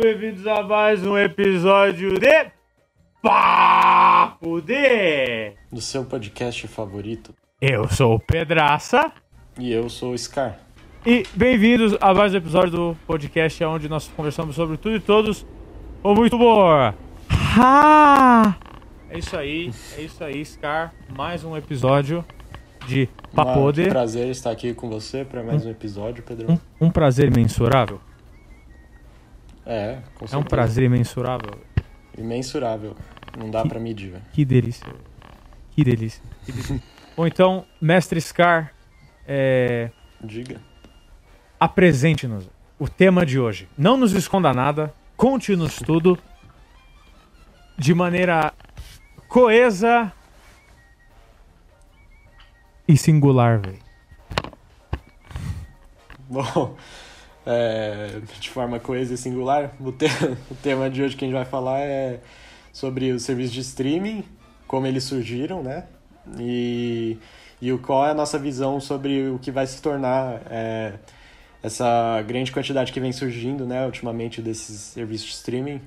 bem-vindos 0.00 0.46
a 0.46 0.62
mais 0.62 1.04
um 1.04 1.16
episódio 1.18 2.18
de 2.18 2.50
Papo 3.22 4.60
de. 4.60 5.52
Do 5.70 5.80
seu 5.80 6.04
podcast 6.04 6.66
favorito. 6.68 7.34
Eu 7.60 7.86
sou 7.88 8.14
o 8.14 8.18
Pedraça 8.18 9.12
E 9.58 9.70
eu 9.70 9.90
sou 9.90 10.12
o 10.12 10.18
Scar. 10.18 10.58
e 11.04 11.24
bem-vindos 11.34 11.96
a 12.00 12.14
mais 12.14 12.32
um 12.32 12.38
episódio 12.38 12.70
do 12.70 12.96
podcast 13.06 13.62
onde 13.64 13.88
nós 13.88 14.08
conversamos 14.08 14.56
sobre 14.56 14.78
tudo 14.78 14.96
e 14.96 15.00
todos 15.00 15.46
com 16.02 16.14
muito 16.14 16.38
boa. 16.38 16.94
É 19.10 19.18
isso 19.18 19.36
aí, 19.36 19.70
é 19.98 20.02
isso 20.02 20.24
aí, 20.24 20.42
Scar. 20.44 20.94
Mais 21.14 21.44
um 21.44 21.56
episódio 21.56 22.24
de 22.86 23.06
Papo 23.34 23.70
de. 23.72 23.84
que 23.84 23.90
prazer 23.90 24.28
estar 24.28 24.50
aqui 24.50 24.72
com 24.72 24.88
você 24.88 25.24
para 25.24 25.42
mais 25.42 25.66
um 25.66 25.70
episódio, 25.70 26.22
Pedro. 26.22 26.52
Um, 26.52 26.86
um 26.86 26.90
prazer 26.90 27.30
imensurável. 27.30 28.00
É, 29.72 29.98
com 30.16 30.24
É 30.24 30.26
um 30.26 30.28
certeza. 30.28 30.48
prazer 30.48 30.84
imensurável. 30.84 31.58
Imensurável. 32.18 32.96
Não 33.38 33.48
dá 33.50 33.64
pra 33.64 33.78
medir, 33.78 34.10
velho. 34.10 34.22
Que 34.32 34.44
delícia. 34.44 34.86
Que 35.70 35.84
delícia. 35.84 36.22
Que 36.44 36.50
delícia. 36.52 36.82
Bom, 37.16 37.24
então, 37.26 37.64
mestre 37.80 38.20
Scar, 38.20 38.74
é, 39.26 39.90
Diga. 40.20 40.60
apresente-nos 41.58 42.50
o 42.80 42.88
tema 42.88 43.24
de 43.24 43.38
hoje. 43.38 43.68
Não 43.78 43.96
nos 43.96 44.12
esconda 44.12 44.52
nada, 44.52 44.92
conte-nos 45.16 45.76
tudo 45.76 46.18
de 47.78 47.94
maneira 47.94 48.52
coesa 49.28 50.12
e 52.88 52.96
singular, 52.96 53.60
velho. 53.60 53.78
Bom, 56.28 56.76
é, 57.46 58.20
de 58.38 58.50
forma 58.50 58.78
coesa 58.78 59.14
e 59.14 59.16
singular, 59.16 59.72
o, 59.80 59.92
te- 59.92 60.06
o 60.50 60.54
tema 60.62 60.88
de 60.90 61.02
hoje 61.02 61.16
que 61.16 61.24
a 61.24 61.28
gente 61.28 61.36
vai 61.36 61.44
falar 61.44 61.80
é 61.80 62.20
sobre 62.72 63.10
os 63.12 63.22
serviços 63.22 63.52
de 63.52 63.60
streaming, 63.60 64.24
como 64.66 64.86
eles 64.86 65.04
surgiram, 65.04 65.62
né? 65.62 65.84
E, 66.38 67.18
e 67.60 67.72
o 67.72 67.78
qual 67.78 68.06
é 68.06 68.10
a 68.10 68.14
nossa 68.14 68.38
visão 68.38 68.80
sobre 68.80 69.28
o 69.28 69.38
que 69.38 69.50
vai 69.50 69.66
se 69.66 69.80
tornar 69.82 70.42
é, 70.50 70.94
essa 71.62 72.22
grande 72.22 72.52
quantidade 72.52 72.92
que 72.92 73.00
vem 73.00 73.12
surgindo, 73.12 73.66
né, 73.66 73.84
ultimamente 73.84 74.40
desses 74.40 74.80
serviços 74.80 75.28
de 75.28 75.34
streaming, 75.34 75.80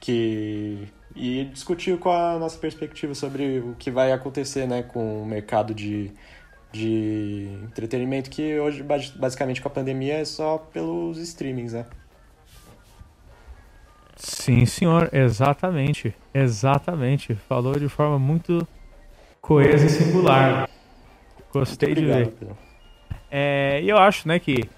que 0.00 0.88
e 1.14 1.44
discutir 1.46 1.98
qual 1.98 2.36
a 2.36 2.38
nossa 2.38 2.58
perspectiva 2.58 3.14
sobre 3.14 3.58
o 3.60 3.74
que 3.78 3.90
vai 3.90 4.12
acontecer, 4.12 4.66
né, 4.66 4.82
com 4.82 5.22
o 5.22 5.26
mercado 5.26 5.74
de 5.74 6.10
de 6.76 7.48
entretenimento 7.64 8.30
que 8.30 8.58
hoje, 8.58 8.82
basi- 8.82 9.12
basicamente, 9.16 9.60
com 9.60 9.68
a 9.68 9.70
pandemia 9.70 10.14
é 10.18 10.24
só 10.24 10.58
pelos 10.58 11.18
streamings, 11.18 11.72
né? 11.72 11.86
Sim, 14.16 14.64
senhor, 14.64 15.10
exatamente. 15.12 16.14
Exatamente. 16.32 17.34
Falou 17.34 17.78
de 17.78 17.88
forma 17.88 18.18
muito 18.18 18.66
coesa 19.40 19.86
e 19.86 19.88
singular. 19.88 20.68
Gostei 21.52 21.88
Muito 21.88 22.00
de 22.00 22.04
obrigado, 22.10 22.30
ver. 22.30 22.36
Pedro. 22.38 22.58
É, 23.30 23.80
e 23.82 23.88
eu 23.88 23.98
acho, 23.98 24.26
né, 24.28 24.38
que 24.38 24.68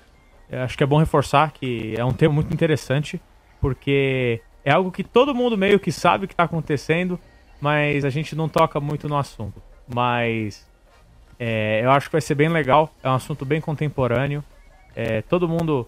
acho 0.51 0.77
que 0.77 0.83
é 0.83 0.87
bom 0.87 0.99
reforçar 0.99 1.53
que 1.53 1.95
é 1.97 2.05
um 2.05 2.13
tema 2.13 2.35
muito 2.35 2.53
interessante, 2.53 3.21
porque 3.61 4.41
é 4.65 4.73
algo 4.73 4.91
que 4.91 5.05
todo 5.05 5.35
mundo 5.35 5.57
meio 5.57 5.79
que 5.79 5.93
sabe 5.93 6.27
que 6.27 6.33
está 6.33 6.45
acontecendo, 6.45 7.19
mas 7.61 8.05
a 8.05 8.11
gente 8.11 8.35
não 8.35 8.49
toca 8.49 8.81
muito 8.81 9.09
no 9.09 9.17
assunto. 9.17 9.63
Mas 9.87 10.69
é, 11.39 11.85
eu 11.85 11.91
acho 11.91 12.09
que 12.09 12.13
vai 12.13 12.21
ser 12.21 12.35
bem 12.35 12.49
legal, 12.49 12.93
é 13.03 13.09
um 13.09 13.15
assunto 13.15 13.45
bem 13.45 13.61
contemporâneo. 13.61 14.43
É, 14.95 15.23
todo 15.23 15.49
mundo 15.49 15.87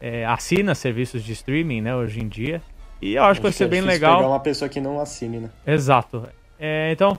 é, 0.00 0.24
assina 0.24 0.74
serviços 0.74 1.24
de 1.24 1.32
streaming, 1.32 1.80
né, 1.80 1.94
hoje 1.94 2.20
em 2.20 2.28
dia. 2.28 2.62
E 3.02 3.14
eu 3.14 3.24
acho 3.24 3.40
que 3.40 3.44
vai 3.44 3.52
ser 3.52 3.64
é 3.64 3.68
bem 3.68 3.80
difícil 3.80 4.00
legal. 4.00 4.16
pegar 4.18 4.28
uma 4.28 4.40
pessoa 4.40 4.68
que 4.68 4.80
não 4.80 5.00
assine, 5.00 5.40
né? 5.40 5.50
Exato. 5.66 6.28
É, 6.58 6.92
então, 6.92 7.18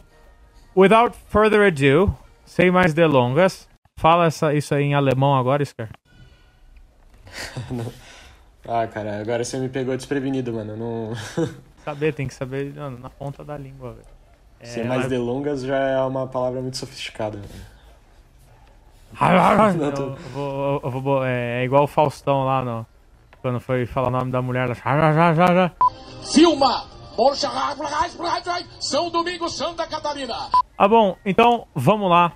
without 0.75 1.16
further 1.28 1.68
ado, 1.68 2.16
sem 2.46 2.72
mais 2.72 2.94
delongas, 2.94 3.68
fala 3.97 4.28
essa, 4.28 4.53
isso 4.53 4.74
aí 4.74 4.84
em 4.84 4.94
alemão 4.94 5.35
agora, 5.35 5.64
Scar. 5.64 5.90
Ah, 8.68 8.88
cara, 8.88 9.22
agora 9.22 9.44
você 9.44 9.59
me 9.59 9.69
pegou 9.69 9.96
desprevenido, 9.96 10.52
mano. 10.52 10.75
Não... 10.75 11.14
Saber, 11.84 12.16
tem 12.16 12.28
que 12.28 12.34
saber 12.34 12.74
na 12.74 13.12
ponta 13.12 13.44
da 13.44 13.56
língua, 13.56 13.94
velho. 13.94 14.15
É, 14.59 14.66
Sem 14.66 14.83
mais 14.85 15.07
delongas 15.07 15.61
já 15.61 15.77
é 15.77 16.01
uma 16.01 16.27
palavra 16.27 16.61
muito 16.61 16.77
sofisticada. 16.77 17.38
velho. 17.38 17.75
Eu, 20.01 20.07
eu 20.11 20.29
vou, 20.33 20.81
eu 20.83 20.91
vou- 20.91 21.25
é, 21.25 21.61
é 21.61 21.66
igual 21.66 21.83
o 21.83 21.88
Faustão 21.88 22.43
lá 22.43 22.63
no, 22.63 22.85
quando 23.41 23.59
foi 23.59 23.85
falar 23.85 24.07
o 24.09 24.11
nome 24.11 24.31
da 24.31 24.41
mulher. 24.41 24.67
lá, 24.67 24.73
Já, 24.73 25.13
já, 25.13 25.33
já, 25.33 25.45
já. 25.53 25.71
Filma! 26.33 26.85
São 28.81 29.09
Domingos, 29.09 29.55
Santa 29.55 29.88
Catarina. 29.88 30.33
Ah, 30.77 30.87
bom, 30.87 31.16
então 31.25 31.66
vamos 31.73 32.09
lá 32.09 32.33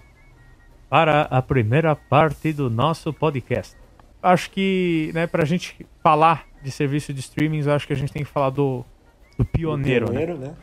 para 0.90 1.24
a 1.24 1.42
primeira 1.42 1.96
parte 1.98 2.54
do 2.54 2.70
nosso 2.70 3.12
podcast. 3.12 3.76
Acho 4.24 4.50
que, 4.52 5.12
né, 5.14 5.28
pra 5.28 5.44
gente 5.44 5.86
falar 6.02 6.46
de 6.64 6.72
serviço 6.72 7.14
de 7.14 7.20
streaming, 7.20 7.62
eu 7.62 7.74
acho 7.74 7.86
que 7.86 7.92
a 7.94 7.96
gente 7.96 8.14
tem 8.14 8.24
que 8.24 8.30
falar 8.30 8.52
do, 8.52 8.86
do 9.38 9.44
pioneiro, 9.44 10.06
né? 10.12 10.20
Pioneiro, 10.26 10.38
né? 10.38 10.54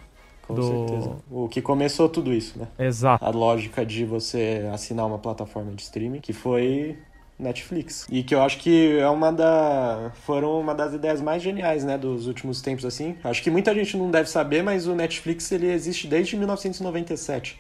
Com 0.47 0.55
Do- 0.55 0.63
certeza. 0.63 1.17
O 1.31 1.49
que 1.49 1.61
começou 1.61 2.09
tudo 2.09 2.33
isso, 2.33 2.59
né? 2.59 2.69
Exato. 2.79 3.25
A 3.25 3.31
lógica 3.31 3.85
de 3.85 4.05
você 4.05 4.69
assinar 4.73 5.07
uma 5.07 5.19
plataforma 5.19 5.73
de 5.73 5.83
streaming, 5.83 6.21
que 6.21 6.33
foi 6.33 6.97
Netflix. 7.39 8.07
E 8.11 8.23
que 8.23 8.35
eu 8.35 8.41
acho 8.43 8.59
que 8.59 8.99
é 8.99 9.09
uma 9.09 9.33
da 9.33 10.13
foram 10.25 10.61
uma 10.61 10.75
das 10.75 10.95
ideias 10.95 11.21
mais 11.21 11.43
geniais, 11.43 11.85
né, 11.85 11.99
dos 11.99 12.27
últimos 12.27 12.63
tempos 12.63 12.85
assim. 12.85 13.17
Acho 13.25 13.43
que 13.43 13.51
muita 13.51 13.75
gente 13.75 13.97
não 13.97 14.11
deve 14.11 14.29
saber, 14.31 14.63
mas 14.63 14.87
o 14.87 14.95
Netflix 14.95 15.51
ele 15.53 15.67
existe 15.71 16.07
desde 16.07 16.37
1997. 16.37 17.59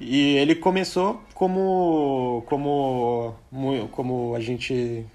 E 0.00 0.36
ele 0.36 0.54
começou 0.54 1.20
como 1.34 2.42
como 2.46 3.34
como 3.92 4.34
a 4.34 4.40
gente 4.40 5.06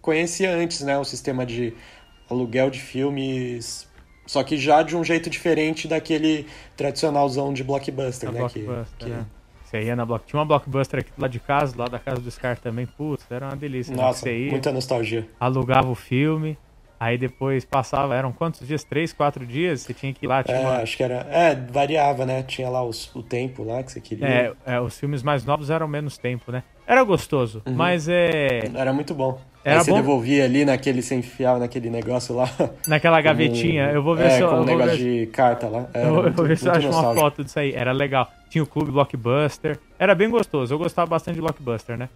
conhecia 0.00 0.54
antes, 0.54 0.80
né, 0.82 0.98
o 0.98 1.04
sistema 1.04 1.44
de 1.46 1.74
aluguel 2.28 2.70
de 2.70 2.80
filmes, 2.80 3.88
só 4.26 4.42
que 4.42 4.56
já 4.56 4.82
de 4.82 4.96
um 4.96 5.02
jeito 5.04 5.30
diferente 5.30 5.86
daquele 5.88 6.46
tradicionalzão 6.76 7.52
de 7.52 7.62
blockbuster, 7.64 8.30
né, 8.30 8.46
que- 8.48 8.60
Blockbuster, 8.62 8.98
que, 8.98 9.08
né? 9.08 9.26
Você 9.64 9.82
ia 9.82 9.96
na 9.96 10.06
Block... 10.06 10.24
Tinha 10.26 10.38
uma 10.38 10.46
Blockbuster 10.46 11.00
aqui 11.00 11.10
lá 11.18 11.26
de 11.26 11.40
casa, 11.40 11.74
lá 11.76 11.86
da 11.86 11.98
casa 11.98 12.20
do 12.20 12.30
Scar 12.30 12.56
também. 12.56 12.86
Putz, 12.86 13.26
era 13.28 13.46
uma 13.46 13.56
delícia. 13.56 13.94
né? 13.96 14.00
Nossa, 14.00 14.20
Você 14.20 14.38
ia, 14.44 14.50
muita 14.50 14.70
nostalgia. 14.72 15.26
alugava 15.40 15.88
o 15.88 15.94
filme, 15.96 16.56
aí 17.00 17.18
depois 17.18 17.64
passava, 17.64 18.14
eram 18.14 18.30
quantos 18.30 18.64
dias? 18.64 18.84
Três, 18.84 19.12
quatro 19.12 19.44
dias? 19.44 19.80
Você 19.80 19.92
tinha 19.92 20.12
que 20.14 20.24
ir 20.24 20.28
lá, 20.28 20.44
tinha 20.44 20.56
É, 20.56 20.60
uma... 20.60 20.76
acho 20.76 20.96
que 20.96 21.02
era. 21.02 21.26
É, 21.32 21.54
variava, 21.56 22.24
né? 22.24 22.44
Tinha 22.44 22.68
lá 22.68 22.84
os- 22.84 23.12
o 23.16 23.24
tempo 23.24 23.64
lá 23.64 23.82
que 23.82 23.90
você 23.90 24.00
queria. 24.00 24.24
É, 24.26 24.52
é, 24.64 24.80
os 24.80 24.96
filmes 24.96 25.24
mais 25.24 25.44
novos 25.44 25.68
eram 25.68 25.88
menos 25.88 26.16
tempo, 26.16 26.52
né? 26.52 26.62
Era 26.86 27.02
gostoso, 27.02 27.60
Uhum. 27.66 27.74
mas 27.74 28.06
é... 28.08 28.70
Era 28.72 28.92
muito 28.92 29.12
bom. 29.14 29.40
Era 29.68 29.80
Aí 29.80 29.84
você 29.84 29.90
bom? 29.90 29.96
devolvia 29.96 30.44
ali 30.44 30.64
naquele, 30.64 31.02
você 31.02 31.16
enfiava 31.16 31.58
naquele 31.58 31.90
negócio 31.90 32.36
lá. 32.36 32.48
Naquela 32.86 33.20
gavetinha, 33.22 33.90
eu 33.90 34.00
vou 34.00 34.14
ver 34.14 34.26
é, 34.26 34.30
se 34.30 34.40
eu, 34.40 34.48
com 34.48 34.54
eu 34.54 34.60
um 34.62 34.64
negócio 34.64 34.96
ver... 34.96 35.20
de 35.20 35.26
carta 35.26 35.66
lá. 35.68 35.86
Era 35.92 36.06
Eu 36.06 36.10
vou, 36.10 36.16
eu 36.18 36.22
muito- 36.22 36.36
vou 36.36 36.46
ver 36.46 36.56
se 36.56 36.68
eu 36.68 36.72
acho 36.72 36.88
uma 36.88 37.14
foto 37.16 37.42
disso 37.42 37.58
aí. 37.58 37.72
Era 37.74 37.90
legal. 37.90 38.30
Tinha 38.48 38.62
o 38.62 38.66
Clube 38.66 38.92
Blockbuster. 38.92 39.76
Era 39.98 40.14
bem 40.14 40.30
gostoso. 40.30 40.72
Eu 40.72 40.78
gostava 40.78 41.08
bastante 41.10 41.34
de 41.34 41.40
Blockbuster, 41.40 41.98
né? 41.98 42.08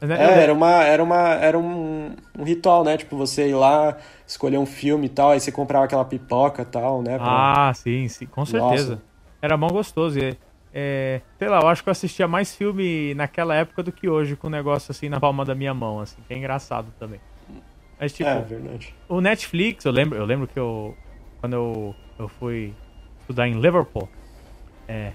Né, 0.00 0.14
eu- 0.14 0.30
É, 0.30 0.42
era, 0.44 0.52
uma, 0.52 0.84
era, 0.84 1.02
uma, 1.02 1.28
era 1.34 1.58
um, 1.58 2.12
um 2.38 2.44
ritual, 2.44 2.84
né? 2.84 2.96
Tipo, 2.96 3.16
você 3.16 3.48
ir 3.48 3.54
lá, 3.54 3.96
escolher 4.24 4.58
um 4.58 4.66
filme 4.66 5.06
e 5.06 5.08
tal, 5.08 5.30
aí 5.30 5.40
você 5.40 5.50
comprava 5.50 5.86
aquela 5.86 6.04
pipoca 6.04 6.62
e 6.62 6.66
tal, 6.66 7.02
né? 7.02 7.18
pra- 7.18 7.68
Ah, 7.68 7.74
sim, 7.74 8.06
sim, 8.06 8.26
com 8.26 8.46
certeza. 8.46 8.90
Nossa. 8.92 9.02
Era 9.42 9.56
mó 9.56 9.66
gostoso. 9.66 10.20
E, 10.20 10.36
é, 10.74 11.20
sei 11.38 11.48
lá, 11.48 11.60
eu 11.60 11.68
acho 11.68 11.82
que 11.82 11.88
eu 11.88 11.92
assistia 11.92 12.26
mais 12.26 12.54
filme 12.54 13.14
naquela 13.14 13.54
época 13.54 13.82
do 13.82 13.92
que 13.92 14.08
hoje, 14.08 14.36
com 14.36 14.46
o 14.46 14.50
negócio 14.50 14.90
assim 14.90 15.08
na 15.08 15.20
palma 15.20 15.44
da 15.44 15.54
minha 15.54 15.74
mão, 15.74 16.00
assim, 16.00 16.16
que 16.26 16.32
é 16.32 16.36
engraçado 16.36 16.92
também. 16.98 17.20
Mas, 18.00 18.12
tipo, 18.12 18.28
É, 18.28 18.40
verdade. 18.40 18.94
o 19.08 19.20
Netflix, 19.20 19.84
eu 19.84 19.92
lembro, 19.92 20.18
eu 20.18 20.24
lembro 20.24 20.46
que 20.46 20.58
eu. 20.58 20.96
Quando 21.40 21.54
eu, 21.54 21.94
eu 22.18 22.28
fui 22.28 22.72
estudar 23.20 23.48
em 23.48 23.60
Liverpool, 23.60 24.08
é. 24.88 25.12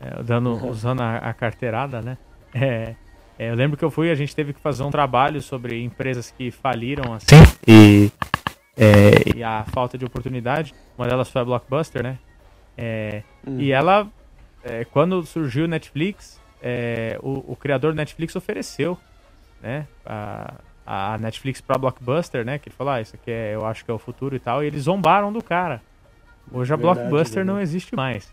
é, 0.00 0.22
dando, 0.22 0.54
usando 0.66 1.02
a, 1.02 1.16
a 1.18 1.34
carteirada, 1.34 2.00
né? 2.00 2.16
É, 2.54 2.94
é, 3.38 3.50
eu 3.50 3.54
lembro 3.54 3.76
que 3.76 3.84
eu 3.84 3.90
fui, 3.90 4.10
a 4.10 4.14
gente 4.14 4.34
teve 4.34 4.52
que 4.52 4.60
fazer 4.60 4.82
um 4.82 4.90
trabalho 4.90 5.40
sobre 5.42 5.82
empresas 5.82 6.30
que 6.30 6.50
faliram 6.50 7.12
assim. 7.12 7.36
E, 7.66 8.10
é, 8.76 9.36
e 9.36 9.42
a 9.42 9.64
falta 9.64 9.98
de 9.98 10.04
oportunidade. 10.04 10.74
Uma 10.96 11.06
delas 11.06 11.28
foi 11.28 11.42
a 11.42 11.44
Blockbuster, 11.44 12.02
né? 12.02 12.18
É, 12.76 13.22
E 13.58 13.72
ela, 13.72 14.08
é, 14.64 14.84
quando 14.84 15.24
surgiu 15.24 15.64
o 15.64 15.68
Netflix, 15.68 16.40
é, 16.62 17.18
o, 17.22 17.52
o 17.52 17.56
criador 17.56 17.92
do 17.92 17.96
Netflix 17.96 18.34
ofereceu, 18.36 18.98
né? 19.62 19.86
A, 20.04 20.54
a 20.86 21.18
Netflix 21.18 21.60
pra 21.60 21.78
Blockbuster, 21.78 22.44
né? 22.44 22.58
Que 22.58 22.68
ele 22.68 22.76
falou, 22.76 22.92
ah, 22.92 23.00
isso 23.00 23.14
aqui 23.16 23.30
é, 23.30 23.54
eu 23.54 23.64
acho 23.66 23.84
que 23.84 23.90
é 23.90 23.94
o 23.94 23.98
futuro 23.98 24.34
e 24.34 24.40
tal. 24.40 24.62
E 24.62 24.66
eles 24.66 24.82
zombaram 24.84 25.32
do 25.32 25.42
cara. 25.42 25.82
Hoje 26.52 26.72
a 26.72 26.76
Verdade, 26.76 27.08
Blockbuster 27.10 27.44
não 27.44 27.54
verdade. 27.54 27.70
existe 27.70 27.94
mais. 27.94 28.32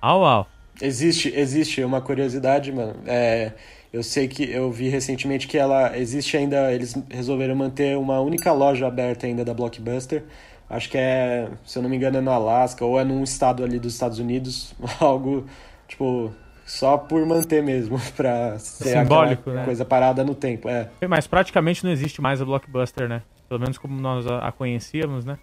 Au, 0.00 0.24
au. 0.24 0.46
Existe, 0.80 1.28
existe 1.36 1.82
uma 1.84 2.00
curiosidade, 2.00 2.72
mano. 2.72 2.96
É, 3.06 3.52
eu 3.92 4.02
sei 4.02 4.26
que 4.28 4.50
eu 4.50 4.70
vi 4.72 4.88
recentemente 4.88 5.46
que 5.46 5.58
ela 5.58 5.98
existe 5.98 6.36
ainda. 6.36 6.72
Eles 6.72 6.94
resolveram 7.10 7.54
manter 7.54 7.98
uma 7.98 8.20
única 8.20 8.52
loja 8.52 8.86
aberta 8.86 9.26
ainda 9.26 9.44
da 9.44 9.52
Blockbuster. 9.52 10.24
Acho 10.70 10.88
que 10.88 10.96
é, 10.96 11.48
se 11.64 11.76
eu 11.76 11.82
não 11.82 11.90
me 11.90 11.96
engano, 11.96 12.18
é 12.18 12.20
no 12.20 12.30
Alasca 12.30 12.84
ou 12.84 12.98
é 12.98 13.02
num 13.02 13.24
estado 13.24 13.64
ali 13.64 13.80
dos 13.80 13.92
Estados 13.92 14.20
Unidos. 14.20 14.72
Algo, 15.00 15.44
tipo, 15.88 16.32
só 16.64 16.96
por 16.96 17.26
manter 17.26 17.60
mesmo, 17.60 18.00
pra 18.16 18.56
ser 18.60 19.00
Simbólico, 19.00 19.50
né? 19.50 19.64
coisa 19.64 19.84
parada 19.84 20.22
no 20.22 20.32
tempo. 20.32 20.68
É. 20.68 20.88
Mas 21.08 21.26
praticamente 21.26 21.82
não 21.82 21.90
existe 21.90 22.22
mais 22.22 22.40
a 22.40 22.44
Blockbuster, 22.44 23.08
né? 23.08 23.22
Pelo 23.48 23.58
menos 23.58 23.76
como 23.78 24.00
nós 24.00 24.24
a, 24.28 24.52
conhecíamos, 24.52 25.24
né? 25.24 25.36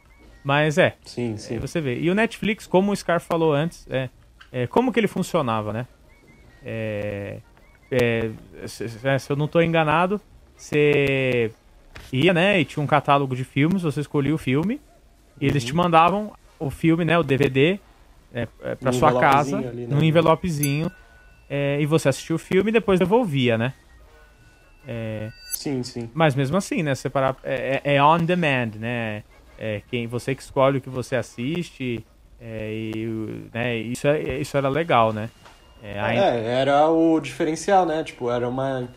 Mas 0.46 0.78
é. 0.78 0.96
Sim, 1.04 1.36
sim. 1.36 1.60
Você 1.60 1.82
vê. 1.82 2.00
E 2.00 2.10
o 2.10 2.16
Netflix, 2.16 2.66
como 2.66 2.94
o 2.94 2.96
Scar 2.96 3.20
falou 3.20 3.54
antes, 3.54 3.86
é, 3.90 4.10
é 4.50 4.66
como 4.66 4.94
que 4.94 5.00
ele 5.00 5.08
funcionava, 5.08 5.74
né? 5.74 5.86
É, 6.64 7.40
é, 7.92 8.32
se, 8.66 8.88
se, 8.88 9.30
eu 9.30 9.36
não 9.36 9.46
estou 9.46 9.62
enganado, 9.62 10.22
você 10.56 11.52
ia, 12.14 12.34
né, 12.34 12.62
e 12.62 12.66
tinha 12.66 12.82
um 12.82 12.88
catálogo 12.88 13.36
de 13.36 13.44
filmes, 13.44 13.82
você 13.82 14.00
escolhia 14.00 14.34
o 14.34 14.38
filme, 14.38 14.80
e 15.40 15.46
eles 15.46 15.64
te 15.64 15.72
uhum. 15.72 15.78
mandavam 15.78 16.34
o 16.60 16.70
filme, 16.70 17.06
né, 17.06 17.18
o 17.18 17.24
DVD, 17.24 17.80
é, 18.34 18.48
é, 18.62 18.76
para 18.76 18.92
sua 18.92 19.20
casa, 19.20 19.58
ali, 19.58 19.86
né? 19.86 19.96
num 19.96 20.04
envelopezinho, 20.04 20.92
é, 21.50 21.78
e 21.80 21.86
você 21.86 22.10
assistia 22.10 22.36
o 22.36 22.40
filme 22.40 22.70
e 22.70 22.74
depois 22.74 23.00
devolvia, 23.00 23.58
né? 23.58 23.74
É, 24.88 25.30
sim, 25.54 25.84
sim. 25.84 26.10
Mas 26.14 26.34
mesmo 26.34 26.58
assim, 26.58 26.82
né, 26.82 26.96
separar 26.96 27.36
é, 27.44 27.82
é, 27.84 27.96
é 27.96 28.04
on 28.04 28.20
demand, 28.20 28.72
né? 28.80 29.24
É 29.60 29.82
quem 29.90 30.08
você 30.08 30.36
que 30.36 30.42
escolhe 30.42 30.78
o 30.78 30.82
que 30.82 30.90
você 30.90 31.16
assiste, 31.16 32.06
é, 32.40 32.72
e, 32.72 33.50
né, 33.54 33.76
isso, 33.76 34.08
é, 34.08 34.40
isso 34.40 34.56
era 34.56 34.70
legal, 34.70 35.12
né? 35.12 35.30
É, 35.84 36.00
aí... 36.00 36.18
é, 36.18 36.62
era 36.62 36.90
o 36.90 37.20
diferencial, 37.20 37.86
né? 37.86 38.04
Tipo, 38.04 38.32
era 38.32 38.48
uma 38.48 38.88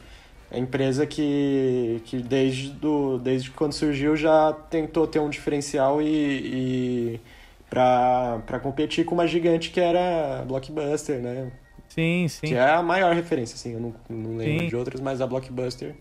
empresa 0.58 1.06
que, 1.06 2.02
que 2.05 2.19
desde, 2.19 2.70
do, 2.70 3.19
desde 3.19 3.50
quando 3.50 3.73
surgiu 3.73 4.17
já 4.17 4.52
tentou 4.52 5.06
ter 5.06 5.20
um 5.20 5.31
diferencial 5.31 6.02
e, 6.02 6.06
e 6.06 7.20
para 7.69 8.58
competir 8.61 9.05
com 9.05 9.14
uma 9.14 9.26
gigante 9.26 9.70
que 9.70 9.81
era 9.81 10.41
a 10.41 10.44
Blockbuster, 10.44 11.20
né? 11.20 11.52
Sim, 11.88 12.26
sim. 12.29 12.47
Que 12.49 12.55
é 12.55 12.70
a 12.70 12.82
maior 12.82 13.14
referência, 13.14 13.55
assim. 13.55 13.75
Eu 13.75 13.81
não, 13.81 13.94
não 14.08 14.37
lembro 14.37 14.61
sim. 14.61 14.69
de 14.69 14.76
outras, 14.76 15.00
mas 15.00 15.20
a 15.20 15.26
Blockbuster 15.26 15.94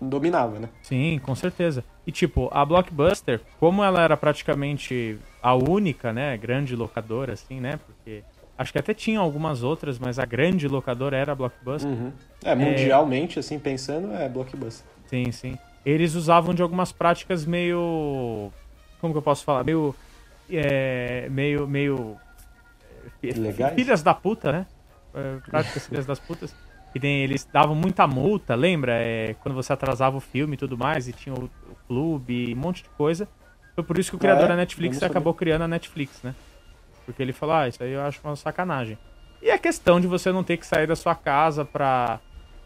dominava, 0.00 0.58
né? 0.58 0.68
Sim, 0.82 1.20
com 1.22 1.34
certeza. 1.34 1.84
E 2.06 2.12
tipo, 2.12 2.48
a 2.52 2.64
Blockbuster, 2.64 3.40
como 3.58 3.82
ela 3.82 4.02
era 4.02 4.16
praticamente 4.16 5.18
a 5.42 5.54
única, 5.54 6.12
né, 6.12 6.36
grande 6.36 6.76
locadora, 6.76 7.32
assim, 7.32 7.60
né? 7.60 7.78
Porque 7.86 8.22
Acho 8.56 8.72
que 8.72 8.78
até 8.78 8.94
tinha 8.94 9.18
algumas 9.18 9.62
outras, 9.62 9.98
mas 9.98 10.18
a 10.18 10.24
grande 10.24 10.68
locadora 10.68 11.16
era 11.16 11.32
a 11.32 11.34
Blockbuster. 11.34 11.90
Uhum. 11.90 12.12
É, 12.44 12.54
mundialmente, 12.54 13.38
é... 13.38 13.40
assim, 13.40 13.58
pensando, 13.58 14.12
é 14.14 14.28
Blockbuster. 14.28 14.86
Sim, 15.06 15.32
sim. 15.32 15.58
Eles 15.84 16.14
usavam 16.14 16.54
de 16.54 16.62
algumas 16.62 16.92
práticas 16.92 17.44
meio. 17.44 18.50
Como 19.00 19.12
que 19.12 19.18
eu 19.18 19.22
posso 19.22 19.44
falar? 19.44 19.64
Meio. 19.64 19.94
É, 20.48 21.28
meio. 21.30 21.66
meio. 21.66 22.16
É, 23.22 23.32
Legais? 23.38 23.74
Filhas 23.74 24.02
da 24.02 24.14
puta, 24.14 24.52
né? 24.52 24.66
É, 25.14 25.36
práticas 25.50 25.86
filhas 25.86 26.06
das 26.06 26.18
putas. 26.18 26.54
Que 26.92 27.00
nem, 27.00 27.24
eles 27.24 27.44
davam 27.52 27.74
muita 27.74 28.06
multa, 28.06 28.54
lembra? 28.54 28.92
É, 28.94 29.34
quando 29.42 29.54
você 29.54 29.72
atrasava 29.72 30.16
o 30.16 30.20
filme 30.20 30.54
e 30.54 30.56
tudo 30.56 30.78
mais, 30.78 31.08
e 31.08 31.12
tinha 31.12 31.34
o, 31.34 31.44
o 31.44 31.76
clube, 31.88 32.54
um 32.54 32.56
monte 32.56 32.84
de 32.84 32.88
coisa. 32.90 33.28
Foi 33.74 33.82
por 33.82 33.98
isso 33.98 34.10
que 34.10 34.16
o 34.16 34.18
criador 34.18 34.44
ah, 34.44 34.46
é? 34.46 34.48
da 34.50 34.56
Netflix 34.56 35.02
acabou 35.02 35.34
criando 35.34 35.62
a 35.62 35.68
Netflix, 35.68 36.22
né? 36.22 36.34
Porque 37.04 37.22
ele 37.22 37.32
falou, 37.32 37.54
ah, 37.54 37.68
isso 37.68 37.82
aí 37.82 37.92
eu 37.92 38.02
acho 38.02 38.20
uma 38.24 38.36
sacanagem. 38.36 38.98
E 39.42 39.50
a 39.50 39.58
questão 39.58 40.00
de 40.00 40.06
você 40.06 40.32
não 40.32 40.42
ter 40.42 40.56
que 40.56 40.66
sair 40.66 40.86
da 40.86 40.96
sua 40.96 41.14
casa 41.14 41.64
pra 41.64 42.18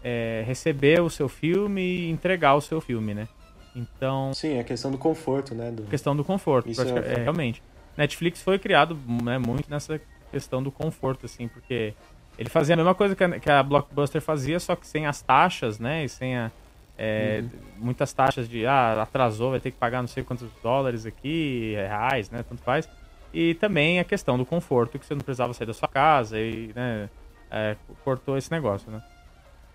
é, 0.03 0.45
receber 0.47 1.01
o 1.01 1.11
seu 1.11 1.29
filme 1.29 1.83
e 1.83 2.11
entregar 2.11 2.55
o 2.55 2.61
seu 2.61 2.81
filme, 2.81 3.15
né? 3.15 3.29
Então. 3.75 4.33
Sim, 4.33 4.59
a 4.59 4.65
questão 4.65 4.91
do 4.91 4.99
conforto, 4.99 5.55
né? 5.55 5.71
Do... 5.71 5.83
Questão 5.85 6.17
do 6.17 6.25
conforto, 6.25 6.69
é... 6.71 7.13
é... 7.13 7.23
realmente. 7.23 7.63
Netflix 7.97 8.41
foi 8.41 8.59
criado 8.59 8.97
né, 9.23 9.39
muito 9.39 9.69
nessa 9.69 10.01
questão 10.31 10.63
do 10.63 10.71
conforto, 10.71 11.27
assim, 11.27 11.49
porque 11.49 11.95
ele 12.39 12.49
fazia 12.49 12.75
a 12.75 12.77
mesma 12.77 12.95
coisa 12.95 13.17
que 13.17 13.25
a, 13.25 13.41
que 13.41 13.51
a 13.51 13.63
Blockbuster 13.63 14.23
fazia, 14.23 14.61
só 14.61 14.77
que 14.77 14.87
sem 14.87 15.07
as 15.07 15.21
taxas, 15.21 15.81
né? 15.81 16.05
E 16.05 16.09
sem 16.09 16.37
a, 16.37 16.53
é, 16.97 17.43
uhum. 17.43 17.51
muitas 17.79 18.13
taxas 18.13 18.49
de 18.49 18.67
ah, 18.67 19.03
atrasou, 19.03 19.51
vai 19.51 19.61
ter 19.61 19.73
que 19.73 19.79
pagar 19.79 20.01
não 20.01 20.09
sei 20.09 20.23
quantos 20.23 20.49
dólares 20.63 21.07
aqui, 21.07 21.75
reais, 21.75 22.31
né? 22.31 22.45
Tanto 22.49 22.63
faz. 22.63 22.89
E 23.33 23.55
também 23.55 23.99
a 24.01 24.05
questão 24.05 24.39
do 24.39 24.45
conforto, 24.45 24.99
que 24.99 25.05
você 25.05 25.15
não 25.15 25.21
precisava 25.21 25.53
sair 25.53 25.67
da 25.67 25.75
sua 25.75 25.89
casa 25.89 26.41
e, 26.41 26.73
né, 26.75 27.11
é, 27.51 27.77
cortou 28.05 28.37
esse 28.37 28.51
negócio, 28.51 28.91
né? 28.91 29.03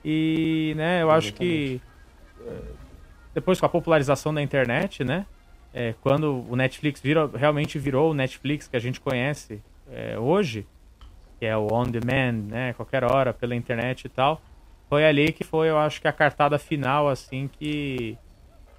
E, 0.03 0.73
né, 0.75 1.01
eu 1.01 1.11
acho 1.11 1.33
que 1.33 1.79
é, 2.45 2.51
depois 3.33 3.59
com 3.59 3.65
a 3.65 3.69
popularização 3.69 4.33
da 4.33 4.41
internet, 4.41 5.03
né, 5.03 5.25
é, 5.73 5.93
quando 6.01 6.45
o 6.49 6.55
Netflix 6.55 6.99
virou, 6.99 7.27
realmente 7.27 7.79
virou 7.79 8.11
o 8.11 8.13
Netflix 8.13 8.67
que 8.67 8.75
a 8.75 8.79
gente 8.79 8.99
conhece 8.99 9.61
é, 9.91 10.17
hoje, 10.19 10.67
que 11.39 11.45
é 11.45 11.55
o 11.55 11.67
on 11.71 11.83
demand, 11.83 12.47
né, 12.47 12.73
qualquer 12.73 13.03
hora 13.03 13.33
pela 13.33 13.55
internet 13.55 14.05
e 14.05 14.09
tal, 14.09 14.41
foi 14.89 15.05
ali 15.05 15.31
que 15.31 15.43
foi, 15.43 15.69
eu 15.69 15.77
acho 15.77 16.01
que 16.01 16.07
a 16.07 16.11
cartada 16.11 16.59
final, 16.59 17.09
assim, 17.09 17.47
que 17.47 18.17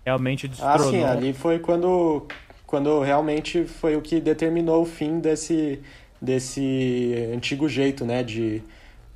realmente 0.04 0.46
destronou. 0.46 0.76
Ah, 0.76 0.90
sim, 0.90 1.02
ali 1.02 1.32
foi 1.32 1.58
quando 1.58 2.26
quando 2.74 3.00
realmente 3.02 3.64
foi 3.66 3.94
o 3.94 4.02
que 4.02 4.20
determinou 4.20 4.82
o 4.82 4.84
fim 4.84 5.20
desse, 5.20 5.80
desse 6.20 7.14
antigo 7.32 7.68
jeito, 7.68 8.04
né, 8.04 8.24
de, 8.24 8.60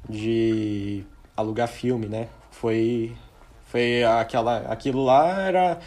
de 0.08 1.02
alugar 1.36 1.66
filme, 1.66 2.06
né? 2.06 2.28
Foi, 2.52 3.16
foi 3.64 4.04
aquela, 4.04 4.58
aquilo 4.70 5.02
lá 5.02 5.40
era 5.40 5.80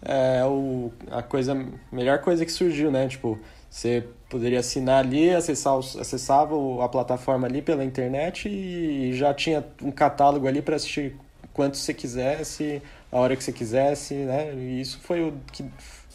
é, 0.00 0.42
o, 0.46 0.90
a 1.10 1.22
coisa, 1.22 1.54
melhor 1.92 2.20
coisa 2.20 2.46
que 2.46 2.50
surgiu, 2.50 2.90
né? 2.90 3.06
Tipo, 3.06 3.38
você 3.68 4.08
poderia 4.30 4.60
assinar 4.60 5.04
ali, 5.04 5.28
acessar 5.28 5.76
acessava 5.76 6.54
a 6.82 6.88
plataforma 6.88 7.46
ali 7.46 7.60
pela 7.60 7.84
internet 7.84 8.48
e 8.48 9.12
já 9.12 9.34
tinha 9.34 9.62
um 9.82 9.90
catálogo 9.90 10.48
ali 10.48 10.62
para 10.62 10.76
assistir 10.76 11.14
quanto 11.52 11.76
você 11.76 11.92
quisesse, 11.92 12.80
a 13.12 13.18
hora 13.18 13.36
que 13.36 13.44
você 13.44 13.52
quisesse, 13.52 14.14
né? 14.14 14.54
E 14.54 14.80
isso 14.80 14.98
foi 15.02 15.20
o 15.20 15.34
que 15.52 15.62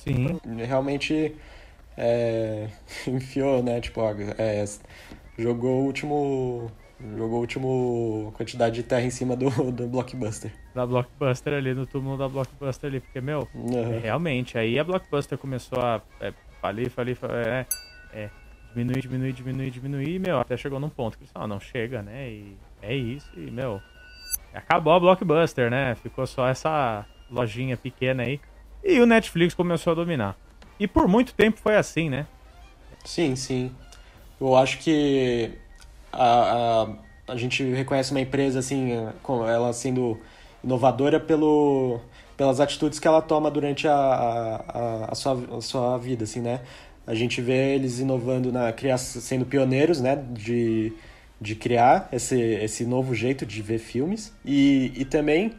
Sim. 0.03 0.39
Realmente 0.67 1.35
é, 1.97 2.67
enfiou, 3.07 3.63
né? 3.63 3.79
Tipo, 3.81 4.01
é, 4.37 4.65
jogou 5.37 5.81
o 5.81 5.85
último. 5.85 6.71
Jogou 7.17 7.39
o 7.39 7.41
último 7.41 8.33
quantidade 8.37 8.75
de 8.75 8.83
terra 8.83 9.01
em 9.01 9.09
cima 9.09 9.35
do, 9.35 9.49
do 9.71 9.87
Blockbuster. 9.87 10.53
Da 10.73 10.85
Blockbuster 10.85 11.53
ali, 11.53 11.73
no 11.73 11.85
túmulo 11.85 12.17
da 12.17 12.29
Blockbuster 12.29 12.89
ali. 12.89 12.99
Porque, 13.01 13.19
meu, 13.19 13.47
uhum. 13.53 13.95
é, 13.95 13.99
realmente, 13.99 14.57
aí 14.57 14.79
a 14.79 14.83
Blockbuster 14.83 15.37
começou 15.37 15.79
a 15.79 16.01
é, 16.21 16.33
falir, 16.61 16.89
falir, 16.89 17.15
falir 17.15 17.45
é, 17.45 17.65
é, 18.13 18.29
diminuir, 18.73 19.01
diminuir, 19.01 19.33
diminuir, 19.33 19.69
diminuir, 19.69 20.15
e, 20.15 20.19
meu, 20.19 20.39
até 20.39 20.55
chegou 20.55 20.79
num 20.79 20.89
ponto 20.89 21.17
que 21.17 21.25
ah, 21.35 21.45
não 21.45 21.59
chega, 21.59 22.01
né? 22.01 22.29
E 22.29 22.57
é 22.81 22.95
isso, 22.95 23.29
e, 23.35 23.51
meu, 23.51 23.81
acabou 24.53 24.93
a 24.93 24.99
Blockbuster, 24.99 25.69
né? 25.69 25.95
Ficou 25.95 26.25
só 26.25 26.47
essa 26.47 27.05
lojinha 27.29 27.75
pequena 27.75 28.23
aí. 28.23 28.39
E 28.83 28.99
o 28.99 29.05
Netflix 29.05 29.53
começou 29.53 29.91
a 29.91 29.95
dominar. 29.95 30.37
E 30.79 30.87
por 30.87 31.07
muito 31.07 31.33
tempo 31.33 31.59
foi 31.61 31.75
assim, 31.77 32.09
né? 32.09 32.27
Sim, 33.05 33.35
sim. 33.35 33.71
Eu 34.39 34.55
acho 34.55 34.79
que 34.79 35.51
a, 36.11 36.87
a, 37.27 37.33
a 37.33 37.35
gente 37.37 37.63
reconhece 37.63 38.11
uma 38.11 38.19
empresa 38.19 38.59
assim, 38.59 38.91
ela 39.47 39.71
sendo 39.71 40.19
inovadora 40.63 41.19
pelo, 41.19 41.99
pelas 42.35 42.59
atitudes 42.59 42.99
que 42.99 43.07
ela 43.07 43.21
toma 43.21 43.49
durante 43.49 43.87
a, 43.87 43.95
a, 43.95 45.05
a, 45.11 45.15
sua, 45.15 45.57
a 45.57 45.61
sua 45.61 45.97
vida, 45.97 46.23
assim, 46.23 46.41
né? 46.41 46.61
A 47.05 47.13
gente 47.13 47.41
vê 47.41 47.75
eles 47.75 47.99
inovando 47.99 48.51
na 48.51 48.71
criação, 48.71 49.21
sendo 49.21 49.45
pioneiros, 49.45 50.01
né? 50.01 50.21
De, 50.31 50.93
de 51.39 51.55
criar 51.55 52.09
esse, 52.11 52.39
esse 52.39 52.85
novo 52.85 53.13
jeito 53.13 53.45
de 53.45 53.61
ver 53.61 53.79
filmes. 53.79 54.33
E, 54.45 54.91
e 54.95 55.05
também 55.05 55.53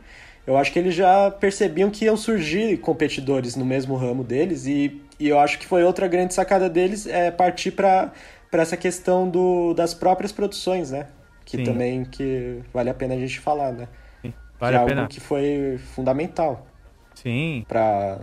eu 0.46 0.56
acho 0.56 0.72
que 0.72 0.78
eles 0.78 0.94
já 0.94 1.30
percebiam 1.30 1.90
que 1.90 2.04
iam 2.04 2.16
surgir 2.16 2.78
competidores 2.78 3.56
no 3.56 3.64
mesmo 3.64 3.96
ramo 3.96 4.22
deles 4.22 4.66
e, 4.66 5.00
e 5.18 5.28
eu 5.28 5.38
acho 5.38 5.58
que 5.58 5.66
foi 5.66 5.82
outra 5.82 6.06
grande 6.06 6.34
sacada 6.34 6.68
deles 6.68 7.06
é 7.06 7.30
partir 7.30 7.70
para 7.70 8.12
essa 8.52 8.76
questão 8.76 9.28
do, 9.28 9.72
das 9.74 9.94
próprias 9.94 10.32
produções, 10.32 10.90
né? 10.90 11.08
Que 11.44 11.58
Sim. 11.58 11.64
também 11.64 12.04
que 12.04 12.60
vale 12.72 12.90
a 12.90 12.94
pena 12.94 13.14
a 13.14 13.18
gente 13.18 13.40
falar, 13.40 13.72
né? 13.72 13.88
Sim, 14.22 14.32
vale 14.58 14.76
que 14.76 14.80
é 14.80 14.82
a 14.82 14.86
pena. 14.86 15.00
algo 15.02 15.12
que 15.12 15.20
foi 15.20 15.78
fundamental. 15.94 16.66
Sim. 17.14 17.64
Para 17.66 18.20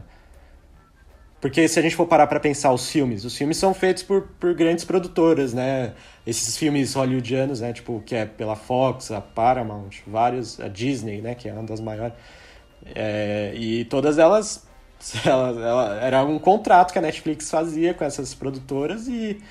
porque 1.41 1.67
se 1.67 1.79
a 1.79 1.81
gente 1.81 1.95
for 1.95 2.05
parar 2.05 2.27
para 2.27 2.39
pensar 2.39 2.71
os 2.71 2.89
filmes, 2.89 3.25
os 3.25 3.35
filmes 3.35 3.57
são 3.57 3.73
feitos 3.73 4.03
por, 4.03 4.27
por 4.39 4.53
grandes 4.53 4.85
produtoras, 4.85 5.53
né? 5.53 5.93
Esses 6.25 6.55
filmes 6.55 6.93
hollywoodianos, 6.93 7.61
né? 7.61 7.73
Tipo, 7.73 8.01
que 8.05 8.15
é 8.15 8.25
pela 8.27 8.55
Fox, 8.55 9.11
a 9.11 9.19
Paramount, 9.19 9.89
vários, 10.05 10.59
a 10.59 10.67
Disney, 10.67 11.19
né? 11.19 11.33
Que 11.33 11.49
é 11.49 11.53
uma 11.53 11.63
das 11.63 11.81
maiores. 11.81 12.13
É, 12.95 13.53
e 13.55 13.85
todas 13.85 14.19
elas, 14.19 14.67
elas 15.25 15.57
ela, 15.57 15.95
era 16.01 16.23
um 16.23 16.37
contrato 16.37 16.93
que 16.93 16.99
a 16.99 17.01
Netflix 17.01 17.49
fazia 17.49 17.93
com 17.93 18.03
essas 18.05 18.35
produtoras 18.35 19.07
e, 19.07 19.41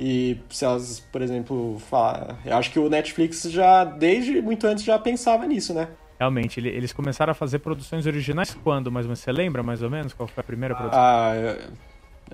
E 0.00 0.38
se 0.50 0.64
elas, 0.64 1.00
por 1.12 1.22
exemplo, 1.22 1.78
falar, 1.90 2.38
eu 2.44 2.56
acho 2.56 2.70
que 2.70 2.78
o 2.78 2.88
Netflix 2.90 3.42
já 3.44 3.84
desde 3.84 4.42
muito 4.42 4.66
antes 4.66 4.84
já 4.84 4.98
pensava 4.98 5.46
nisso, 5.46 5.74
né? 5.74 5.88
Realmente, 6.18 6.60
ele- 6.60 6.70
eles 6.70 6.92
começaram 6.92 7.30
a 7.30 7.34
fazer 7.34 7.58
produções 7.58 8.06
originais 8.06 8.54
quando, 8.54 8.90
mas 8.90 9.06
você 9.06 9.30
lembra 9.30 9.62
mais 9.62 9.82
ou 9.82 9.90
menos 9.90 10.12
qual 10.14 10.26
foi 10.26 10.40
a 10.40 10.44
primeira 10.44 10.74
produção? 10.74 11.00
Ah, 11.02 11.32
eu, 11.36 11.72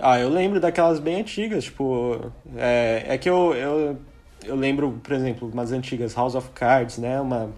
ah, 0.01 0.21
eu 0.21 0.29
lembro 0.29 0.61
daquelas 0.61 0.99
bem 1.01 1.21
antigas, 1.21 1.65
tipo. 1.65 2.33
É, 2.57 3.05
é 3.09 3.19
que 3.19 3.29
eu, 3.29 3.55
eu, 3.55 3.99
eu 4.45 4.57
lembro, 4.57 5.01
por 5.03 5.13
exemplo, 5.13 5.49
umas 5.53 5.73
antigas 5.73 6.15
House 6.15 6.35
of 6.35 6.51
Cards, 6.51 6.99
né? 6.99 7.21
Uma. 7.21 7.51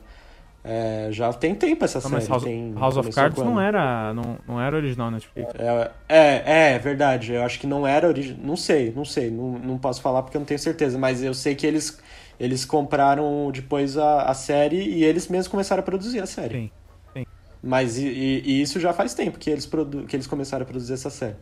é, 0.65 1.09
já 1.13 1.33
tem 1.33 1.55
tempo 1.55 1.85
essa 1.85 2.01
Não, 2.01 2.11
série. 2.19 2.27
House, 2.29 2.45
tem, 2.45 2.75
House 2.75 2.97
of 2.97 3.13
Cards 3.13 3.37
quando? 3.37 3.55
não 3.55 3.61
era, 3.61 4.15
não, 4.15 4.39
não 4.49 4.61
era 4.61 4.77
original 4.77 5.11
Netflix. 5.11 5.53
É, 5.57 5.91
é, 6.09 6.73
é 6.75 6.79
verdade. 6.79 7.33
Eu 7.33 7.43
acho 7.45 7.59
que 7.61 7.67
não 7.67 7.87
era 7.87 8.07
original. 8.09 8.39
Não 8.43 8.57
sei, 8.57 8.93
não 8.95 9.05
sei. 9.05 9.31
Não, 9.31 9.53
não 9.59 9.79
posso 9.79 10.01
falar 10.03 10.23
porque 10.23 10.37
eu 10.37 10.41
não 10.41 10.47
tenho 10.47 10.61
certeza. 10.61 10.99
Mas 10.99 11.23
eu 11.23 11.35
sei 11.35 11.55
que 11.55 11.67
eles, 11.67 12.01
eles 12.39 12.65
compraram 12.65 13.51
depois 13.53 13.97
a, 13.97 14.23
a 14.25 14.35
série 14.35 14.77
e 14.79 15.05
eles 15.05 15.29
mesmos 15.29 15.49
começaram 15.49 15.81
a 15.81 15.85
produzir 15.85 16.21
a 16.21 16.27
série. 16.27 16.57
Sim, 16.57 16.71
sim. 17.13 17.27
Mas 17.63 17.99
e, 17.99 18.07
e- 18.07 18.63
isso 18.63 18.79
já 18.81 18.93
faz 18.93 19.15
tempo 19.15 19.39
que 19.39 19.51
eles, 19.51 19.67
produ 19.67 20.07
que 20.07 20.15
eles 20.17 20.27
começaram 20.27 20.65
a 20.65 20.67
produzir 20.67 20.95
essa 20.95 21.11
série. 21.11 21.37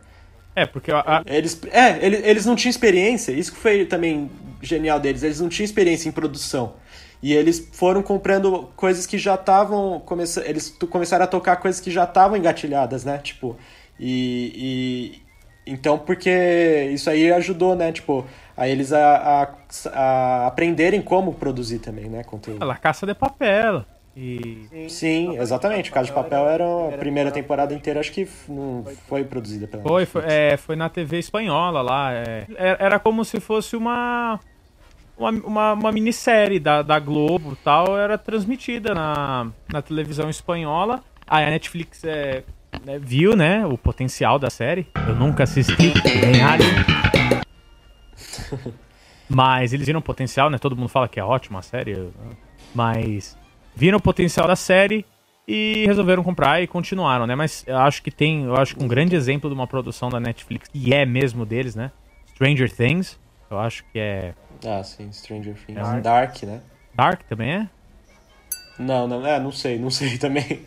É, 0.55 0.65
porque 0.65 0.91
a, 0.91 1.23
Eles, 1.25 1.59
é, 1.71 2.05
eles, 2.05 2.21
eles 2.23 2.45
não 2.45 2.55
tinham 2.55 2.69
experiência, 2.69 3.31
isso 3.31 3.51
que 3.53 3.57
foi 3.57 3.85
também 3.85 4.29
genial 4.61 4.99
deles, 4.99 5.23
eles 5.23 5.39
não 5.39 5.49
tinham 5.49 5.65
experiência 5.65 6.07
em 6.07 6.11
produção. 6.11 6.75
E 7.21 7.33
eles 7.33 7.69
foram 7.73 8.03
comprando 8.03 8.71
coisas 8.75 9.05
que 9.05 9.17
já 9.17 9.35
estavam. 9.35 10.03
Eles 10.45 10.69
começaram 10.89 11.23
a 11.23 11.27
tocar 11.27 11.55
coisas 11.57 11.79
que 11.81 11.89
já 11.89 12.03
estavam 12.03 12.37
engatilhadas, 12.37 13.05
né? 13.05 13.17
Tipo, 13.19 13.57
e- 13.99 15.21
Então, 15.65 15.97
porque 15.97 16.89
isso 16.93 17.09
aí 17.09 17.31
ajudou, 17.31 17.75
né? 17.75 17.91
Tipo, 17.91 18.25
a 18.55 18.67
eles 18.67 18.91
a, 18.91 19.15
a, 19.43 19.89
a 19.93 20.47
aprenderem 20.47 21.01
como 21.01 21.33
produzir 21.33 21.79
também, 21.79 22.05
né? 22.05 22.23
Conteúdo. 22.23 22.61
a 22.61 22.65
La 22.65 22.75
Caça 22.75 23.05
de 23.05 23.13
Papel. 23.13 23.85
E 24.15 24.87
Sim, 24.89 25.39
exatamente. 25.39 25.89
O 25.89 25.93
Caso 25.93 26.07
de 26.07 26.13
Papel 26.13 26.47
era 26.47 26.89
a 26.89 26.97
primeira 26.97 27.31
temporada 27.31 27.73
inteira, 27.73 27.99
acho 27.99 28.11
que 28.11 28.27
não 28.47 28.85
foi 29.07 29.23
produzida 29.23 29.67
pela 29.67 29.81
foi, 29.81 30.05
foi, 30.05 30.21
Netflix. 30.21 30.53
é, 30.53 30.57
foi 30.57 30.75
na 30.75 30.87
TV 30.87 31.17
espanhola 31.17 31.81
lá. 31.81 32.13
é. 32.13 32.45
Era 32.55 32.77
era 32.85 32.99
como 32.99 33.25
se 33.25 33.39
fosse 33.39 33.75
uma. 33.75 34.39
Uma, 35.15 35.29
uma, 35.29 35.73
uma 35.73 35.91
minissérie 35.91 36.59
da, 36.59 36.81
da 36.81 36.97
Globo 36.97 37.53
e 37.53 37.55
tal, 37.63 37.95
era 37.95 38.17
transmitida 38.17 38.95
na, 38.95 39.51
na 39.71 39.79
televisão 39.79 40.27
espanhola. 40.27 41.03
Aí 41.27 41.45
a 41.45 41.51
Netflix 41.51 42.03
é, 42.03 42.43
né, 42.85 42.99
viu, 42.99 43.35
né, 43.35 43.65
o 43.65 43.77
potencial 43.77 44.37
da 44.37 44.49
série. 44.49 44.87
Eu 45.07 45.15
nunca 45.15 45.43
assisti, 45.43 45.93
nem 46.21 46.41
Alien. 46.41 46.71
Mas 49.29 49.73
eles 49.73 49.85
viram 49.85 49.99
o 49.99 50.03
potencial, 50.03 50.49
né? 50.49 50.57
Todo 50.57 50.75
mundo 50.75 50.89
fala 50.89 51.07
que 51.07 51.19
é 51.19 51.23
ótima 51.23 51.59
a 51.59 51.61
série. 51.61 52.09
Mas 52.75 53.37
viram 53.75 53.97
o 53.97 54.01
potencial 54.01 54.47
da 54.47 54.55
série 54.55 55.05
e 55.47 55.85
resolveram 55.87 56.23
comprar 56.23 56.61
e 56.61 56.67
continuaram, 56.67 57.25
né? 57.25 57.35
Mas 57.35 57.63
eu 57.67 57.77
acho 57.77 58.01
que 58.03 58.11
tem, 58.11 58.43
eu 58.43 58.55
acho 58.55 58.75
que 58.75 58.83
um 58.83 58.87
grande 58.87 59.15
exemplo 59.15 59.49
de 59.49 59.55
uma 59.55 59.65
produção 59.67 60.09
da 60.09 60.19
Netflix, 60.19 60.67
que 60.67 60.93
é 60.93 61.05
mesmo 61.05 61.45
deles, 61.45 61.75
né? 61.75 61.91
Stranger 62.35 62.71
Things. 62.71 63.17
Eu 63.49 63.59
acho 63.59 63.83
que 63.91 63.99
é. 63.99 64.33
Ah, 64.65 64.83
sim, 64.83 65.11
Stranger 65.11 65.55
Things. 65.65 65.79
É 65.79 65.83
um- 65.83 66.01
Dark, 66.01 66.43
né? 66.43 66.61
Dark 66.93 67.21
também 67.23 67.51
é? 67.53 67.69
Não, 68.77 69.07
não, 69.07 69.25
é, 69.25 69.39
não 69.39 69.51
sei, 69.51 69.77
não 69.79 69.89
sei 69.89 70.17
também. 70.19 70.61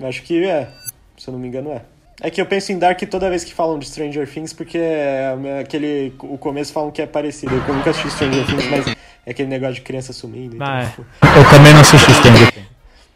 Acho 0.00 0.22
que 0.22 0.44
é, 0.44 0.68
se 1.16 1.28
eu 1.28 1.32
não 1.32 1.38
me 1.38 1.48
engano 1.48 1.70
é. 1.70 1.82
É 2.20 2.30
que 2.30 2.40
eu 2.40 2.46
penso 2.46 2.72
em 2.72 2.78
Dark 2.78 2.98
toda 3.10 3.28
vez 3.28 3.44
que 3.44 3.52
falam 3.52 3.78
de 3.78 3.86
Stranger 3.86 4.26
Things, 4.26 4.52
porque 4.54 4.78
é 4.78 5.60
aquele. 5.60 6.14
O 6.20 6.38
começo 6.38 6.72
falam 6.72 6.90
que 6.90 7.02
é 7.02 7.06
parecido. 7.06 7.54
Eu 7.54 7.74
nunca 7.74 7.90
assisti 7.90 8.10
Stranger 8.10 8.46
Things, 8.46 8.70
mas 8.70 8.86
é 9.26 9.30
aquele 9.30 9.48
negócio 9.48 9.74
de 9.74 9.80
criança 9.82 10.12
sumindo. 10.14 10.56
Então, 10.56 10.66
Ah, 10.66 10.82
é. 10.82 11.38
Eu 11.38 11.50
também 11.50 11.74
não 11.74 11.80
assisti 11.80 12.10
Stranger 12.14 12.52
Things. 12.52 12.66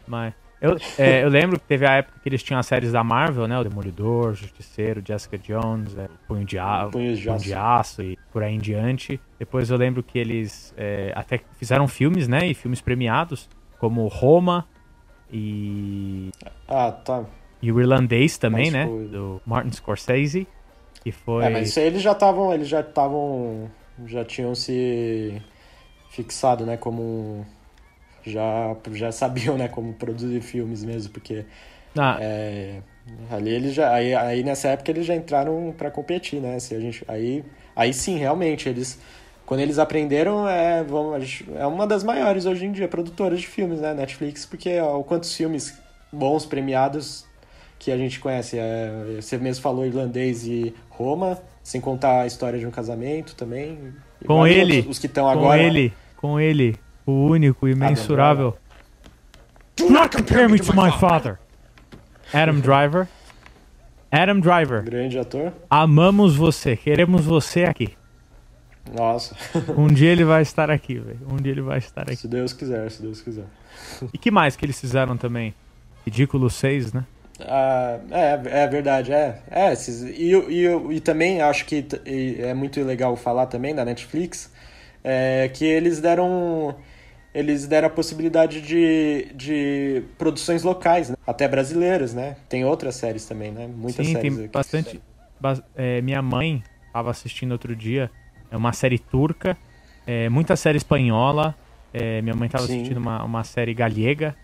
Mas. 0.07 0.33
Eu, 0.61 0.77
é, 0.99 1.23
eu 1.23 1.29
lembro 1.29 1.59
que 1.59 1.65
teve 1.65 1.87
a 1.87 1.93
época 1.93 2.19
que 2.21 2.29
eles 2.29 2.43
tinham 2.43 2.59
as 2.59 2.67
séries 2.67 2.91
da 2.91 3.03
Marvel, 3.03 3.47
né? 3.47 3.57
O 3.57 3.63
Demolidor, 3.63 4.35
Justiceiro, 4.35 5.01
Jessica 5.03 5.35
Jones, 5.35 5.97
é, 5.97 6.07
Punho 6.27 6.45
de, 6.45 6.59
a... 6.59 6.87
Punhos 6.91 7.17
de 7.17 7.23
Punho 7.23 7.35
Aço. 7.35 7.45
de 7.45 7.53
Aço 7.55 8.01
e 8.03 8.19
por 8.31 8.43
aí 8.43 8.53
em 8.53 8.59
diante. 8.59 9.19
Depois 9.39 9.71
eu 9.71 9.77
lembro 9.77 10.03
que 10.03 10.19
eles 10.19 10.71
é, 10.77 11.11
até 11.15 11.39
fizeram 11.57 11.87
filmes, 11.87 12.27
né? 12.27 12.45
E 12.45 12.53
filmes 12.53 12.79
premiados, 12.79 13.49
como 13.79 14.07
Roma 14.07 14.67
e, 15.33 16.29
Ah, 16.67 16.91
tá. 16.91 17.23
E 17.61 17.71
o 17.71 17.79
Irlandês 17.79 18.37
também, 18.37 18.71
né? 18.71 18.85
foi- 18.85 19.07
Do 19.07 19.41
Martin 19.45 19.71
Scorsese. 19.71 20.47
Que 21.03 21.11
foi. 21.11 21.45
É, 21.45 21.49
mas 21.49 21.69
isso 21.69 21.79
aí 21.79 21.85
eles 21.87 22.01
já 22.01 22.11
estavam. 22.11 22.53
Eles 22.53 22.67
já 22.67 22.81
estavam. 22.81 23.69
Já 24.05 24.23
tinham 24.25 24.53
se 24.55 25.41
fixado, 26.09 26.65
né? 26.65 26.77
Como. 26.77 27.45
Já, 28.23 28.75
já 28.93 29.11
sabiam, 29.11 29.57
né? 29.57 29.67
Como 29.67 29.93
produzir 29.93 30.41
filmes 30.41 30.83
mesmo, 30.83 31.11
porque. 31.11 31.45
Ah, 31.97 32.17
É, 32.21 32.81
ali 33.29 33.49
eles 33.49 33.73
já 33.73 33.93
aí, 33.93 34.13
aí 34.15 34.43
nessa 34.43 34.69
época 34.69 34.91
eles 34.91 35.05
já 35.05 35.13
entraram 35.15 35.73
pra 35.77 35.91
competir, 35.91 36.39
né? 36.39 36.57
Se 36.59 36.73
a 36.73 36.79
gente 36.79 37.03
aí 37.07 37.43
aí 37.75 37.93
sim, 37.93 38.17
realmente 38.17 38.69
eles 38.69 38.97
quando 39.45 39.59
eles 39.59 39.77
aprenderam 39.77 40.47
é 40.47 40.83
vamos, 40.83 41.43
é 41.57 41.65
uma 41.65 41.85
das 41.85 42.03
maiores 42.03 42.45
hoje 42.45 42.65
em 42.65 42.71
dia 42.71 42.87
produtoras 42.87 43.41
de 43.41 43.47
filmes, 43.47 43.81
né, 43.81 43.93
Netflix, 43.93 44.45
porque 44.45 44.79
ó, 44.79 45.01
quantos 45.03 45.35
filmes 45.35 45.77
bons 46.13 46.45
premiados 46.45 47.25
que 47.81 47.91
a 47.91 47.97
gente 47.97 48.19
conhece, 48.19 48.59
é, 48.59 49.17
você 49.19 49.39
mesmo 49.39 49.63
falou 49.63 49.83
irlandês 49.83 50.45
e 50.45 50.71
Roma, 50.87 51.39
sem 51.63 51.81
contar 51.81 52.21
a 52.21 52.27
história 52.27 52.59
de 52.59 52.65
um 52.67 52.69
casamento 52.69 53.33
também. 53.35 53.75
E 54.21 54.25
com 54.25 54.45
ele. 54.45 54.85
os 54.87 54.99
que 54.99 55.07
estão 55.07 55.23
com 55.23 55.31
agora. 55.31 55.59
ele. 55.59 55.91
Com 56.15 56.39
ele. 56.39 56.75
O 57.07 57.11
único 57.25 57.67
e 57.67 57.73
mensurável. 57.73 58.55
Do 59.75 59.89
not 59.89 60.15
compare 60.15 60.47
me 60.47 60.59
to 60.59 60.75
my 60.75 60.91
father. 60.91 61.39
Adam 62.31 62.59
Driver. 62.59 63.07
Adam 64.11 64.39
Driver, 64.39 64.83
Grande 64.83 65.17
ator. 65.17 65.51
amamos 65.67 66.35
você, 66.35 66.75
queremos 66.77 67.25
você 67.25 67.63
aqui. 67.63 67.95
Nossa, 68.95 69.35
Um 69.75 69.87
dia 69.87 70.11
ele 70.11 70.23
vai 70.23 70.43
estar 70.43 70.69
aqui, 70.69 70.99
velho. 70.99 71.19
Um 71.31 71.37
dia 71.37 71.51
ele 71.51 71.61
vai 71.61 71.79
estar 71.79 72.03
aqui. 72.03 72.15
se 72.17 72.27
Deus 72.27 72.53
quiser, 72.53 72.91
se 72.91 73.01
Deus 73.01 73.21
quiser. 73.21 73.45
E 74.13 74.17
que 74.19 74.29
mais 74.29 74.55
que 74.55 74.65
eles 74.65 74.79
fizeram 74.79 75.17
também? 75.17 75.55
Ridículo 76.05 76.47
6, 76.47 76.93
né? 76.93 77.05
Ah, 77.47 77.99
é, 78.11 78.63
é 78.63 78.67
verdade, 78.67 79.11
é. 79.11 79.41
é 79.49 79.71
esses, 79.73 80.01
e, 80.03 80.31
e, 80.33 80.95
e 80.95 80.99
também 80.99 81.41
acho 81.41 81.65
que 81.65 81.85
é 82.39 82.53
muito 82.53 82.81
legal 82.83 83.15
falar 83.15 83.47
também 83.47 83.73
da 83.75 83.83
Netflix 83.85 84.51
é, 85.03 85.49
que 85.53 85.65
eles 85.65 85.99
deram 85.99 86.75
eles 87.33 87.65
deram 87.67 87.87
a 87.87 87.91
possibilidade 87.91 88.61
de, 88.61 89.31
de 89.35 90.03
produções 90.17 90.63
locais, 90.63 91.09
né? 91.09 91.15
até 91.25 91.47
brasileiras, 91.47 92.13
né? 92.13 92.35
Tem 92.49 92.65
outras 92.65 92.95
séries 92.95 93.25
também, 93.25 93.51
né? 93.51 93.67
Muitas 93.67 94.05
Sim, 94.05 94.13
séries 94.13 94.33
tem 94.33 94.45
aqui. 94.45 94.51
bastante. 94.53 95.01
bas- 95.39 95.61
é, 95.75 96.01
minha 96.01 96.21
mãe 96.21 96.63
estava 96.87 97.09
assistindo 97.11 97.53
outro 97.53 97.75
dia. 97.75 98.11
É 98.49 98.57
uma 98.57 98.73
série 98.73 98.99
turca, 98.99 99.57
é, 100.05 100.27
muita 100.29 100.55
série 100.55 100.77
espanhola. 100.77 101.55
é, 101.93 102.21
minha 102.21 102.35
mãe 102.35 102.47
estava 102.47 102.65
assistindo 102.65 102.97
uma, 102.97 103.23
uma 103.23 103.43
série 103.43 103.73
galega, 103.73 104.35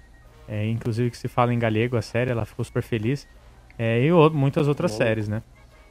é, 0.48 0.68
inclusive 0.68 1.12
que 1.12 1.18
se 1.18 1.28
fala 1.28 1.54
em 1.54 1.60
galego 1.60 1.98
a 1.98 2.02
série, 2.02 2.32
ela 2.32 2.46
ficou 2.46 2.64
super 2.64 2.84
feliz. 2.84 3.28
É, 3.78 4.04
e 4.04 4.12
muitas 4.32 4.68
outras 4.68 4.92
Boa. 4.92 5.06
séries, 5.06 5.28
né? 5.28 5.44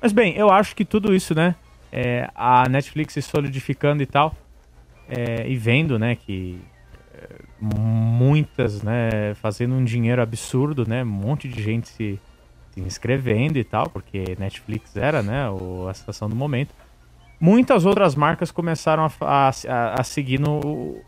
Mas 0.02 0.12
bem, 0.12 0.34
eu 0.36 0.50
acho 0.50 0.74
que 0.74 0.84
tudo 0.84 1.14
isso, 1.14 1.34
né? 1.34 1.54
é, 1.92 2.28
a 2.34 2.68
Netflix 2.68 3.14
se 3.14 3.22
solidificando 3.22 4.02
e 4.02 4.06
tal, 4.06 4.34
é, 5.08 5.48
e 5.48 5.56
vendo, 5.56 5.98
né, 5.98 6.16
que 6.16 6.60
é, 7.14 7.28
muitas, 7.58 8.82
né, 8.82 9.34
fazendo 9.34 9.74
um 9.74 9.84
dinheiro 9.84 10.20
absurdo, 10.20 10.86
né? 10.86 11.02
Um 11.02 11.06
monte 11.06 11.48
de 11.48 11.62
gente 11.62 11.88
se, 11.88 12.20
se 12.70 12.80
inscrevendo 12.80 13.58
e 13.58 13.64
tal, 13.64 13.88
porque 13.88 14.36
Netflix 14.38 14.94
era, 14.96 15.22
né, 15.22 15.48
o, 15.48 15.88
a 15.88 15.94
situação 15.94 16.28
do 16.28 16.36
momento. 16.36 16.74
Muitas 17.40 17.86
outras 17.86 18.14
marcas 18.14 18.50
começaram 18.50 19.06
a, 19.20 19.50
a, 19.68 20.00
a 20.00 20.04
seguir 20.04 20.40
no 20.40 21.00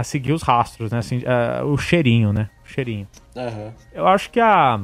a 0.00 0.04
seguir 0.04 0.32
os 0.32 0.42
rastros, 0.42 0.90
né, 0.90 0.98
assim, 0.98 1.22
a- 1.26 1.64
o 1.64 1.76
cheirinho, 1.78 2.32
né, 2.32 2.48
o 2.64 2.68
cheirinho. 2.68 3.06
Aham. 3.36 3.72
Eu 3.92 4.06
acho 4.08 4.30
que 4.30 4.40
a 4.40 4.78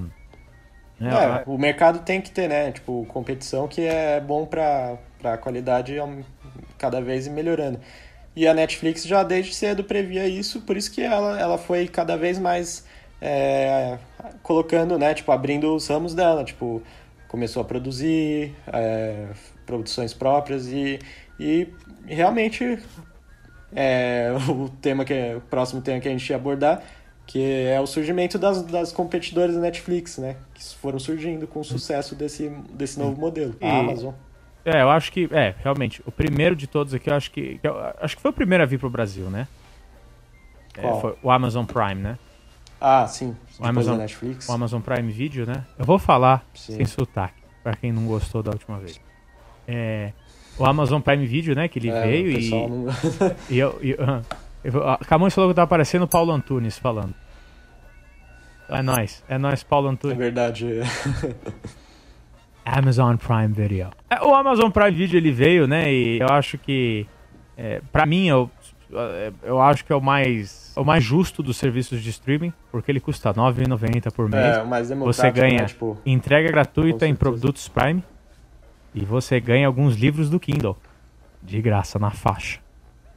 né, 0.99 1.11
É, 1.11 1.25
a- 1.27 1.43
o 1.47 1.59
mercado 1.59 1.99
tem 2.01 2.21
que 2.23 2.31
ter, 2.31 2.49
né? 2.49 2.73
Tipo, 2.73 3.05
competição 3.07 3.69
que 3.69 3.83
é 3.83 4.19
bom 4.21 4.47
pra, 4.47 4.97
pra 5.21 5.37
qualidade 5.37 5.95
cada 6.79 7.01
vez 7.03 7.27
ir 7.27 7.31
melhorando. 7.31 7.79
E 8.35 8.47
a 8.47 8.55
Netflix 8.55 9.05
já 9.05 9.23
desde 9.23 9.55
cedo 9.55 9.85
previa 9.85 10.27
isso, 10.27 10.61
por 10.63 10.77
isso 10.77 10.91
que 10.93 11.03
ela, 11.03 11.39
ela 11.39 11.59
foi 11.59 11.87
cada 11.89 12.17
vez 12.17 12.39
mais 12.39 12.87
é, 13.21 13.99
colocando, 14.43 14.99
né? 14.99 15.15
Tipo, 15.15 15.33
abrindo 15.33 15.75
os 15.75 15.87
ramos 15.89 16.15
dela. 16.15 16.45
Tipo, 16.45 16.83
começou 17.29 17.61
a 17.63 17.65
produzir 17.65 18.55
é, 18.73 19.27
produções 19.67 20.15
próprias 20.15 20.67
e, 20.69 20.99
e 21.39 21.69
realmente 22.07 22.79
é, 23.77 24.33
o 24.49 24.69
tema 24.69 25.05
que 25.05 25.13
é, 25.13 25.37
o 25.37 25.41
próximo 25.41 25.81
tema 25.81 26.01
que 26.01 26.09
a 26.09 26.11
gente 26.11 26.29
ia 26.29 26.37
abordar 26.37 26.83
que 27.27 27.43
é 27.43 27.81
o 27.81 27.87
surgimento 27.87 28.39
das, 28.39 28.63
das 28.63 28.93
competidoras 28.93 29.55
da 29.57 29.61
Netflix, 29.61 30.17
né? 30.17 30.37
Que 30.55 30.63
foram 30.77 30.99
surgindo 30.99 31.47
com 31.47 31.59
o 31.61 31.65
sucesso 31.65 32.15
desse, 32.15 32.49
desse 32.71 32.99
novo 32.99 33.21
modelo. 33.21 33.57
E- 33.61 33.67
A 33.67 33.81
Amazon. 33.81 34.15
É, 34.65 34.83
eu 34.83 34.91
acho 34.91 35.13
que. 35.13 35.29
É, 35.33 35.55
realmente. 35.59 36.03
O 36.07 36.13
primeiro 36.13 36.55
de 36.55 36.67
todos 36.67 36.95
aqui, 36.95 37.11
eu 37.11 37.15
acho 37.15 37.31
que. 37.31 37.59
Eu, 37.63 37.77
acho 38.01 38.17
que 38.17 38.23
foi 38.23 38.31
o 38.31 38.35
primeiro 38.35 38.63
a 38.63 38.67
vir 38.67 38.79
pro 38.79 38.89
Brasil, 38.89 39.29
né? 39.29 39.47
É, 40.77 41.01
foi 41.01 41.17
o 41.23 41.31
Amazon 41.31 41.65
Prime, 41.65 41.95
né? 41.97 42.19
Ah, 42.81 43.07
sim. 43.07 43.35
O 43.59 43.67
Amazon, 43.67 43.97
Netflix. 43.97 44.49
o 44.49 44.53
Amazon 44.53 44.81
Prime 44.81 45.11
Video, 45.11 45.47
né? 45.47 45.65
Eu 45.79 45.85
vou 45.85 45.99
falar 45.99 46.45
sim. 46.55 46.77
sem 46.77 46.85
sotaque, 46.85 47.43
pra 47.63 47.75
quem 47.75 47.91
não 47.91 48.07
gostou 48.07 48.43
da 48.43 48.51
última 48.51 48.79
vez. 48.79 49.01
É, 49.67 50.13
o 50.59 50.65
Amazon 50.65 51.01
Prime 51.01 51.27
Video, 51.27 51.55
né? 51.55 51.69
Que 51.69 51.79
ele 51.79 51.91
é, 51.91 52.03
veio 52.03 52.31
e. 52.39 52.51
Não... 52.51 52.87
e 53.51 53.59
eu, 53.59 53.79
e, 53.83 53.91
eu, 54.65 54.99
Camões 55.07 55.35
falou 55.35 55.51
que 55.51 55.57
tá 55.57 55.63
aparecendo 55.63 56.03
o 56.03 56.09
Paulo 56.09 56.33
Antunes 56.33 56.79
falando. 56.79 57.15
É 58.69 58.83
nóis, 58.83 59.23
é 59.29 59.39
nóis, 59.39 59.63
Paulo 59.63 59.89
Antunes. 59.89 60.17
É 60.17 60.19
verdade. 60.19 60.67
Amazon 62.65 63.17
Prime 63.17 63.53
Video. 63.55 63.91
É, 64.11 64.21
o 64.23 64.35
Amazon 64.35 64.71
Prime 64.71 64.91
Video 64.91 65.19
ele 65.19 65.31
veio, 65.31 65.69
né? 65.69 65.93
E 65.93 66.19
eu 66.19 66.29
acho 66.29 66.59
que, 66.59 67.07
é, 67.57 67.81
para 67.93 68.05
mim, 68.05 68.27
eu, 68.27 68.51
eu 69.45 69.61
acho 69.61 69.85
que 69.85 69.93
é 69.93 69.97
o 69.97 70.01
mais, 70.01 70.73
o 70.77 70.83
mais 70.83 71.05
justo 71.05 71.45
dos 71.45 71.57
serviços 71.57 72.03
de 72.03 72.11
streaming, 72.11 72.53
porque 72.73 72.91
ele 72.91 72.99
custa 72.99 73.31
R$ 73.31 73.37
9,90 73.37 74.13
por 74.13 74.29
mês. 74.29 74.57
É, 74.57 74.65
mais 74.65 74.91
Você 74.91 75.31
ganha 75.31 75.61
né? 75.61 75.67
tipo, 75.67 75.97
entrega 76.05 76.51
gratuita 76.51 77.07
em 77.07 77.15
produtos 77.15 77.69
Prime 77.69 78.03
e 78.97 79.05
você 79.05 79.39
ganha 79.39 79.67
alguns 79.67 79.95
livros 79.95 80.31
do 80.31 80.41
Kindle 80.41 80.77
de 81.43 81.61
graça 81.61 81.99
na 81.99 82.11
faixa. 82.11 82.59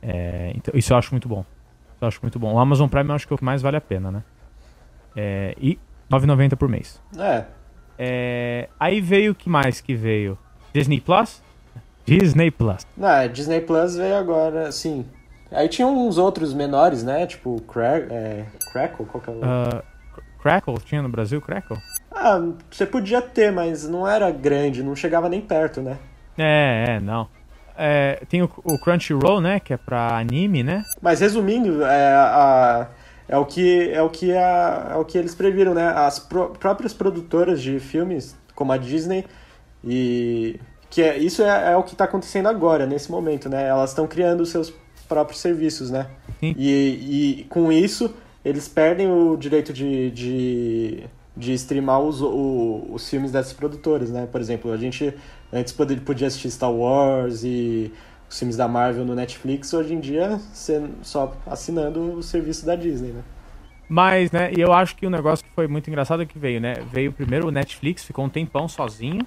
É, 0.01 0.51
então, 0.53 0.77
isso 0.77 0.91
eu 0.91 0.97
acho 0.97 1.11
muito 1.11 1.27
bom. 1.29 1.39
Isso 1.39 2.01
eu 2.01 2.07
acho 2.09 2.19
muito 2.21 2.37
bom. 2.37 2.53
O 2.53 2.59
Amazon 2.59 2.89
Prime 2.89 3.09
eu 3.09 3.15
acho 3.15 3.25
que 3.25 3.33
é 3.33 3.35
o 3.35 3.37
que 3.37 3.45
mais 3.45 3.61
vale 3.61 3.77
a 3.77 3.81
pena, 3.81 4.11
né? 4.11 4.23
É, 5.15 5.55
e 5.57 5.79
R$ 6.11 6.19
9,90 6.19 6.57
por 6.57 6.67
mês. 6.67 7.01
É, 7.17 7.45
é, 7.97 8.69
aí 8.77 8.99
veio 8.99 9.31
o 9.31 9.35
que 9.35 9.49
mais 9.49 9.79
que 9.79 9.95
veio? 9.95 10.37
Disney 10.73 10.99
Plus? 10.99 11.41
Disney 12.05 12.51
Plus. 12.51 12.85
Não, 12.97 13.27
Disney 13.29 13.61
Plus 13.61 13.95
veio 13.95 14.15
agora, 14.15 14.71
sim. 14.73 15.05
Aí 15.49 15.69
tinha 15.69 15.87
uns 15.87 16.17
outros 16.17 16.53
menores, 16.53 17.03
né? 17.03 17.25
Tipo 17.25 17.59
Crack, 17.61 18.07
é, 18.11 18.45
Crackle, 18.71 19.05
qual 19.05 19.23
que 19.23 19.29
é 19.29 19.33
o... 19.33 19.37
Uh, 19.37 19.83
Crackle? 20.41 20.77
Tinha 20.79 21.01
no 21.01 21.09
Brasil 21.09 21.41
Crackle? 21.41 21.77
Ah, 22.11 22.41
você 22.69 22.85
podia 22.85 23.21
ter, 23.21 23.51
mas 23.51 23.87
não 23.87 24.07
era 24.07 24.29
grande, 24.31 24.83
não 24.83 24.95
chegava 24.95 25.29
nem 25.29 25.41
perto, 25.41 25.81
né? 25.81 25.97
É, 26.37 26.85
é, 26.87 26.99
não. 26.99 27.27
É, 27.77 28.21
tem 28.27 28.41
o, 28.41 28.49
o, 28.63 28.77
Crunchyroll, 28.79 29.39
né? 29.39 29.59
Que 29.59 29.73
é 29.73 29.77
pra 29.77 30.17
anime, 30.17 30.63
né? 30.63 30.83
Mas 31.01 31.21
resumindo, 31.21 31.83
é, 31.83 32.13
a, 32.13 32.87
é 33.27 33.37
o 33.37 33.45
que 33.45 33.89
é 33.91 34.01
o 34.01 34.09
que 34.09 34.33
a, 34.33 34.91
é 34.91 34.95
o 34.95 35.05
que 35.05 35.17
eles 35.17 35.33
previram, 35.33 35.73
né? 35.73 35.87
As 35.87 36.19
pro, 36.19 36.49
próprias 36.49 36.93
produtoras 36.93 37.61
de 37.61 37.79
filmes, 37.79 38.37
como 38.53 38.71
a 38.73 38.77
Disney 38.77 39.25
e 39.83 40.59
que 40.89 41.01
é, 41.01 41.17
isso 41.17 41.43
é, 41.43 41.73
é 41.73 41.77
o 41.77 41.83
que 41.83 41.93
está 41.93 42.05
acontecendo 42.05 42.49
agora 42.49 42.85
nesse 42.85 43.11
momento, 43.11 43.47
né? 43.47 43.67
Elas 43.67 43.91
estão 43.91 44.07
criando 44.07 44.41
os 44.41 44.49
seus 44.49 44.73
próprios 45.07 45.39
serviços, 45.39 45.89
né? 45.89 46.07
E, 46.41 47.39
e 47.39 47.43
com 47.45 47.71
isso 47.71 48.13
eles 48.43 48.67
perdem 48.67 49.11
o 49.11 49.35
direito 49.37 49.73
de, 49.73 50.11
de, 50.11 51.03
de 51.39 51.53
streamar 51.53 52.01
os, 52.01 52.21
o, 52.21 52.85
os 52.91 53.09
filmes 53.09 53.31
dessas 53.31 53.53
produtoras, 53.53 54.11
né? 54.11 54.27
Por 54.29 54.41
exemplo, 54.41 54.71
a 54.71 54.77
gente 54.77 55.13
antes 55.51 55.71
podia, 55.71 55.97
podia 55.97 56.27
assistir 56.27 56.51
Star 56.51 56.71
Wars 56.71 57.43
e 57.43 57.91
os 58.29 58.37
filmes 58.37 58.57
da 58.57 58.67
Marvel 58.67 59.05
no 59.05 59.15
Netflix, 59.15 59.73
hoje 59.73 59.93
em 59.93 59.99
dia 59.99 60.39
você 60.53 60.83
só 61.01 61.33
assinando 61.47 62.13
o 62.13 62.21
serviço 62.21 62.65
da 62.65 62.75
Disney, 62.75 63.11
né? 63.11 63.23
Mas, 63.87 64.31
né, 64.31 64.51
e 64.55 64.61
eu 64.61 64.71
acho 64.71 64.95
que 64.95 65.05
o 65.05 65.09
um 65.09 65.11
negócio 65.11 65.43
que 65.43 65.49
foi 65.51 65.67
muito 65.67 65.89
engraçado 65.89 66.21
é 66.21 66.25
que 66.25 66.37
veio, 66.37 66.61
né? 66.61 66.75
Veio 66.91 67.11
primeiro 67.11 67.47
o 67.47 67.51
Netflix, 67.51 68.03
ficou 68.03 68.23
um 68.23 68.29
tempão 68.29 68.67
sozinho. 68.67 69.25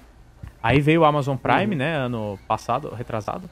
Aí 0.61 0.79
veio 0.79 1.01
o 1.01 1.03
Amazon 1.03 1.35
Prime, 1.35 1.73
uhum. 1.73 1.79
né, 1.79 1.97
ano 1.97 2.39
passado, 2.47 2.93
retrasado. 2.95 3.49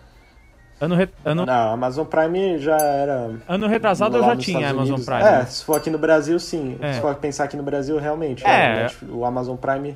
Ano, 0.82 0.96
re... 0.96 1.08
ano... 1.24 1.46
Não, 1.46 1.74
Amazon 1.74 2.06
Prime 2.06 2.58
já 2.58 2.76
era. 2.76 3.32
Ano 3.48 3.68
retrasado 3.68 4.18
eu 4.18 4.24
já 4.24 4.36
tinha 4.36 4.72
Amazon 4.72 5.00
Prime. 5.00 5.22
É, 5.22 5.32
né? 5.32 5.46
se 5.46 5.64
for 5.64 5.78
aqui 5.78 5.90
no 5.92 6.00
Brasil, 6.00 6.40
sim. 6.40 6.78
É. 6.82 6.94
Se 6.94 7.02
for 7.02 7.14
pensar 7.16 7.44
aqui 7.44 7.56
no 7.56 7.64
Brasil, 7.64 7.98
realmente. 8.00 8.46
É. 8.46 8.90
O 9.08 9.24
Amazon 9.24 9.56
Prime 9.56 9.96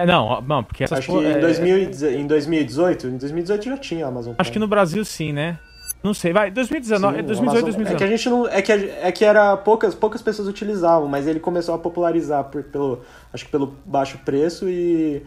é, 0.00 0.06
não, 0.06 0.40
não, 0.40 0.64
porque 0.64 0.84
Acho 0.84 1.12
que 1.12 1.12
em, 1.12 1.40
2000, 1.40 1.76
é, 1.76 2.14
em 2.14 2.26
2018, 2.26 3.06
em 3.06 3.16
2018 3.18 3.64
já 3.64 3.76
tinha 3.76 4.06
Amazon 4.06 4.32
Prime. 4.32 4.36
Acho 4.38 4.52
que 4.52 4.58
no 4.58 4.66
Brasil 4.66 5.04
sim, 5.04 5.30
né? 5.32 5.58
Não 6.02 6.14
sei, 6.14 6.32
vai, 6.32 6.50
2019, 6.50 7.18
sim, 7.18 7.22
2018, 7.24 7.42
Amazon, 7.42 7.62
2019. 7.62 7.94
É 7.94 7.98
que 7.98 8.04
a 8.04 8.16
gente 8.16 8.28
não, 8.30 8.48
é 8.48 8.62
que, 8.62 8.72
é 8.72 9.12
que 9.12 9.24
era 9.24 9.54
poucas, 9.58 9.94
poucas 9.94 10.22
pessoas 10.22 10.48
utilizavam, 10.48 11.06
mas 11.06 11.26
ele 11.26 11.38
começou 11.38 11.74
a 11.74 11.78
popularizar 11.78 12.44
por, 12.44 12.62
pelo, 12.62 13.02
acho 13.30 13.44
que 13.44 13.50
pelo 13.50 13.74
baixo 13.84 14.18
preço 14.24 14.66
e 14.66 15.22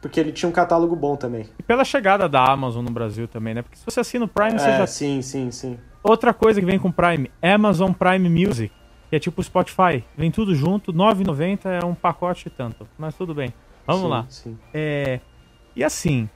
porque 0.00 0.20
ele 0.20 0.32
tinha 0.32 0.48
um 0.48 0.52
catálogo 0.52 0.94
bom 0.94 1.16
também. 1.16 1.46
E 1.58 1.62
pela 1.62 1.84
chegada 1.84 2.28
da 2.28 2.44
Amazon 2.44 2.84
no 2.84 2.90
Brasil 2.90 3.26
também, 3.26 3.54
né? 3.54 3.62
Porque 3.62 3.76
se 3.76 3.84
você 3.84 4.00
assina 4.00 4.24
o 4.24 4.28
Prime, 4.28 4.58
você 4.58 4.68
é, 4.68 4.78
já 4.78 4.86
Sim, 4.86 5.22
sim, 5.22 5.50
sim. 5.50 5.78
Outra 6.02 6.32
coisa 6.32 6.60
que 6.60 6.66
vem 6.66 6.78
com 6.78 6.88
o 6.88 6.92
Prime, 6.92 7.30
Amazon 7.42 7.92
Prime 7.92 8.28
Music, 8.28 8.72
que 9.10 9.16
é 9.16 9.18
tipo 9.18 9.40
o 9.40 9.44
Spotify, 9.44 10.04
vem 10.16 10.30
tudo 10.30 10.54
junto, 10.54 10.92
9,90 10.92 11.82
é 11.82 11.84
um 11.84 11.94
pacote 11.94 12.48
tanto, 12.50 12.86
mas 12.98 13.14
tudo 13.14 13.34
bem. 13.34 13.52
Vamos 13.86 14.02
sim, 14.02 14.08
lá. 14.08 14.26
Sim. 14.28 14.58
É, 14.74 15.20
e 15.74 15.84
assim. 15.84 16.28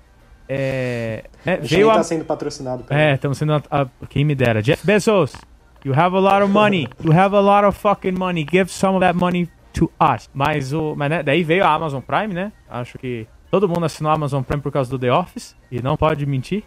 É, 0.49 1.25
é, 1.47 1.57
veio 1.59 1.87
tá 1.93 2.03
sendo 2.03 2.25
patrocinado. 2.25 2.85
É, 2.91 3.15
estamos 3.15 3.39
sendo. 3.39 3.55
A, 3.55 3.63
a, 3.71 3.87
quem 4.09 4.25
me 4.25 4.35
dera. 4.35 4.61
Jeff 4.61 4.85
Bezos, 4.85 5.33
you 5.85 5.93
have 5.95 6.17
a 6.17 6.21
lot 6.21 6.43
of 6.43 6.53
money. 6.53 6.89
You 7.05 7.13
have 7.13 7.37
a 7.37 7.41
lot 7.41 7.65
of 7.65 7.79
fucking 7.79 8.19
money. 8.19 8.45
Give 8.45 8.69
some 8.69 8.97
of 8.97 9.01
that 9.01 9.17
money 9.17 9.49
to 9.75 9.91
us. 10.01 10.29
Mas 10.35 10.73
o. 10.73 10.95
Mas, 10.97 11.11
né, 11.11 11.23
daí 11.23 11.45
veio 11.45 11.65
a 11.65 11.73
Amazon 11.73 12.01
Prime, 12.01 12.35
né? 12.35 12.53
Acho 12.69 12.99
que 12.99 13.29
todo 13.51 13.69
mundo 13.69 13.85
assinou 13.85 14.13
Amazon 14.13 14.43
Prime 14.43 14.63
por 14.63 14.73
causa 14.73 14.91
do 14.91 14.99
The 14.99 15.13
Office. 15.13 15.57
E 15.71 15.83
não 15.83 15.97
pode 15.97 16.25
mentir. 16.27 16.63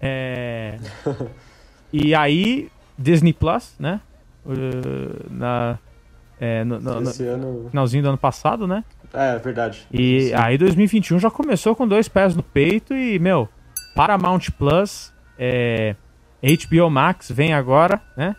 É, 0.00 0.78
e 1.92 2.14
aí, 2.14 2.70
Disney 2.98 3.32
Plus, 3.32 3.74
né? 3.78 4.00
Uh, 4.44 5.26
na, 5.30 5.78
é, 6.40 6.64
no, 6.64 6.80
no, 6.80 7.00
no, 7.00 7.10
ano... 7.10 7.68
finalzinho 7.70 8.02
do 8.02 8.08
ano 8.08 8.18
passado, 8.18 8.66
né? 8.66 8.82
É, 9.12 9.38
verdade. 9.38 9.86
E 9.92 10.28
Sim. 10.28 10.34
aí 10.34 10.56
2021 10.56 11.18
já 11.18 11.30
começou 11.30 11.74
com 11.76 11.86
dois 11.86 12.08
pés 12.08 12.34
no 12.34 12.42
peito 12.42 12.94
e, 12.94 13.18
meu, 13.18 13.48
Paramount 13.94 14.50
Plus, 14.56 15.12
é, 15.38 15.94
HBO 16.42 16.88
Max 16.88 17.30
vem 17.30 17.52
agora, 17.52 18.00
né? 18.16 18.34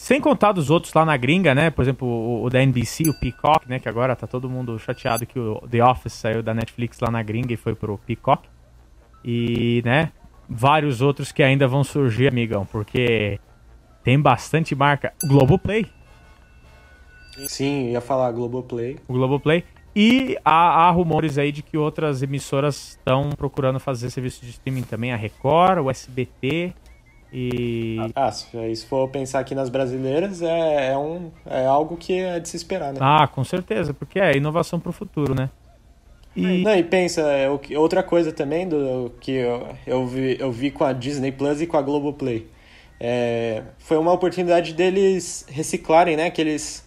Sem 0.00 0.18
contar 0.18 0.52
dos 0.52 0.70
outros 0.70 0.94
lá 0.94 1.04
na 1.04 1.14
gringa, 1.14 1.54
né? 1.54 1.68
Por 1.68 1.82
exemplo, 1.82 2.08
o, 2.08 2.44
o, 2.44 2.48
da 2.48 2.62
NBC, 2.62 3.10
o 3.10 3.20
Peacock, 3.20 3.68
né? 3.68 3.78
Que 3.78 3.86
agora 3.86 4.16
tá 4.16 4.26
todo 4.26 4.48
mundo 4.48 4.78
chateado 4.78 5.26
que 5.26 5.38
o 5.38 5.60
The 5.70 5.84
Office 5.84 6.14
saiu 6.14 6.42
da 6.42 6.54
Netflix 6.54 6.98
lá 7.00 7.10
na 7.10 7.22
gringa 7.22 7.52
e 7.52 7.56
foi 7.58 7.74
pro 7.74 7.98
Peacock. 7.98 8.48
E, 9.22 9.82
né? 9.84 10.10
Vários 10.48 11.02
outros 11.02 11.32
que 11.32 11.42
ainda 11.42 11.68
vão 11.68 11.84
surgir, 11.84 12.28
amigão, 12.28 12.64
porque 12.64 13.38
tem 14.02 14.18
bastante 14.18 14.74
marca. 14.74 15.12
O 15.22 15.28
Globoplay. 15.28 15.86
Sim, 17.46 17.90
ia 17.90 18.00
falar 18.00 18.32
Globoplay. 18.32 18.96
O 19.06 19.12
Globoplay. 19.12 19.64
E 19.94 20.38
há, 20.42 20.86
há, 20.86 20.90
rumores 20.90 21.36
aí 21.36 21.52
de 21.52 21.62
que 21.62 21.76
outras 21.76 22.22
emissoras 22.22 22.92
estão 22.92 23.28
procurando 23.36 23.78
fazer 23.78 24.08
serviço 24.08 24.46
de 24.46 24.50
streaming 24.50 24.84
também, 24.84 25.12
a 25.12 25.16
Record, 25.16 25.84
o 25.84 25.90
SBT 25.90 26.72
e... 27.32 27.96
Ah, 28.14 28.30
se 28.32 28.86
for 28.86 29.08
pensar 29.08 29.40
aqui 29.40 29.54
nas 29.54 29.68
brasileiras, 29.68 30.42
é, 30.42 30.92
é, 30.92 30.98
um, 30.98 31.30
é 31.46 31.64
algo 31.64 31.96
que 31.96 32.18
é 32.18 32.40
de 32.40 32.48
se 32.48 32.56
esperar, 32.56 32.92
né? 32.92 32.98
Ah, 33.00 33.28
com 33.28 33.44
certeza, 33.44 33.94
porque 33.94 34.18
é 34.18 34.36
inovação 34.36 34.80
para 34.80 34.90
o 34.90 34.92
futuro, 34.92 35.34
né? 35.34 35.50
E... 36.34 36.62
Não, 36.62 36.76
e 36.76 36.82
pensa, 36.82 37.22
é, 37.22 37.48
outra 37.76 38.02
coisa 38.02 38.32
também 38.32 38.68
do 38.68 39.12
que 39.20 39.32
eu, 39.32 39.68
eu, 39.86 40.06
vi, 40.06 40.36
eu 40.38 40.50
vi 40.52 40.70
com 40.70 40.84
a 40.84 40.92
Disney 40.92 41.32
Plus 41.32 41.60
e 41.60 41.66
com 41.66 41.76
a 41.76 41.82
Globoplay. 41.82 42.46
É, 42.98 43.62
foi 43.78 43.96
uma 43.96 44.12
oportunidade 44.12 44.74
deles 44.74 45.46
reciclarem, 45.48 46.16
né? 46.16 46.26
Aqueles, 46.26 46.86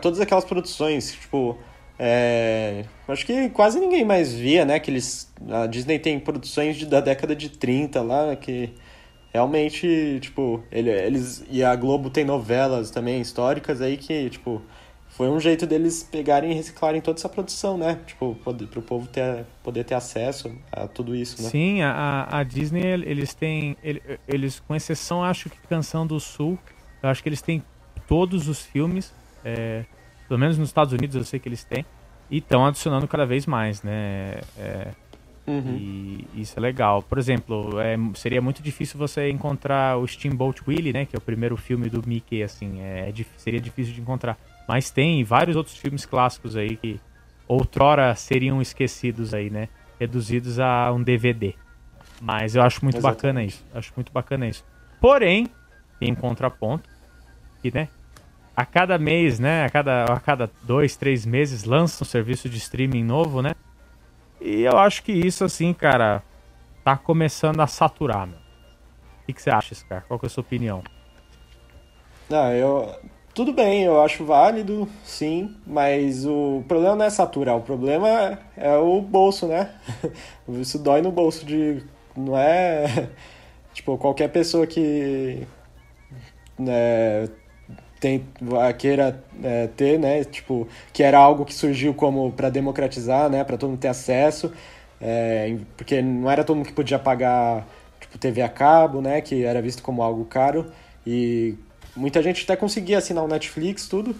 todas 0.00 0.20
aquelas 0.20 0.44
produções, 0.44 1.12
tipo 1.12 1.58
é, 2.02 2.86
acho 3.06 3.26
que 3.26 3.50
quase 3.50 3.78
ninguém 3.78 4.06
mais 4.06 4.32
via, 4.32 4.64
né? 4.64 4.80
Que 4.80 4.90
eles, 4.90 5.30
a 5.50 5.66
Disney 5.66 5.98
tem 5.98 6.18
produções 6.18 6.78
de, 6.78 6.86
da 6.86 6.98
década 6.98 7.36
de 7.36 7.50
30 7.50 8.00
lá, 8.00 8.34
que 8.36 8.70
realmente, 9.32 10.18
tipo, 10.20 10.62
ele, 10.70 10.90
eles. 10.90 11.44
E 11.50 11.62
a 11.62 11.74
Globo 11.74 12.10
tem 12.10 12.24
novelas 12.24 12.90
também 12.90 13.20
históricas 13.20 13.80
aí 13.80 13.96
que, 13.96 14.30
tipo, 14.30 14.62
foi 15.08 15.28
um 15.28 15.40
jeito 15.40 15.66
deles 15.66 16.02
pegarem 16.02 16.52
e 16.52 16.54
reciclarem 16.54 17.00
toda 17.00 17.18
essa 17.18 17.28
produção, 17.28 17.76
né? 17.76 17.98
Tipo, 18.06 18.34
poder, 18.44 18.66
pro 18.66 18.80
povo 18.80 19.06
ter, 19.06 19.44
poder 19.62 19.84
ter 19.84 19.94
acesso 19.94 20.50
a 20.72 20.86
tudo 20.86 21.14
isso, 21.14 21.42
né? 21.42 21.48
Sim, 21.48 21.82
a, 21.82 22.28
a 22.30 22.42
Disney, 22.42 22.82
eles 22.84 23.34
têm. 23.34 23.76
Eles, 24.26 24.60
com 24.60 24.74
exceção, 24.74 25.22
acho 25.22 25.50
que 25.50 25.56
Canção 25.68 26.06
do 26.06 26.18
Sul, 26.18 26.58
eu 27.02 27.08
acho 27.08 27.22
que 27.22 27.28
eles 27.28 27.42
têm 27.42 27.62
todos 28.06 28.48
os 28.48 28.64
filmes. 28.64 29.12
É, 29.44 29.84
pelo 30.28 30.38
menos 30.38 30.56
nos 30.56 30.68
Estados 30.68 30.92
Unidos 30.92 31.16
eu 31.16 31.24
sei 31.24 31.40
que 31.40 31.48
eles 31.48 31.64
têm. 31.64 31.84
E 32.30 32.38
estão 32.38 32.64
adicionando 32.64 33.08
cada 33.08 33.26
vez 33.26 33.44
mais, 33.46 33.82
né? 33.82 34.40
É, 34.56 34.88
uhum. 35.58 35.76
E 35.76 36.26
isso 36.34 36.58
é 36.58 36.60
legal. 36.60 37.02
Por 37.02 37.18
exemplo, 37.18 37.80
é, 37.80 37.96
seria 38.14 38.40
muito 38.40 38.62
difícil 38.62 38.98
você 38.98 39.30
encontrar 39.30 39.98
o 39.98 40.06
Steamboat 40.06 40.62
Willie, 40.66 40.92
né? 40.92 41.04
Que 41.04 41.16
é 41.16 41.18
o 41.18 41.22
primeiro 41.22 41.56
filme 41.56 41.88
do 41.88 42.02
Mickey, 42.06 42.42
assim. 42.42 42.80
É, 42.80 43.08
é 43.08 43.24
seria 43.36 43.60
difícil 43.60 43.92
de 43.94 44.00
encontrar. 44.00 44.38
Mas 44.68 44.90
tem 44.90 45.24
vários 45.24 45.56
outros 45.56 45.76
filmes 45.76 46.06
clássicos 46.06 46.56
aí 46.56 46.76
que 46.76 47.00
outrora 47.48 48.14
seriam 48.14 48.62
esquecidos 48.62 49.34
aí, 49.34 49.50
né? 49.50 49.68
Reduzidos 49.98 50.58
a 50.60 50.92
um 50.92 51.02
DVD. 51.02 51.54
Mas 52.20 52.54
eu 52.54 52.62
acho 52.62 52.84
muito 52.84 52.98
Exatamente. 52.98 53.16
bacana 53.16 53.44
isso. 53.44 53.64
Acho 53.74 53.92
muito 53.96 54.12
bacana 54.12 54.46
isso. 54.46 54.64
Porém, 55.00 55.48
tem 55.98 56.12
um 56.12 56.14
contraponto 56.14 56.88
que, 57.62 57.72
né? 57.74 57.88
A 58.54 58.64
cada 58.64 58.98
mês, 58.98 59.38
né? 59.38 59.64
A 59.64 59.70
cada, 59.70 60.04
a 60.04 60.20
cada 60.20 60.50
dois, 60.62 60.96
três 60.96 61.24
meses 61.24 61.64
lança 61.64 62.04
um 62.04 62.06
serviço 62.06 62.48
de 62.48 62.58
streaming 62.58 63.04
novo, 63.04 63.42
né? 63.42 63.54
E 64.40 64.62
eu 64.62 64.78
acho 64.78 65.02
que 65.02 65.12
isso, 65.12 65.44
assim, 65.44 65.72
cara, 65.72 66.22
tá 66.82 66.96
começando 66.96 67.60
a 67.60 67.66
saturar, 67.66 68.26
meu. 68.26 68.38
O 69.22 69.32
que, 69.32 69.40
você 69.40 69.50
acha, 69.50 69.74
Scar? 69.74 70.04
Qual 70.08 70.18
que 70.18 70.26
é 70.26 70.28
a 70.28 70.30
sua 70.30 70.40
opinião? 70.40 70.82
Ah, 72.30 72.52
eu. 72.52 72.92
Tudo 73.32 73.52
bem, 73.52 73.84
eu 73.84 74.02
acho 74.02 74.24
válido, 74.24 74.88
sim, 75.04 75.54
mas 75.64 76.26
o 76.26 76.64
problema 76.66 76.96
não 76.96 77.04
é 77.04 77.10
saturar, 77.10 77.56
o 77.56 77.62
problema 77.62 78.08
é, 78.08 78.38
é 78.56 78.76
o 78.76 79.00
bolso, 79.00 79.46
né? 79.46 79.70
Isso 80.48 80.78
dói 80.78 81.00
no 81.00 81.12
bolso 81.12 81.46
de. 81.46 81.82
Não 82.16 82.36
é. 82.36 83.08
Tipo, 83.72 83.96
qualquer 83.98 84.28
pessoa 84.28 84.66
que. 84.66 85.46
Né, 86.58 87.28
tem, 88.00 88.26
queira 88.78 89.22
é, 89.44 89.66
ter, 89.68 89.98
né? 89.98 90.24
Tipo, 90.24 90.66
que 90.92 91.02
era 91.02 91.18
algo 91.18 91.44
que 91.44 91.54
surgiu 91.54 91.92
como 91.94 92.32
para 92.32 92.48
democratizar, 92.48 93.28
né? 93.28 93.44
Para 93.44 93.58
todo 93.58 93.70
mundo 93.70 93.80
ter 93.80 93.88
acesso, 93.88 94.52
é, 95.00 95.56
porque 95.76 96.00
não 96.00 96.30
era 96.30 96.42
todo 96.42 96.56
mundo 96.56 96.66
que 96.66 96.72
podia 96.72 96.98
pagar 96.98 97.66
tipo 98.00 98.18
TV 98.18 98.42
a 98.42 98.48
cabo, 98.48 99.00
né? 99.02 99.20
Que 99.20 99.44
era 99.44 99.60
visto 99.60 99.82
como 99.82 100.02
algo 100.02 100.24
caro 100.24 100.72
e 101.06 101.54
muita 101.94 102.22
gente 102.22 102.44
até 102.44 102.56
conseguia 102.56 102.98
assinar 102.98 103.24
o 103.24 103.28
Netflix 103.28 103.86
tudo, 103.86 104.14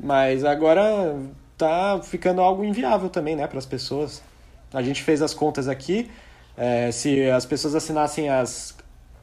mas 0.00 0.44
agora 0.44 1.16
tá 1.56 2.00
ficando 2.02 2.40
algo 2.40 2.64
inviável 2.64 3.08
também, 3.10 3.36
né? 3.36 3.46
Para 3.46 3.58
as 3.58 3.66
pessoas. 3.66 4.22
A 4.72 4.82
gente 4.82 5.02
fez 5.02 5.22
as 5.22 5.34
contas 5.34 5.68
aqui, 5.68 6.10
é, 6.56 6.90
se 6.90 7.28
as 7.30 7.46
pessoas 7.46 7.74
assinassem 7.74 8.28
as 8.28 8.76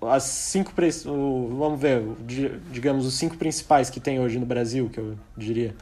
as 0.10 0.24
cinco 0.24 0.72
vamos 1.58 1.80
ver 1.80 2.02
digamos 2.72 3.06
os 3.06 3.14
cinco 3.16 3.38
principais 3.38 3.90
que 3.90 4.00
tem 4.00 4.20
hoje 4.20 4.40
no 4.40 4.46
Brasil 4.46 4.90
que 4.92 5.00
eu 5.00 5.16
diria 5.38 5.76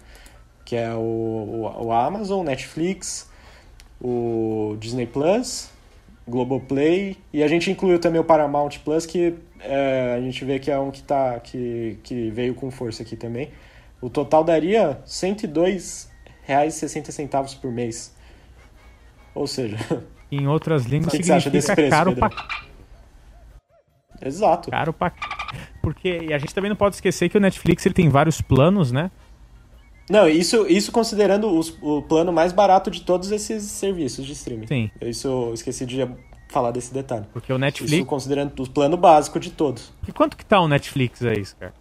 que 0.66 0.76
é 0.76 0.94
o, 0.94 1.00
o, 1.00 1.86
o 1.86 1.92
Amazon 1.92 2.44
Netflix 2.46 3.30
o 4.02 4.76
Disney 4.80 5.06
Plus 5.06 5.70
Globoplay 6.28 7.16
e 7.32 7.44
a 7.44 7.48
gente 7.48 7.70
incluiu 7.70 8.00
também 8.00 8.20
o 8.20 8.24
Paramount 8.24 8.72
Plus 8.84 9.06
que 9.06 9.36
é, 9.60 10.16
a 10.18 10.22
gente 10.22 10.44
vê 10.46 10.58
que 10.60 10.72
é 10.72 10.80
um 10.80 10.90
que 10.92 11.04
tá 11.04 11.40
que, 11.40 12.00
que 12.04 12.30
veio 12.32 12.56
com 12.56 12.72
força 12.72 13.04
aqui 13.04 13.16
também 13.16 13.52
o 14.02 14.10
total 14.10 14.44
daria 14.44 14.88
R$ 14.90 14.98
102,60 15.06 17.60
por 17.60 17.72
mês 17.72 18.14
ou 19.34 19.48
seja 19.48 19.78
Em 20.32 20.48
outras 20.48 20.86
línguas 20.86 21.12
que 21.16 21.18
que 21.20 21.26
você 21.26 21.34
acha 21.34 21.50
significa 21.50 21.76
desse 21.76 21.82
preço, 21.90 21.92
caro 21.92 22.14
Pedro? 22.14 22.30
pra 22.30 22.73
exato 24.22 24.70
caro 24.72 24.94
pra 24.94 25.12
porque 25.82 26.20
e 26.30 26.34
a 26.34 26.38
gente 26.38 26.54
também 26.54 26.70
não 26.70 26.76
pode 26.78 26.96
esquecer 26.96 27.30
que 27.30 27.38
o 27.38 27.42
Netflix 27.42 27.86
ele 27.86 27.94
tem 27.96 28.10
vários 28.10 28.42
planos, 28.42 28.92
né? 28.92 29.12
Não, 30.10 30.28
isso, 30.28 30.66
isso 30.68 30.92
considerando 30.92 31.50
os- 31.50 31.78
o 31.82 32.02
plano 32.02 32.32
mais 32.34 32.52
barato 32.52 32.92
de 32.92 33.02
todos 33.02 33.32
esses 33.32 33.64
serviços 33.64 34.26
de 34.26 34.34
streaming. 34.34 34.68
Sim. 34.68 34.92
Isso 35.02 35.28
eu 35.28 35.54
esqueci 35.54 35.86
de 35.86 36.06
falar 36.50 36.72
desse 36.72 36.94
detalhe. 36.94 37.26
Porque 37.32 37.52
o 37.52 37.56
Isso 37.56 37.60
Netflix, 37.62 38.08
considerando 38.08 38.62
o 38.64 38.70
plano 38.70 38.98
básico 38.98 39.40
de 39.40 39.50
todos. 39.52 39.92
e 40.08 40.12
quanto 40.12 40.36
que 40.38 40.46
tá 40.46 40.60
o 40.60 40.68
Netflix 40.68 41.24
aí, 41.24 41.44
cara? 41.60 41.74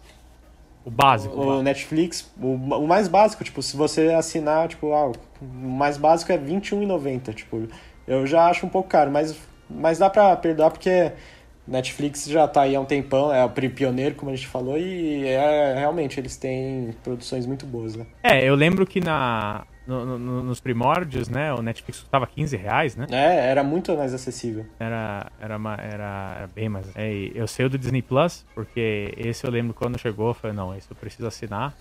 O 0.85 0.91
básico. 0.91 1.35
O 1.41 1.63
Netflix, 1.63 2.29
o, 2.41 2.55
o 2.55 2.87
mais 2.89 3.07
básico, 3.09 3.43
tipo, 3.45 3.61
se 3.63 3.77
você 3.77 4.09
assinar, 4.09 4.69
tipo, 4.69 4.93
ah, 4.93 5.13
o 5.41 5.47
mais 5.69 5.97
básico 5.97 6.33
é 6.33 6.37
R$21,90. 6.37 7.35
Tipo, 7.35 7.69
eu 8.07 8.27
já 8.27 8.47
acho 8.49 8.67
um 8.67 8.69
pouco 8.69 8.89
caro, 8.89 9.11
mas, 9.11 9.37
mas 9.71 9.99
dá 9.99 10.09
pra 10.11 10.35
perdoar 10.37 10.71
porque 10.71 11.13
Netflix 11.67 12.27
já 12.27 12.47
tá 12.49 12.63
aí 12.63 12.75
há 12.75 12.81
um 12.81 12.85
tempão, 12.85 13.33
é 13.33 13.45
o 13.45 13.51
pioneiro, 13.51 14.15
como 14.15 14.31
a 14.31 14.35
gente 14.35 14.49
falou, 14.49 14.77
e 14.79 15.25
é, 15.27 15.75
realmente 15.79 16.19
eles 16.19 16.37
têm 16.37 16.93
produções 17.05 17.47
muito 17.47 17.65
boas, 17.67 17.95
né? 17.95 18.07
É, 18.23 18.45
eu 18.45 18.55
lembro 18.55 18.87
que 18.87 19.01
na 19.01 19.65
no- 19.87 20.17
no- 20.19 20.43
nos 20.45 20.61
primórdios, 20.61 21.29
né, 21.29 21.53
o 21.53 21.61
Netflix 21.61 22.01
custava 22.01 22.25
15 22.27 22.57
reais, 22.57 22.95
né? 22.95 23.07
É, 23.11 23.49
era 23.51 23.65
muito 23.65 23.97
mais 23.97 24.15
acessível. 24.15 24.65
Era, 24.79 25.27
era, 25.41 25.55
era, 25.79 26.35
era 26.39 26.47
bem 26.55 26.69
mais. 26.69 26.87
É, 26.95 27.31
eu 27.35 27.47
sei 27.49 27.67
o 27.67 27.69
do 27.69 27.77
Disney 27.79 28.01
Plus, 28.03 28.45
porque 28.55 29.13
esse 29.17 29.45
eu 29.45 29.51
lembro 29.51 29.75
quando 29.75 29.99
chegou, 29.99 30.29
eu 30.29 30.35
falei, 30.35 30.57
não, 30.57 30.75
esse 30.77 30.89
eu 30.91 30.97
preciso 30.97 31.27
assinar. 31.27 31.75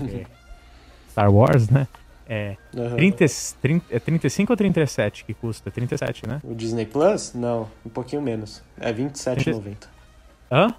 Star 1.10 1.32
Wars, 1.32 1.68
né? 1.68 1.86
É, 2.26 2.56
Aham. 2.76 2.96
30, 2.96 3.26
30, 3.60 3.84
é 3.90 3.98
35 3.98 4.52
ou 4.52 4.56
37 4.56 5.24
que 5.24 5.34
custa? 5.34 5.70
37, 5.70 6.26
né? 6.26 6.40
O 6.42 6.54
Disney 6.54 6.86
Plus? 6.86 7.34
Não, 7.34 7.70
um 7.84 7.90
pouquinho 7.90 8.22
menos. 8.22 8.62
É 8.80 8.90
R$27,90. 8.90 9.88
Hã? 10.50 10.74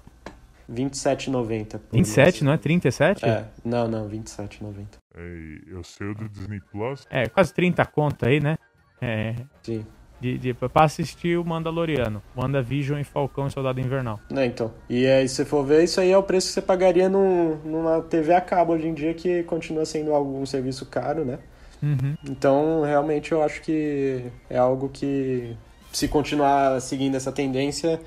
R$27,90. 0.68 1.78
por 1.78 1.96
27, 1.96 2.24
mês. 2.24 2.42
não 2.42 2.52
é 2.52 2.56
37? 2.56 3.24
É, 3.24 3.44
não, 3.64 3.86
não, 3.86 4.08
R$27,90. 4.08 4.86
Ei, 5.16 5.62
eu 5.68 5.84
sei 5.84 6.08
o 6.08 6.14
do 6.14 6.28
Disney 6.28 6.60
Plus. 6.72 7.06
É, 7.08 7.28
quase 7.28 7.54
30 7.54 7.86
conto 7.86 8.26
aí, 8.26 8.40
né? 8.40 8.56
É, 9.00 9.36
Sim. 9.62 9.86
De, 10.20 10.38
de, 10.38 10.54
pra 10.54 10.84
assistir 10.84 11.38
o 11.38 11.44
Mandaloriano, 11.44 12.22
WandaVision 12.36 12.98
e 12.98 13.04
Falcão 13.04 13.46
e 13.46 13.50
Soldado 13.50 13.80
Invernal. 13.80 14.20
Não, 14.30 14.44
então. 14.44 14.72
E 14.88 15.06
aí, 15.06 15.28
se 15.28 15.36
você 15.36 15.44
for 15.44 15.64
ver, 15.64 15.84
isso 15.84 16.00
aí 16.00 16.10
é 16.10 16.18
o 16.18 16.22
preço 16.22 16.48
que 16.48 16.54
você 16.54 16.62
pagaria 16.62 17.08
num, 17.08 17.56
numa 17.64 18.00
TV 18.00 18.34
a 18.34 18.40
cabo 18.40 18.72
hoje 18.72 18.86
em 18.86 18.94
dia, 18.94 19.12
que 19.14 19.42
continua 19.44 19.84
sendo 19.84 20.14
algum 20.14 20.44
serviço 20.46 20.86
caro, 20.86 21.24
né? 21.24 21.38
Uhum. 21.82 22.16
Então, 22.24 22.82
realmente, 22.82 23.32
eu 23.32 23.42
acho 23.42 23.60
que 23.60 24.24
é 24.48 24.56
algo 24.56 24.88
que, 24.88 25.54
se 25.92 26.08
continuar 26.08 26.80
seguindo 26.80 27.14
essa 27.14 27.30
tendência, 27.30 28.00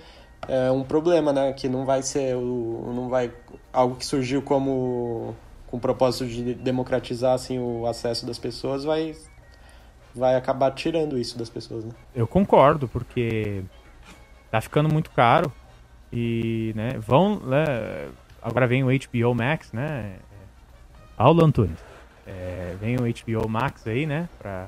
é 0.48 0.72
um 0.72 0.84
problema, 0.84 1.32
né? 1.32 1.54
Que 1.54 1.70
não 1.70 1.86
vai 1.86 2.02
ser 2.02 2.36
o, 2.36 2.92
não 2.96 3.10
vai 3.10 3.32
algo 3.72 3.96
que 3.96 4.06
surgiu 4.06 4.42
como 4.42 5.36
com 5.68 5.78
o 5.78 5.80
propósito 5.80 6.26
de 6.26 6.56
democratizar 6.56 7.34
assim 7.34 7.60
o 7.60 7.86
acesso 7.86 8.26
das 8.26 8.40
pessoas, 8.40 8.84
vai 8.84 9.16
vai 10.16 10.36
acabar 10.36 10.72
tirando 10.72 11.18
isso 11.18 11.38
das 11.38 11.50
pessoas, 11.50 11.86
né? 11.86 11.92
Eu 12.14 12.28
concordo, 12.28 12.88
porque 12.88 13.64
tá 14.52 14.60
ficando 14.62 14.92
muito 14.92 15.12
caro. 15.12 15.52
E, 16.12 16.74
né, 16.76 16.98
vão. 16.98 17.40
né, 17.40 18.10
agora 18.42 18.66
vem 18.68 18.84
o 18.84 18.88
HBO 18.88 19.36
Max, 19.36 19.72
né? 19.72 20.16
Paulo 21.16 21.46
Antunes. 21.46 21.78
É, 22.26 22.76
vem 22.80 22.96
o 22.96 23.02
HBO 23.02 23.48
Max 23.48 23.86
aí, 23.86 24.06
né? 24.06 24.28
Pra 24.40 24.68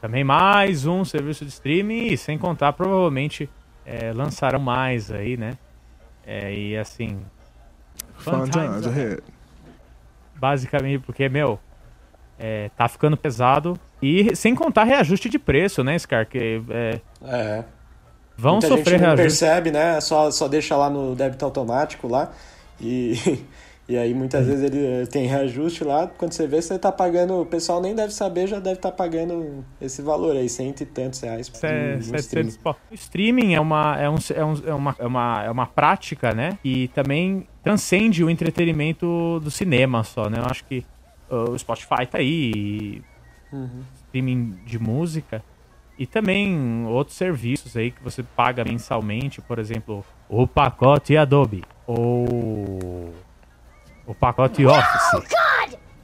também 0.00 0.22
mais 0.22 0.84
um 0.84 1.02
serviço 1.02 1.46
de 1.46 1.50
streaming 1.50 2.08
e 2.08 2.18
sem 2.18 2.36
contar, 2.36 2.74
provavelmente 2.74 3.48
é, 3.86 4.12
lançarão 4.12 4.60
mais 4.60 5.10
aí, 5.10 5.34
né? 5.34 5.56
É, 6.26 6.52
e 6.54 6.76
assim. 6.76 7.20
Fun 8.16 8.44
times 8.44 8.86
ahead. 8.86 9.22
Basicamente, 10.34 11.00
porque, 11.00 11.26
meu, 11.28 11.58
é, 12.38 12.70
tá 12.76 12.88
ficando 12.88 13.16
pesado. 13.16 13.78
E 14.02 14.34
sem 14.36 14.54
contar 14.54 14.84
reajuste 14.84 15.28
de 15.28 15.38
preço, 15.38 15.82
né, 15.82 15.98
Scar? 15.98 16.26
Que 16.28 16.60
é, 16.70 17.00
É. 17.24 17.64
vão 18.36 18.54
Muita 18.54 18.68
sofrer 18.68 18.84
gente 18.98 19.00
não 19.00 19.14
reajuste. 19.16 19.22
percebe, 19.40 19.70
né? 19.70 20.00
Só, 20.00 20.30
só 20.30 20.46
deixa 20.48 20.76
lá 20.76 20.90
no 20.90 21.14
débito 21.14 21.44
automático 21.44 22.06
lá. 22.08 22.30
E, 22.80 23.14
e 23.88 23.96
aí 23.96 24.12
muitas 24.12 24.46
vezes 24.46 24.62
ele 24.64 24.84
eh, 25.02 25.06
tem 25.06 25.26
reajuste 25.26 25.84
lá. 25.84 26.06
Quando 26.18 26.32
você 26.32 26.46
vê, 26.46 26.60
você 26.60 26.78
tá 26.78 26.90
pagando. 26.92 27.40
O 27.40 27.46
pessoal 27.46 27.80
nem 27.80 27.94
deve 27.94 28.12
saber, 28.12 28.46
já 28.46 28.58
deve 28.58 28.76
estar 28.76 28.92
pagando 28.92 29.64
esse 29.80 30.02
valor 30.02 30.36
aí, 30.36 30.48
cento 30.50 30.82
e 30.82 30.86
tantos 30.86 31.20
reais. 31.20 31.48
por 31.48 31.56
um- 31.64 31.96
um 31.98 32.02
Se- 32.02 32.10
700 32.10 32.54
streaming. 32.54 32.76
O 32.90 32.94
streaming 32.94 33.54
é 33.54 33.60
uma, 33.60 33.96
é, 33.98 34.10
um, 34.10 34.16
é, 34.34 34.44
um- 34.44 34.62
é 34.66 34.74
uma, 34.74 34.96
é, 34.98 35.06
uma, 35.06 35.44
é 35.44 35.50
uma 35.50 35.66
prática, 35.66 36.34
né? 36.34 36.58
E 36.64 36.88
também 36.88 37.46
transcende 37.62 38.22
o 38.22 38.28
entretenimento 38.28 39.40
do 39.40 39.50
cinema 39.50 40.02
só, 40.04 40.28
né? 40.28 40.38
Eu 40.40 40.46
acho 40.50 40.64
que 40.66 40.84
uh, 41.30 41.50
o 41.50 41.58
Spotify 41.58 42.06
tá 42.06 42.18
aí, 42.18 43.02
Uhum. 43.52 43.82
streaming 43.94 44.58
de 44.64 44.78
música. 44.78 45.42
E 45.96 46.06
também 46.06 46.84
outros 46.86 47.16
serviços 47.16 47.76
aí 47.76 47.92
que 47.92 48.02
você 48.02 48.22
paga 48.22 48.64
mensalmente, 48.64 49.40
por 49.40 49.60
exemplo, 49.60 50.04
o 50.28 50.46
pacote 50.46 51.16
Adobe 51.16 51.62
ou 51.86 53.14
o 54.04 54.14
pacote 54.14 54.66
Office. 54.66 55.32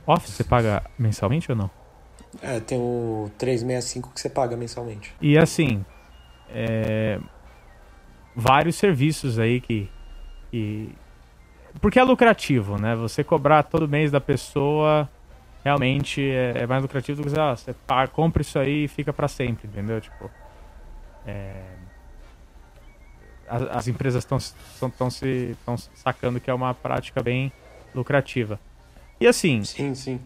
Office 0.07 0.31
você 0.31 0.45
paga 0.45 0.83
mensalmente 0.97 1.51
ou 1.51 1.57
não? 1.57 1.71
É, 2.41 2.61
tem 2.61 2.79
o 2.79 3.31
365 3.37 4.15
que 4.15 4.21
você 4.21 4.31
paga 4.31 4.57
mensalmente. 4.57 5.13
E 5.21 5.37
assim, 5.37 5.85
é, 6.49 7.19
vários 8.35 8.77
serviços 8.77 9.39
aí 9.39 9.61
que, 9.61 9.91
que. 10.51 10.95
Porque 11.81 11.99
é 11.99 12.03
lucrativo, 12.03 12.79
né? 12.79 12.97
Você 12.97 13.23
cobrar 13.23 13.63
todo 13.63 13.89
mês 13.89 14.11
da 14.11 14.21
pessoa 14.21 15.09
realmente 15.63 16.23
é, 16.23 16.63
é 16.63 16.67
mais 16.67 16.83
lucrativo 16.83 17.17
do 17.19 17.23
que 17.23 17.29
dizer, 17.29 17.41
ah, 17.41 17.55
você 17.55 17.75
compra 18.13 18.43
isso 18.43 18.59
aí 18.59 18.85
e 18.85 18.89
fica 18.89 19.13
pra 19.13 19.29
sempre, 19.29 19.69
entendeu? 19.69 20.01
Tipo. 20.01 20.31
é, 21.27 21.53
as, 23.49 23.63
as 23.63 23.89
empresas 23.89 24.23
estão 24.25 24.39
se 24.39 24.55
estão 25.59 25.77
sacando 25.95 26.41
que 26.41 26.49
é 26.51 26.55
uma 26.55 26.73
prática 26.73 27.23
bem 27.23 27.53
lucrativa. 27.95 28.59
E 29.21 29.27
assim, 29.27 29.63
Sim, 29.65 29.95
sim. 29.95 30.21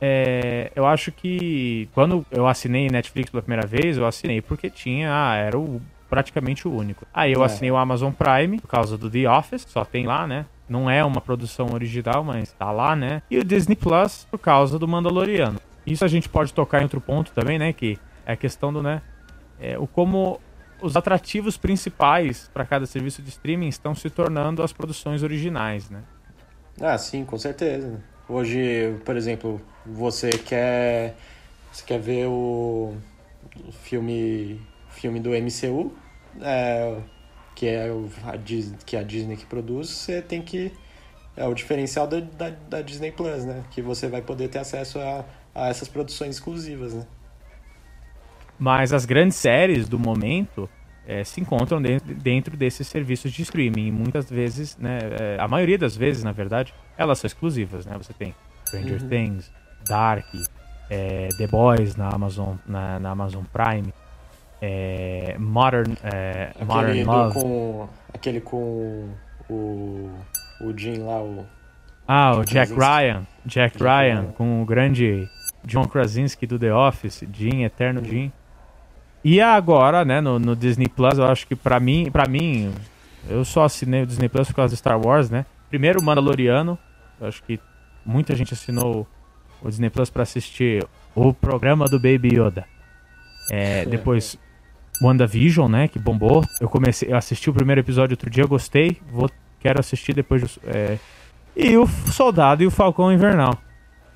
é, 0.00 0.70
eu 0.76 0.86
acho 0.86 1.10
que 1.10 1.88
quando 1.92 2.24
eu 2.30 2.46
assinei 2.46 2.88
Netflix 2.88 3.30
pela 3.30 3.42
primeira 3.42 3.66
vez, 3.66 3.96
eu 3.96 4.06
assinei 4.06 4.40
porque 4.40 4.70
tinha, 4.70 5.10
ah, 5.12 5.34
era 5.34 5.58
o 5.58 5.80
praticamente 6.08 6.66
o 6.66 6.72
único. 6.74 7.06
Aí 7.12 7.32
eu 7.32 7.42
É. 7.42 7.46
assinei 7.46 7.70
o 7.70 7.76
Amazon 7.76 8.12
Prime 8.12 8.60
por 8.60 8.68
causa 8.68 8.96
do 8.96 9.10
The 9.10 9.28
Office, 9.30 9.66
só 9.68 9.84
tem 9.84 10.06
lá, 10.06 10.26
né? 10.26 10.46
Não 10.68 10.90
é 10.90 11.04
uma 11.04 11.20
produção 11.20 11.68
original, 11.72 12.22
mas 12.24 12.52
tá 12.52 12.70
lá, 12.70 12.94
né? 12.94 13.22
E 13.30 13.38
o 13.38 13.44
Disney 13.44 13.76
Plus 13.76 14.26
por 14.30 14.38
causa 14.38 14.78
do 14.78 14.86
Mandaloriano. 14.86 15.60
Isso 15.86 16.04
a 16.04 16.08
gente 16.08 16.28
pode 16.28 16.52
tocar 16.52 16.80
em 16.80 16.82
outro 16.84 17.00
ponto 17.00 17.32
também, 17.32 17.58
né? 17.58 17.72
Que 17.72 17.98
é 18.26 18.32
a 18.32 18.36
questão 18.36 18.72
do, 18.72 18.82
né? 18.82 19.00
É, 19.60 19.78
o 19.78 19.86
como 19.86 20.40
os 20.80 20.96
atrativos 20.96 21.56
principais 21.56 22.48
para 22.54 22.64
cada 22.64 22.86
serviço 22.86 23.20
de 23.22 23.30
streaming 23.30 23.68
estão 23.68 23.94
se 23.94 24.08
tornando 24.10 24.62
as 24.62 24.72
produções 24.72 25.22
originais, 25.22 25.90
né? 25.90 26.02
Ah, 26.80 26.96
sim, 26.96 27.24
com 27.24 27.36
certeza. 27.38 28.00
Hoje, 28.28 28.94
por 29.04 29.16
exemplo, 29.16 29.60
você 29.84 30.30
quer 30.30 31.16
você 31.72 31.84
quer 31.84 31.98
ver 31.98 32.26
o, 32.26 32.94
o 33.66 33.72
filme 33.72 34.60
filme 34.90 35.20
do 35.20 35.30
MCU, 35.30 35.92
é, 36.40 36.96
que 37.54 37.66
é 37.66 37.90
a 38.26 38.36
Dis, 38.36 38.74
que 38.84 38.96
é 38.96 39.00
a 39.00 39.02
Disney 39.02 39.36
que 39.36 39.46
produz, 39.46 39.88
você 39.88 40.22
tem 40.22 40.42
que 40.42 40.72
é 41.36 41.46
o 41.46 41.54
diferencial 41.54 42.06
da, 42.08 42.18
da, 42.20 42.50
da 42.50 42.82
Disney 42.82 43.12
Plus, 43.12 43.44
né? 43.44 43.62
Que 43.70 43.80
você 43.80 44.08
vai 44.08 44.20
poder 44.20 44.48
ter 44.48 44.58
acesso 44.58 44.98
a, 44.98 45.24
a 45.54 45.68
essas 45.68 45.86
produções 45.86 46.34
exclusivas, 46.34 46.94
né? 46.94 47.06
Mas 48.58 48.92
as 48.92 49.04
grandes 49.04 49.36
séries 49.36 49.88
do 49.88 50.00
momento 50.00 50.68
eh, 51.06 51.22
se 51.22 51.40
encontram 51.40 51.80
de- 51.80 52.00
dentro 52.00 52.56
desses 52.56 52.88
serviços 52.88 53.30
de 53.32 53.42
streaming. 53.42 53.86
E 53.86 53.92
muitas 53.92 54.28
vezes, 54.28 54.76
né, 54.78 54.98
eh, 55.00 55.36
a 55.38 55.46
maioria 55.46 55.78
das 55.78 55.96
vezes, 55.96 56.24
na 56.24 56.32
verdade, 56.32 56.74
elas 56.96 57.20
são 57.20 57.28
exclusivas, 57.28 57.86
né? 57.86 57.96
Você 57.98 58.12
tem 58.12 58.34
Stranger 58.66 59.00
Things, 59.08 59.52
Dark, 59.88 60.26
eh, 60.90 61.28
The 61.38 61.46
Boys 61.46 61.94
na 61.94 62.08
Amazon, 62.08 62.56
na, 62.66 62.98
na 62.98 63.10
Amazon 63.10 63.44
Prime, 63.52 63.94
eh, 64.60 65.36
Modern, 65.38 65.94
Modern 66.64 66.90
Aquele, 66.90 67.04
do, 67.04 67.10
Love. 67.10 67.34
com, 67.34 67.88
aquele 68.12 68.40
com 68.40 69.08
o, 69.48 70.10
o 70.60 70.76
Jim 70.76 70.98
lá, 70.98 71.22
o... 71.22 71.46
Ah, 72.06 72.36
o 72.36 72.44
Jack 72.44 72.72
Krasinski. 72.72 72.80
Ryan. 72.80 73.26
Jack 73.44 73.78
Jack 73.78 73.82
Ryan, 73.82 74.20
Ryan. 74.20 74.32
com 74.32 74.62
o 74.62 74.64
grande 74.64 75.28
John 75.64 75.86
Krasinski 75.86 76.46
do 76.46 76.58
The 76.58 76.72
Office, 76.72 77.24
Jim, 77.32 77.62
Eterno 77.64 78.02
Jim. 78.02 78.32
E 79.22 79.40
agora, 79.40 80.04
né, 80.04 80.20
no, 80.20 80.38
no 80.38 80.56
Disney 80.56 80.88
Plus, 80.88 81.18
eu 81.18 81.26
acho 81.26 81.46
que 81.46 81.54
pra 81.54 81.78
mim, 81.78 82.10
para 82.10 82.26
mim, 82.28 82.72
eu 83.28 83.44
só 83.44 83.64
assinei 83.64 84.02
o 84.02 84.06
Disney 84.06 84.28
Plus 84.28 84.48
por 84.48 84.54
causa 84.54 84.74
do 84.74 84.78
Star 84.78 84.98
Wars, 84.98 85.28
né? 85.28 85.44
Primeiro 85.68 86.00
o 86.00 86.02
Mandaloriano, 86.02 86.78
eu 87.20 87.26
acho 87.26 87.42
que 87.42 87.60
muita 88.06 88.34
gente 88.34 88.54
assinou 88.54 89.06
o 89.60 89.68
Disney 89.68 89.90
Plus 89.90 90.08
pra 90.08 90.22
assistir 90.22 90.86
o 91.14 91.34
programa 91.34 91.86
do 91.86 91.98
Baby 91.98 92.38
Yoda. 92.38 92.64
É, 93.50 93.84
depois 93.84 94.38
WandaVision, 95.02 95.70
né, 95.70 95.88
que 95.88 95.98
bombou. 95.98 96.44
Eu 96.60 96.68
comecei, 96.68 97.10
eu 97.12 97.16
assisti 97.16 97.48
o 97.50 97.52
primeiro 97.54 97.80
episódio 97.80 98.14
outro 98.14 98.28
dia, 98.30 98.44
gostei, 98.46 98.96
vou 99.10 99.30
quero 99.60 99.80
assistir 99.80 100.14
depois 100.14 100.58
é, 100.64 100.98
e 101.56 101.76
o 101.76 101.86
Soldado 101.86 102.62
e 102.62 102.66
o 102.66 102.70
Falcão 102.70 103.12
Invernal. 103.12 103.56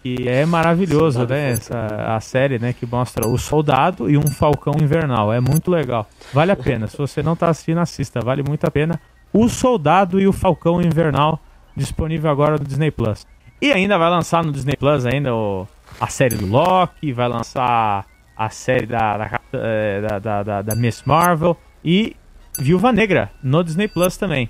Que 0.02 0.28
é 0.28 0.44
maravilhoso, 0.44 1.18
Soldado 1.20 1.32
né? 1.40 1.50
Essa, 1.52 1.86
a 2.16 2.20
série, 2.20 2.58
né? 2.58 2.72
Que 2.72 2.84
mostra 2.84 3.28
o 3.28 3.38
Soldado 3.38 4.10
e 4.10 4.16
um 4.18 4.26
Falcão 4.26 4.74
Invernal. 4.80 5.32
É 5.32 5.40
muito 5.40 5.70
legal. 5.70 6.08
Vale 6.32 6.50
a 6.50 6.56
pena. 6.56 6.88
Se 6.88 6.98
você 6.98 7.22
não 7.22 7.36
tá 7.36 7.48
assistindo, 7.48 7.78
assista. 7.78 8.20
Vale 8.20 8.42
muito 8.42 8.64
a 8.64 8.70
pena. 8.70 9.00
O 9.32 9.48
Soldado 9.48 10.20
e 10.20 10.26
o 10.26 10.32
Falcão 10.32 10.82
Invernal. 10.82 11.38
Disponível 11.76 12.28
agora 12.32 12.58
no 12.58 12.64
Disney 12.64 12.90
Plus. 12.90 13.24
E 13.60 13.72
ainda 13.72 13.96
vai 13.96 14.10
lançar 14.10 14.42
no 14.44 14.50
Disney 14.50 14.74
Plus 14.76 15.06
ainda 15.06 15.32
o- 15.34 15.68
a 16.00 16.08
série 16.08 16.34
do 16.34 16.46
Loki. 16.46 17.12
Vai 17.12 17.28
lançar 17.28 18.04
a 18.36 18.50
série 18.50 18.86
da, 18.86 19.16
da, 19.18 19.40
da, 19.56 20.18
da, 20.18 20.42
da- 20.42 20.62
da 20.62 20.74
Miss 20.74 21.02
Marvel. 21.04 21.56
E 21.84 22.16
Viúva 22.58 22.92
Negra 22.92 23.30
no 23.42 23.62
Disney 23.64 23.88
Plus 23.88 24.16
também. 24.16 24.48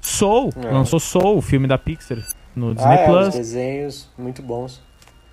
Soul, 0.00 0.52
É. 0.62 0.70
lançou 0.70 1.00
Soul, 1.00 1.38
o 1.38 1.42
filme 1.42 1.66
da 1.66 1.76
Pixar 1.78 2.18
no 2.54 2.70
Ah, 2.70 2.74
Disney 2.74 2.94
é, 2.96 3.00
os 3.02 3.06
Plus. 3.06 3.34
desenhos 3.34 4.10
muito 4.18 4.42
bons. 4.42 4.82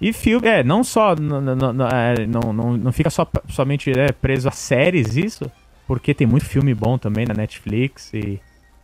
E 0.01 0.11
filme, 0.11 0.47
é, 0.47 0.63
não 0.63 0.83
só, 0.83 1.13
n- 1.13 1.21
n- 1.39 1.51
n- 1.51 1.83
é, 1.93 2.25
não, 2.27 2.51
não, 2.51 2.75
não 2.77 2.91
fica 2.91 3.09
só, 3.09 3.25
somente 3.49 3.89
né, 3.95 4.07
preso 4.21 4.49
a 4.49 4.51
séries 4.51 5.15
isso, 5.15 5.49
porque 5.87 6.13
tem 6.13 6.27
muito 6.27 6.45
filme 6.45 6.73
bom 6.73 6.97
também 6.97 7.25
na 7.25 7.33
Netflix 7.33 8.13
e 8.13 8.39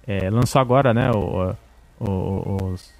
é, 0.08 0.30
lançou 0.30 0.62
agora, 0.62 0.94
né, 0.94 1.12
o, 1.12 1.54
o- 2.00 2.58
os, 2.74 2.94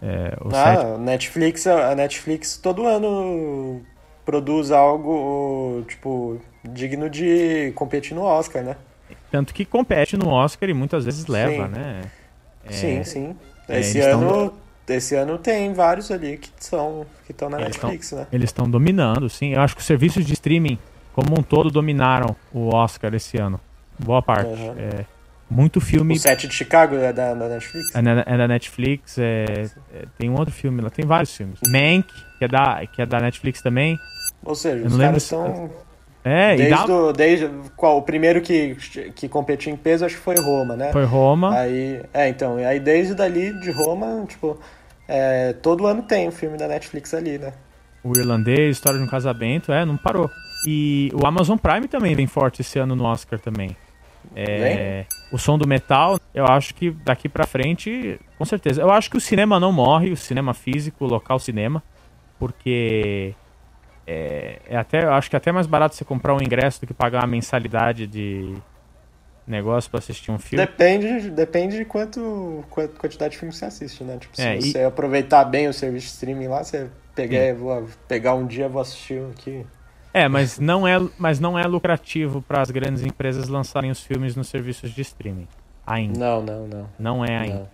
é, 0.00 0.36
o 0.40 0.48
Ah, 0.54 0.96
Netflix, 0.98 1.66
a 1.66 1.94
Netflix 1.94 2.56
todo 2.56 2.86
ano 2.86 3.82
produz 4.24 4.70
algo, 4.70 5.84
tipo, 5.88 6.40
digno 6.64 7.08
de 7.10 7.72
competir 7.74 8.14
no 8.14 8.22
Oscar, 8.22 8.62
né? 8.62 8.76
tanto 9.30 9.54
que 9.54 9.64
compete 9.64 10.14
no 10.16 10.28
Oscar 10.28 10.68
e 10.68 10.74
muitas 10.74 11.04
vezes 11.06 11.26
leva, 11.26 11.66
Sim. 11.66 11.72
né? 11.72 12.02
Sim, 12.70 13.04
sim. 13.04 13.36
é, 13.68 13.80
Esse 13.80 13.98
tão- 14.00 14.20
ano, 14.20 14.52
esse 14.88 15.14
ano 15.14 15.38
tem 15.38 15.72
vários 15.72 16.10
ali 16.10 16.36
que 16.36 16.50
são 16.60 17.06
que 17.24 17.32
estão 17.32 17.48
na 17.48 17.60
Eles 17.60 17.76
tão- 17.76 17.88
Netflix, 17.90 18.12
né? 18.12 18.26
Eles 18.30 18.50
estão 18.50 18.68
dominando, 18.70 19.28
sim. 19.30 19.54
Eu 19.54 19.60
acho 19.62 19.74
que 19.74 19.80
os 19.80 19.86
serviços 19.86 20.24
de 20.26 20.34
streaming 20.34 20.78
como 21.14 21.38
um 21.38 21.42
todo 21.42 21.70
dominaram 21.70 22.36
o 22.52 22.74
Oscar 22.74 23.14
esse 23.14 23.38
ano. 23.38 23.58
Boa 23.98 24.20
parte. 24.22 24.50
Uhum. 24.50 24.74
É, 24.78 25.04
muito 25.52 25.80
filme 25.80 26.14
O 26.14 26.18
Sete 26.18 26.48
de 26.48 26.54
Chicago 26.54 26.96
é 26.96 27.12
da, 27.12 27.34
da 27.34 27.48
Netflix? 27.48 27.94
É, 27.94 28.00
é 28.34 28.38
da 28.38 28.48
Netflix, 28.48 29.18
é, 29.18 29.44
é, 29.94 30.04
tem 30.18 30.30
um 30.30 30.34
outro 30.38 30.54
filme 30.54 30.80
lá, 30.80 30.90
tem 30.90 31.04
vários 31.04 31.36
filmes. 31.36 31.58
Mank, 31.68 32.08
que 32.38 32.44
é 32.44 32.48
da, 32.48 32.86
que 32.86 33.02
é 33.02 33.06
da 33.06 33.20
Netflix 33.20 33.60
também. 33.60 33.98
Ou 34.44 34.54
seja, 34.54 34.78
Eu 34.78 34.86
os 34.86 34.96
caras 34.96 35.22
estão 35.22 35.70
É, 36.24 36.54
e 36.54 36.56
desde, 36.56 36.86
dá, 36.86 36.86
o, 36.86 37.12
desde 37.12 37.50
qual 37.76 37.98
o 37.98 38.02
primeiro 38.02 38.40
que 38.40 38.76
que 39.14 39.28
competiu 39.28 39.72
em 39.72 39.76
peso 39.76 40.04
acho 40.04 40.16
que 40.16 40.22
foi 40.22 40.36
Roma, 40.36 40.76
né? 40.76 40.92
foi 40.92 41.04
Roma. 41.04 41.56
Aí, 41.56 42.02
é, 42.14 42.28
então, 42.28 42.58
e 42.58 42.64
aí 42.64 42.80
desde 42.80 43.14
dali 43.14 43.52
de 43.60 43.70
Roma, 43.70 44.24
tipo, 44.28 44.58
é, 45.06 45.52
todo 45.52 45.86
ano 45.86 46.02
tem 46.02 46.28
um 46.28 46.32
filme 46.32 46.56
da 46.56 46.66
Netflix 46.66 47.12
ali, 47.12 47.38
né? 47.38 47.52
O 48.04 48.16
Irlandês, 48.16 48.76
História 48.76 48.98
de 48.98 49.04
um 49.04 49.08
Casamento, 49.08 49.72
é, 49.72 49.84
não 49.84 49.96
parou. 49.96 50.30
E 50.66 51.10
o 51.12 51.26
Amazon 51.26 51.56
Prime 51.56 51.88
também 51.88 52.14
vem 52.14 52.26
forte 52.26 52.62
esse 52.62 52.78
ano 52.78 52.94
no 52.94 53.04
Oscar 53.04 53.38
também. 53.38 53.76
É, 54.34 55.04
o 55.32 55.38
som 55.38 55.56
do 55.56 55.66
metal, 55.66 56.20
eu 56.34 56.44
acho 56.46 56.74
que 56.74 56.90
daqui 56.90 57.28
pra 57.28 57.46
frente, 57.46 58.20
com 58.36 58.44
certeza. 58.44 58.82
Eu 58.82 58.90
acho 58.90 59.10
que 59.10 59.16
o 59.16 59.20
cinema 59.20 59.58
não 59.58 59.72
morre, 59.72 60.10
o 60.12 60.16
cinema 60.16 60.52
físico, 60.52 61.06
o 61.06 61.08
local 61.08 61.38
cinema, 61.38 61.82
porque 62.38 63.34
é, 64.06 64.60
é 64.68 64.76
até, 64.76 65.04
eu 65.04 65.12
acho 65.14 65.30
que 65.30 65.36
é 65.36 65.38
até 65.38 65.50
mais 65.50 65.66
barato 65.66 65.94
você 65.94 66.04
comprar 66.04 66.34
um 66.34 66.42
ingresso 66.42 66.80
do 66.82 66.86
que 66.86 66.92
pagar 66.92 67.20
uma 67.20 67.28
mensalidade 67.28 68.06
de 68.06 68.54
negócio 69.46 69.90
pra 69.90 69.98
assistir 69.98 70.30
um 70.30 70.38
filme. 70.38 70.66
Depende, 70.66 71.30
depende 71.30 71.78
de 71.78 71.84
quanto, 71.86 72.62
quanto 72.68 72.98
quantidade 72.98 73.32
de 73.32 73.38
filme 73.38 73.54
você 73.54 73.64
assiste, 73.64 74.04
né? 74.04 74.18
Tipo, 74.18 74.36
se 74.36 74.42
É, 74.42 74.56
e- 74.58 74.60
você 74.60 74.82
aproveitar 74.82 75.44
bem 75.44 75.66
o 75.66 75.72
serviço 75.72 76.06
de 76.08 76.12
streaming 76.12 76.48
lá, 76.48 76.62
você 76.62 76.90
pegar, 77.14 77.54
vou 77.54 77.88
pegar 78.06 78.34
um 78.34 78.46
dia, 78.46 78.68
vou 78.68 78.82
assistir 78.82 79.20
um 79.20 79.30
aqui. 79.30 79.64
É, 80.14 80.28
mas 80.28 80.58
não 80.58 80.86
é, 80.86 81.00
mas 81.18 81.40
não 81.40 81.58
é 81.58 81.66
lucrativo 81.66 82.42
para 82.42 82.60
as 82.60 82.70
grandes 82.70 83.02
empresas 83.02 83.48
lançarem 83.48 83.90
os 83.90 84.00
filmes 84.02 84.36
nos 84.36 84.48
serviços 84.48 84.90
de 84.90 85.00
streaming. 85.00 85.48
Ainda. 85.86 86.18
Não, 86.18 86.42
não, 86.42 86.68
não. 86.68 86.88
Não 86.98 87.24
é 87.24 87.36
ainda. 87.38 87.70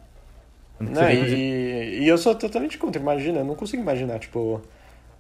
Não. 0.81 0.92
Não, 0.92 1.11
e, 1.11 1.98
e 2.05 2.09
eu 2.09 2.16
sou 2.16 2.35
totalmente 2.37 2.79
contra, 2.79 3.03
imagina, 3.03 3.40
eu 3.40 3.44
não 3.44 3.57
consigo 3.57 3.83
imaginar, 3.83 4.20
tipo, 4.20 4.62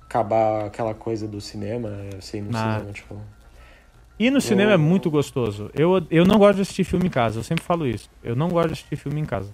acabar 0.02 0.66
aquela 0.66 0.94
coisa 0.94 1.26
do 1.26 1.40
cinema, 1.40 1.90
assim, 2.16 2.40
no 2.40 2.52
Nada. 2.52 2.74
cinema, 2.78 2.92
tipo... 2.92 3.16
E 4.20 4.30
no 4.30 4.40
cinema 4.40 4.70
é 4.72 4.74
Eu- 4.74 4.78
muito 4.78 5.10
gostoso. 5.10 5.68
Eu, 5.74 6.04
eu 6.10 6.24
não 6.24 6.38
gosto 6.38 6.56
de 6.56 6.62
assistir 6.62 6.84
filme 6.84 7.06
em 7.06 7.10
casa, 7.10 7.40
eu 7.40 7.42
sempre 7.42 7.64
falo 7.64 7.86
isso. 7.86 8.08
Eu 8.22 8.36
não 8.36 8.48
gosto 8.48 8.68
de 8.68 8.72
assistir 8.74 8.96
filme 8.96 9.20
em 9.20 9.24
casa. 9.24 9.52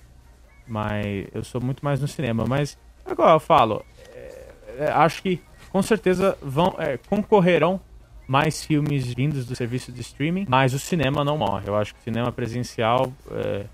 Mas 0.66 1.26
eu 1.34 1.42
sou 1.44 1.60
muito 1.60 1.82
mais 1.84 2.00
no 2.00 2.08
cinema. 2.08 2.44
Mas 2.46 2.78
agora 3.04 3.32
eu 3.32 3.40
falo, 3.40 3.84
é, 4.14 4.46
é, 4.78 4.88
acho 4.90 5.22
que 5.22 5.40
com 5.74 5.82
certeza 5.82 6.38
vão 6.40 6.76
é, 6.78 6.96
concorrerão 6.96 7.80
mais 8.28 8.64
filmes 8.64 9.12
vindos 9.12 9.44
do 9.44 9.56
serviço 9.56 9.90
de 9.90 10.02
streaming, 10.02 10.46
mas 10.48 10.72
o 10.72 10.78
cinema 10.78 11.24
não 11.24 11.36
morre. 11.36 11.64
Eu 11.66 11.74
acho 11.74 11.92
que 11.92 12.00
o 12.00 12.04
cinema 12.04 12.30
presencial, 12.30 13.12
é, 13.32 13.64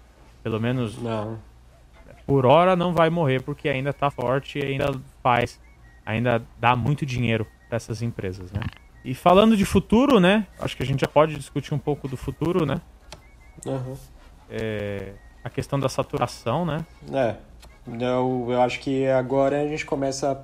pelo 0.43 0.59
menos 0.59 0.97
Não. 0.97 1.39
por 2.27 2.47
hora, 2.47 2.75
não 2.75 2.95
vai 2.95 3.11
morrer 3.11 3.43
porque 3.43 3.69
ainda 3.69 3.93
tá 3.93 4.11
forte 4.11 4.59
e 4.59 4.63
ainda 4.63 4.99
faz, 5.23 5.61
ainda 6.07 6.43
dá 6.59 6.75
muito 6.75 7.05
dinheiro 7.05 7.47
para 7.69 7.77
essas 7.77 8.01
empresas, 8.01 8.51
né? 8.51 8.63
E 9.05 9.15
falando 9.15 9.55
de 9.55 9.67
futuro, 9.67 10.19
né? 10.19 10.47
Acho 10.59 10.79
que 10.79 10.83
a 10.83 10.87
gente 10.87 11.01
já 11.01 11.09
pode 11.09 11.35
discutir 11.37 11.75
um 11.75 11.79
pouco 11.79 12.09
do 12.09 12.17
futuro, 12.17 12.65
né? 12.65 12.81
Uhum. 13.67 13.95
É, 14.49 15.13
a 15.45 15.51
questão 15.51 15.79
da 15.79 15.91
saturação, 15.91 16.65
né? 16.65 16.83
É, 17.13 17.37
eu, 17.87 18.47
eu 18.49 18.63
acho 18.63 18.81
que 18.81 19.07
agora 19.07 19.61
a 19.61 19.69
gente 19.69 19.85
começa 19.85 20.43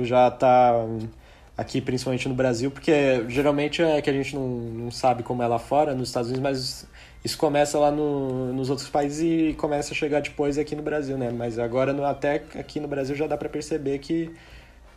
já 0.00 0.30
tá 0.30 0.74
hum, 0.78 1.08
aqui 1.56 1.80
principalmente 1.80 2.28
no 2.28 2.34
Brasil, 2.34 2.70
porque 2.70 3.24
geralmente 3.28 3.82
é 3.82 4.00
que 4.02 4.10
a 4.10 4.12
gente 4.12 4.34
não, 4.34 4.48
não 4.48 4.90
sabe 4.90 5.22
como 5.22 5.42
é 5.42 5.46
lá 5.46 5.58
fora, 5.58 5.94
nos 5.94 6.08
Estados 6.08 6.30
Unidos, 6.30 6.42
mas 6.42 6.86
isso 7.24 7.38
começa 7.38 7.78
lá 7.78 7.90
no, 7.90 8.52
nos 8.52 8.70
outros 8.70 8.88
países 8.88 9.20
e 9.22 9.54
começa 9.54 9.92
a 9.92 9.96
chegar 9.96 10.20
depois 10.22 10.58
aqui 10.58 10.74
no 10.74 10.82
Brasil, 10.82 11.16
né? 11.18 11.30
Mas 11.30 11.58
agora 11.58 11.92
no- 11.92 12.04
até 12.04 12.36
aqui 12.58 12.80
no 12.80 12.88
Brasil 12.88 13.14
já 13.16 13.26
dá 13.26 13.36
para 13.36 13.48
perceber 13.48 13.98
que 13.98 14.30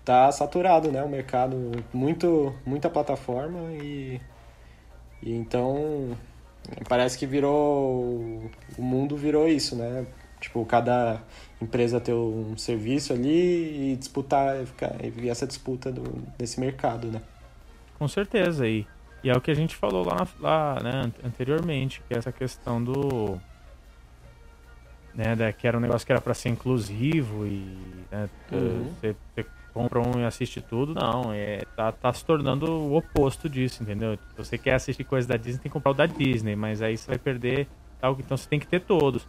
tá 0.05 0.31
saturado, 0.31 0.91
né? 0.91 1.03
O 1.03 1.10
mercado, 1.10 1.71
muito, 1.93 2.53
muita 2.65 2.89
plataforma 2.89 3.71
e, 3.73 4.21
e 5.23 5.34
então 5.34 6.15
Parece 6.89 7.17
que 7.17 7.25
virou. 7.27 8.49
O 8.77 8.81
mundo 8.81 9.17
virou 9.17 9.47
isso, 9.47 9.75
né? 9.75 10.05
Tipo, 10.45 10.63
cada 10.65 11.21
empresa 11.60 11.99
ter 11.99 12.13
um 12.13 12.55
serviço 12.55 13.12
ali 13.13 13.93
e 13.93 13.95
disputar, 13.95 14.63
ficar, 14.65 14.95
e 15.03 15.27
essa 15.27 15.47
disputa 15.47 15.91
do, 15.91 16.03
desse 16.38 16.60
mercado, 16.60 17.08
né? 17.08 17.19
Com 17.97 18.08
certeza, 18.08 18.67
e, 18.67 18.86
e 19.23 19.29
é 19.29 19.36
o 19.36 19.41
que 19.41 19.49
a 19.49 19.55
gente 19.55 19.75
falou 19.75 20.05
lá, 20.05 20.27
lá 20.39 20.79
né, 20.84 21.12
anteriormente, 21.23 22.01
que 22.08 22.13
é 22.13 22.17
essa 22.17 22.31
questão 22.31 22.84
do. 22.84 23.39
Né, 25.15 25.36
da, 25.36 25.51
que 25.51 25.67
era 25.67 25.77
um 25.77 25.81
negócio 25.81 26.05
que 26.05 26.12
era 26.12 26.21
para 26.21 26.34
ser 26.36 26.49
inclusivo 26.49 27.47
e 27.47 28.05
né, 28.12 28.29
Uhum. 28.51 28.93
você, 29.01 29.15
você 29.34 29.45
compra 29.73 29.99
um 29.99 30.19
e 30.21 30.25
assiste 30.25 30.62
tudo, 30.62 30.93
não. 30.93 31.34
É, 31.34 31.62
tá, 31.75 31.91
tá 31.91 32.13
se 32.13 32.23
tornando 32.23 32.69
o 32.71 32.95
oposto 32.95 33.49
disso, 33.49 33.81
entendeu? 33.81 34.15
Se 34.15 34.38
você 34.38 34.58
quer 34.60 34.75
assistir 34.75 35.03
coisa 35.05 35.27
da 35.27 35.38
Disney, 35.38 35.60
tem 35.63 35.69
que 35.71 35.73
comprar 35.73 35.91
o 35.91 35.95
da 35.95 36.05
Disney, 36.05 36.55
mas 36.55 36.81
aí 36.81 36.95
você 36.97 37.08
vai 37.08 37.17
perder 37.17 37.67
algo, 38.01 38.21
então 38.21 38.38
você 38.38 38.47
tem 38.47 38.60
que 38.60 38.67
ter 38.67 38.81
todos. 38.81 39.27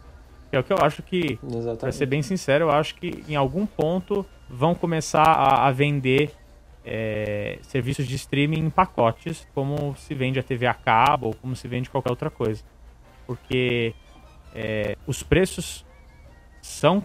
Que 0.49 0.55
é 0.55 0.59
o 0.59 0.63
que 0.63 0.71
eu 0.71 0.77
acho 0.81 1.03
que, 1.03 1.39
Exatamente. 1.43 1.95
ser 1.97 2.05
bem 2.05 2.21
sincero, 2.21 2.65
eu 2.65 2.71
acho 2.71 2.95
que 2.95 3.23
em 3.27 3.35
algum 3.35 3.65
ponto 3.65 4.25
vão 4.49 4.73
começar 4.73 5.23
a, 5.23 5.67
a 5.67 5.71
vender 5.71 6.31
é, 6.85 7.59
serviços 7.63 8.07
de 8.07 8.15
streaming 8.15 8.59
em 8.59 8.69
pacotes, 8.69 9.45
como 9.53 9.93
se 9.97 10.15
vende 10.15 10.39
a 10.39 10.43
TV 10.43 10.65
a 10.67 10.73
cabo 10.73 11.27
ou 11.27 11.33
como 11.33 11.53
se 11.55 11.67
vende 11.67 11.89
qualquer 11.89 12.11
outra 12.11 12.29
coisa. 12.29 12.63
Porque 13.25 13.93
é, 14.55 14.95
os 15.05 15.21
preços 15.21 15.85
são 16.61 17.03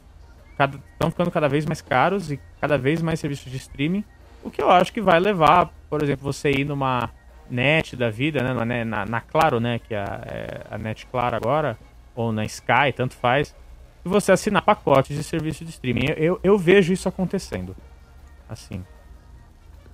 estão 0.94 1.10
ficando 1.10 1.30
cada 1.32 1.48
vez 1.48 1.66
mais 1.66 1.80
caros 1.80 2.30
e 2.30 2.38
cada 2.60 2.78
vez 2.78 3.02
mais 3.02 3.18
serviços 3.18 3.50
de 3.50 3.56
streaming, 3.56 4.04
o 4.44 4.50
que 4.50 4.62
eu 4.62 4.70
acho 4.70 4.92
que 4.92 5.00
vai 5.00 5.18
levar, 5.18 5.72
por 5.90 6.00
exemplo, 6.02 6.22
você 6.22 6.52
ir 6.52 6.64
numa 6.64 7.10
net 7.50 7.96
da 7.96 8.08
vida, 8.10 8.42
né, 8.44 8.52
na, 8.52 8.64
ne- 8.64 8.84
na, 8.84 9.04
na 9.04 9.20
Claro, 9.20 9.58
né, 9.58 9.80
que 9.80 9.92
é 9.92 9.98
a, 9.98 10.22
é 10.24 10.60
a 10.70 10.78
net 10.78 11.04
Claro 11.06 11.34
agora, 11.34 11.76
ou 12.14 12.32
na 12.32 12.44
Sky, 12.44 12.92
tanto 12.94 13.14
faz, 13.14 13.54
e 14.04 14.08
você 14.08 14.32
assinar 14.32 14.62
pacotes 14.62 15.16
de 15.16 15.22
serviço 15.22 15.64
de 15.64 15.70
streaming. 15.70 16.06
Eu, 16.10 16.16
eu, 16.16 16.40
eu 16.42 16.58
vejo 16.58 16.92
isso 16.92 17.08
acontecendo, 17.08 17.74
assim. 18.48 18.84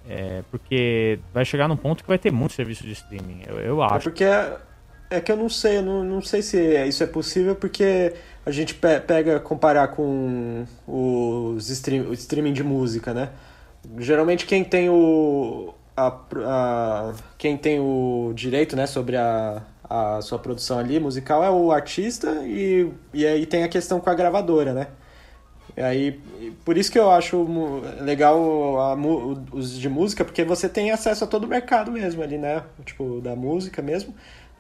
É, 0.09 0.43
porque 0.51 1.19
vai 1.35 1.45
chegar 1.45 1.69
num 1.69 1.77
ponto 1.77 2.03
que 2.03 2.09
vai 2.09 2.19
ter 2.19 2.33
muito 2.33 2.55
serviço 2.55 2.83
de 2.83 2.93
streaming, 2.93 3.43
eu, 3.47 3.59
eu 3.61 3.83
É 3.83 3.87
acho. 3.87 4.05
porque 4.05 4.25
é 4.25 5.21
que 5.21 5.31
eu 5.31 5.37
não 5.37 5.49
sei, 5.51 5.79
eu 5.79 5.83
não, 5.83 6.03
não 6.05 6.23
sei 6.23 6.41
se 6.43 6.59
isso 6.87 7.03
é 7.03 7.07
possível, 7.07 7.55
porque 7.55 8.15
a 8.45 8.51
gente 8.51 8.75
pe- 8.75 9.01
pega 9.01 9.39
comparar 9.39 9.89
com 9.89 10.65
os 10.87 11.69
stream, 11.69 12.09
o 12.09 12.13
streaming 12.15 12.53
de 12.55 12.65
música, 12.65 13.13
né? 13.13 13.31
Geralmente 13.99 14.47
quem 14.47 14.65
tem 14.65 14.89
o 14.89 15.75
a, 15.97 16.17
a- 16.47 17.15
quem 17.37 17.57
tem 17.57 17.79
o 17.81 18.33
direito, 18.35 18.77
né, 18.77 18.87
sobre 18.87 19.17
a, 19.17 19.63
a 19.89 20.21
sua 20.23 20.39
produção 20.39 20.79
ali 20.79 21.01
musical 21.01 21.43
é 21.45 21.51
o 21.51 21.73
artista 21.73 22.43
e, 22.47 22.91
e 23.15 23.27
aí 23.27 23.47
tem 23.47 23.65
a 23.65 23.69
questão 23.69 24.01
com 24.01 24.11
a 24.11 24.15
gravadora, 24.15 24.73
né? 24.75 24.89
E 25.77 25.81
aí, 25.83 26.13
por 26.65 26.77
isso 26.77 26.91
que 26.91 26.99
eu 26.99 27.11
acho 27.11 27.47
legal 28.01 28.81
a 28.81 28.95
os 29.53 29.79
de 29.79 29.89
música, 29.89 30.25
porque 30.25 30.45
você 30.45 30.69
tem 30.69 30.91
acesso 30.91 31.25
a 31.25 31.27
todo 31.27 31.45
o 31.45 31.47
mercado 31.49 31.93
mesmo 31.93 32.23
ali, 32.23 32.37
né? 32.39 32.65
Tipo, 32.85 33.21
da 33.21 33.37
música 33.37 33.81
mesmo. 33.83 34.15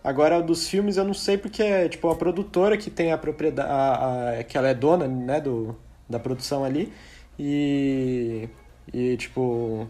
Agora, 0.05 0.41
dos 0.41 0.69
filmes 0.69 0.97
eu 0.97 1.05
não 1.05 1.15
sei 1.15 1.37
porque 1.37 1.63
é 1.63 1.89
tipo 1.89 2.09
a 2.09 2.15
produtora 2.17 2.77
que 2.77 2.91
tem 2.91 3.13
a 3.13 3.19
propriedade, 3.19 3.69
a, 3.71 4.39
a- 4.41 4.45
que 4.45 4.57
ela 4.57 4.69
é 4.69 4.75
dona, 4.75 5.09
né, 5.09 5.41
do, 5.41 5.77
da 6.09 6.19
produção 6.21 6.65
ali. 6.65 6.93
E, 7.39 8.49
e 8.93 9.17
tipo, 9.17 9.89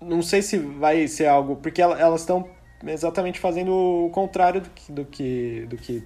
não 0.00 0.22
sei 0.22 0.42
se 0.42 0.58
vai 0.58 1.06
ser 1.08 1.26
algo, 1.26 1.56
porque 1.56 1.80
ela- 1.82 1.98
elas 2.00 2.20
estão 2.22 2.48
exatamente 2.86 3.38
fazendo 3.38 3.72
o 3.72 4.10
contrário 4.10 4.60
do 4.60 4.70
que, 4.70 4.92
do 4.92 5.04
que, 5.04 5.66
do 5.68 5.76
que, 5.76 6.04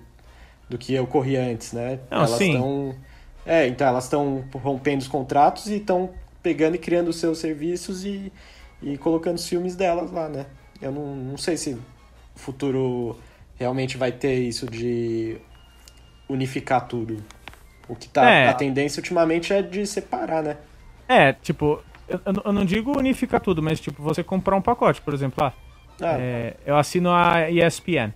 do 0.69 0.79
que 0.79 0.99
ocorria 0.99 1.43
antes, 1.43 1.73
né? 1.73 2.01
Não, 2.11 2.19
elas 2.19 2.41
estão 2.41 2.95
é, 3.49 3.67
então 3.67 3.87
elas 3.87 4.05
estão 4.05 4.45
rompendo 4.53 4.99
os 4.99 5.09
contratos 5.09 5.69
e 5.69 5.77
estão 5.77 6.11
pegando 6.43 6.75
e 6.75 6.79
criando 6.79 7.09
os 7.09 7.17
seus 7.17 7.39
serviços 7.39 8.05
e, 8.05 8.31
e 8.83 8.99
colocando 8.99 9.37
os 9.37 9.49
filmes 9.49 9.75
delas 9.75 10.11
lá, 10.13 10.29
né? 10.29 10.45
Eu 10.83 10.93
não, 10.93 11.17
não 11.17 11.39
sei 11.39 11.57
se 11.57 11.71
o 11.73 11.81
futuro 12.35 13.19
realmente 13.59 13.97
vai 13.97 14.13
ter 14.13 14.35
isso 14.35 14.67
de 14.67 15.39
unificar 16.29 16.87
tudo. 16.87 17.25
O 17.89 17.97
que 17.97 18.07
tá. 18.07 18.29
É. 18.29 18.49
A 18.49 18.55
tendência 18.55 19.01
ultimamente 19.01 19.51
é 19.53 19.63
de 19.63 19.87
separar, 19.87 20.43
né? 20.43 20.59
É, 21.09 21.33
tipo, 21.33 21.83
eu, 22.07 22.21
eu 22.45 22.53
não 22.53 22.67
digo 22.67 22.99
unificar 22.99 23.41
tudo, 23.41 23.63
mas 23.63 23.81
tipo, 23.81 24.03
você 24.03 24.23
comprar 24.23 24.57
um 24.57 24.63
pacote, 24.63 25.01
por 25.01 25.15
exemplo, 25.15 25.43
ah, 25.43 25.55
Ah, 26.01 26.17
é, 26.19 26.57
eu 26.65 26.77
assino 26.77 27.11
a 27.11 27.51
ESPN. 27.51 28.13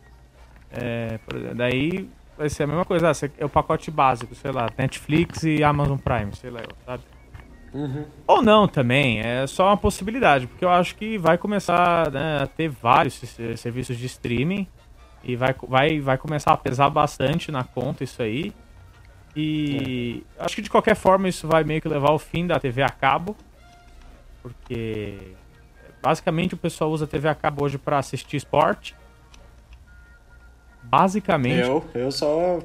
É, 0.70 1.18
daí 1.54 2.08
vai 2.36 2.48
ser 2.48 2.62
a 2.62 2.66
mesma 2.66 2.84
coisa, 2.84 3.10
ah, 3.10 3.30
é 3.38 3.44
o 3.44 3.48
pacote 3.48 3.90
básico, 3.90 4.34
sei 4.34 4.50
lá, 4.52 4.68
Netflix 4.76 5.42
e 5.42 5.62
Amazon 5.62 5.98
Prime, 5.98 6.34
sei 6.34 6.50
lá, 6.50 6.60
sabe? 6.86 7.02
uhum. 7.74 8.04
Ou 8.26 8.42
não 8.42 8.66
também, 8.68 9.20
é 9.20 9.46
só 9.46 9.68
uma 9.68 9.76
possibilidade, 9.76 10.46
porque 10.46 10.64
eu 10.64 10.70
acho 10.70 10.94
que 10.96 11.18
vai 11.18 11.36
começar 11.38 12.10
né, 12.10 12.38
a 12.42 12.46
ter 12.46 12.68
vários 12.68 13.14
se- 13.14 13.56
serviços 13.56 13.96
de 13.98 14.06
streaming 14.06 14.66
e 15.24 15.36
vai, 15.36 15.54
vai, 15.68 16.00
vai 16.00 16.18
começar 16.18 16.52
a 16.52 16.56
pesar 16.56 16.88
bastante 16.90 17.50
na 17.52 17.64
conta 17.64 18.02
isso 18.04 18.22
aí. 18.22 18.52
E 19.36 20.24
acho 20.38 20.54
que 20.56 20.62
de 20.62 20.68
qualquer 20.70 20.94
forma 20.94 21.28
isso 21.28 21.48
vai 21.48 21.64
meio 21.64 21.80
que 21.80 21.88
levar 21.88 22.10
ao 22.10 22.18
fim 22.18 22.46
da 22.46 22.58
TV 22.60 22.82
a 22.82 22.90
cabo, 22.90 23.34
porque 24.42 25.32
basicamente 26.02 26.54
o 26.54 26.56
pessoal 26.56 26.90
usa 26.90 27.04
a 27.04 27.08
TV 27.08 27.28
a 27.28 27.34
cabo 27.34 27.64
hoje 27.64 27.78
para 27.78 27.98
assistir 27.98 28.36
esporte. 28.36 28.94
Basicamente 30.82 31.60
Eu, 31.60 31.84
eu 31.94 32.10
só. 32.10 32.58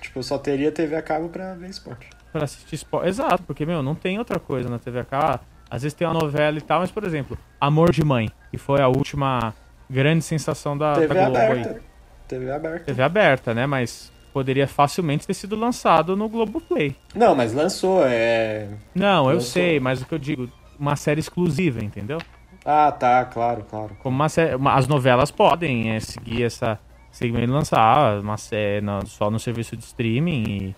Tipo, 0.00 0.18
eu 0.18 0.22
só 0.22 0.36
teria 0.36 0.72
TV 0.72 0.96
a 0.96 1.02
cabo 1.02 1.28
pra 1.28 1.54
ver 1.54 1.68
esporte. 1.70 2.10
Pra 2.32 2.44
assistir 2.44 2.74
esporte. 2.74 3.08
Exato, 3.08 3.42
porque, 3.44 3.64
meu, 3.64 3.82
não 3.82 3.94
tem 3.94 4.18
outra 4.18 4.38
coisa 4.38 4.68
na 4.68 4.78
TV 4.78 5.00
a 5.00 5.04
cabo. 5.04 5.24
Ah, 5.34 5.40
Às 5.70 5.82
vezes 5.82 5.94
tem 5.94 6.06
uma 6.06 6.18
novela 6.18 6.58
e 6.58 6.60
tal, 6.60 6.80
mas, 6.80 6.90
por 6.90 7.04
exemplo, 7.04 7.38
Amor 7.60 7.92
de 7.92 8.04
Mãe, 8.04 8.30
que 8.50 8.58
foi 8.58 8.80
a 8.82 8.88
última 8.88 9.54
grande 9.88 10.22
sensação 10.22 10.76
da, 10.76 10.94
TV 10.94 11.14
da 11.14 11.24
Globo 11.24 11.38
aí. 11.38 11.50
aberta. 11.60 11.80
TV 12.28 12.50
aberta. 12.50 12.84
TV 12.84 13.02
aberta, 13.02 13.54
né? 13.54 13.66
Mas 13.66 14.12
poderia 14.32 14.66
facilmente 14.66 15.26
ter 15.26 15.32
sido 15.34 15.56
lançado 15.56 16.14
no 16.16 16.28
Globoplay. 16.28 16.94
Não, 17.14 17.34
mas 17.34 17.54
lançou, 17.54 18.04
é. 18.04 18.68
Não, 18.94 19.28
eu 19.30 19.36
Lançou. 19.36 19.50
sei, 19.52 19.80
mas 19.80 20.02
o 20.02 20.06
que 20.06 20.12
eu 20.14 20.18
digo, 20.18 20.48
uma 20.78 20.94
série 20.96 21.20
exclusiva, 21.20 21.82
entendeu? 21.82 22.18
Ah, 22.66 22.90
tá, 22.90 23.24
claro, 23.24 23.64
claro. 23.70 23.96
Como 24.02 24.16
uma 24.16 24.74
as 24.74 24.88
novelas 24.88 25.30
podem 25.30 25.92
é, 25.92 26.00
seguir 26.00 26.42
essa 26.42 26.78
segmento 27.12 27.52
lançar 27.52 28.18
uma 28.20 28.36
série 28.36 28.84
só 29.06 29.30
no 29.30 29.38
serviço 29.38 29.76
de 29.76 29.84
streaming 29.84 30.74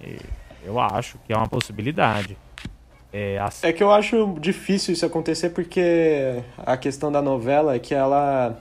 e, 0.00 0.04
e 0.06 0.18
eu 0.64 0.78
acho 0.80 1.16
que 1.26 1.32
é 1.32 1.36
uma 1.36 1.46
possibilidade. 1.48 2.36
É, 3.12 3.38
É 3.62 3.72
que 3.72 3.82
eu 3.82 3.92
acho 3.92 4.34
difícil 4.40 4.92
isso 4.92 5.06
acontecer 5.06 5.50
porque 5.50 6.42
a 6.58 6.76
questão 6.76 7.12
da 7.12 7.22
novela 7.22 7.76
é 7.76 7.78
que 7.78 7.94
ela 7.94 8.58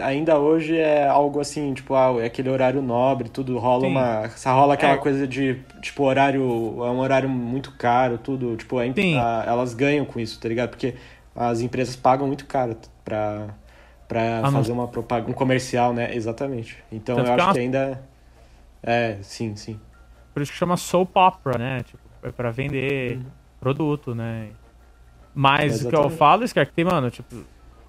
ainda 0.00 0.38
hoje 0.38 0.76
é 0.76 1.06
algo 1.06 1.40
assim, 1.40 1.74
tipo, 1.74 1.94
ah, 1.94 2.14
é 2.20 2.26
aquele 2.26 2.48
horário 2.48 2.80
nobre, 2.80 3.28
tudo 3.28 3.58
rola 3.58 3.82
Sim. 3.82 3.90
uma. 3.90 4.30
Rola 4.46 4.74
aquela 4.74 4.94
É. 4.94 4.96
coisa 4.98 5.26
de, 5.26 5.56
tipo, 5.82 6.04
horário. 6.04 6.40
É 6.42 6.90
um 6.90 6.98
horário 7.00 7.28
muito 7.28 7.72
caro, 7.76 8.18
tudo. 8.18 8.56
Tipo, 8.56 8.78
Sim. 8.94 9.18
a- 9.18 9.44
elas 9.46 9.74
ganham 9.74 10.04
com 10.04 10.18
isso, 10.20 10.40
tá 10.40 10.48
ligado? 10.48 10.70
Porque 10.70 10.94
as 11.38 11.60
empresas 11.60 11.94
pagam 11.94 12.26
muito 12.26 12.46
caro 12.46 12.76
pra, 13.04 13.48
pra 14.08 14.40
Ah, 14.44 14.50
fazer 14.50 14.72
uma 14.72 14.88
propaganda, 14.88 15.30
um 15.30 15.34
comercial, 15.34 15.92
né? 15.92 16.14
Exatamente. 16.14 16.76
Então 16.90 17.16
Tanto 17.16 17.28
eu 17.28 17.34
que 17.34 17.40
é 17.40 17.42
acho 17.42 17.46
uma- 17.46 17.52
que 17.54 17.58
ainda. 17.60 18.02
É, 18.82 19.16
sim, 19.22 19.54
sim. 19.56 19.78
Por 20.34 20.42
isso 20.42 20.52
que 20.52 20.58
chama 20.58 20.76
soap 20.76 21.16
opera, 21.16 21.58
né? 21.58 21.82
Tipo, 21.82 21.98
é 22.22 22.30
pra 22.32 22.50
vender 22.50 23.20
produto, 23.60 24.14
né? 24.14 24.48
Mas 25.34 25.84
o 25.84 25.88
que 25.88 25.94
eu 25.96 26.10
falo, 26.10 26.46
Scar, 26.46 26.66
que 26.66 26.72
tem, 26.72 26.84
mano, 26.84 27.10
tipo, 27.10 27.36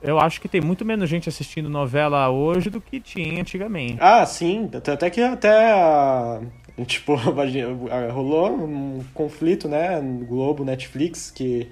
eu 0.02 0.20
acho 0.20 0.40
que 0.40 0.48
tem 0.48 0.62
muito 0.62 0.86
menos 0.86 1.10
gente 1.10 1.28
assistindo 1.30 1.70
novela 1.70 2.30
hoje 2.30 2.70
do 2.70 2.80
que 2.80 3.00
tinha 3.00 3.42
antigamente. 3.42 3.98
Ah, 4.00 4.26
sim, 4.26 4.70
até 4.74 5.10
que 5.10 5.22
até 5.22 6.40
tipo, 6.86 7.16
rolou 8.14 8.52
um 8.52 9.04
conflito, 9.14 9.68
né, 9.68 10.00
Globo, 10.28 10.64
Netflix, 10.64 11.32
que 11.32 11.70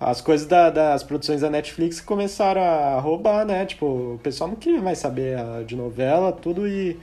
as 0.00 0.20
coisas 0.20 0.46
da- 0.46 0.70
das 0.70 1.02
produções 1.02 1.40
da 1.40 1.50
Netflix 1.50 2.00
começaram 2.00 2.60
a 2.62 3.00
roubar, 3.00 3.44
né, 3.46 3.66
tipo, 3.66 3.86
o 4.14 4.20
pessoal 4.22 4.48
não 4.50 4.56
queria 4.56 4.80
mais 4.82 4.98
saber 4.98 5.38
ah, 5.38 5.62
de 5.66 5.74
novela, 5.76 6.32
tudo, 6.32 6.66
e, 6.68 6.96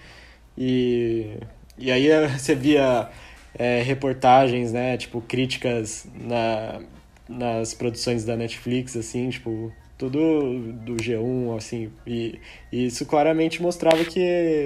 e, 0.57 1.37
e 1.77 1.91
aí 1.91 2.07
você 2.37 2.55
via 2.55 3.09
eh, 3.57 3.81
reportagens, 3.83 4.71
né, 4.73 4.97
tipo, 4.97 5.21
críticas 5.21 6.07
na, 6.15 6.81
nas 7.27 7.73
produções 7.73 8.25
da 8.25 8.35
Netflix, 8.35 8.95
assim, 8.95 9.29
tipo, 9.29 9.71
tudo 9.97 10.73
do 10.73 10.95
G1, 11.01 11.55
assim, 11.57 11.91
e, 12.05 12.39
e 12.71 12.85
isso 12.87 13.05
claramente 13.05 13.61
mostrava 13.61 14.03
que 14.05 14.19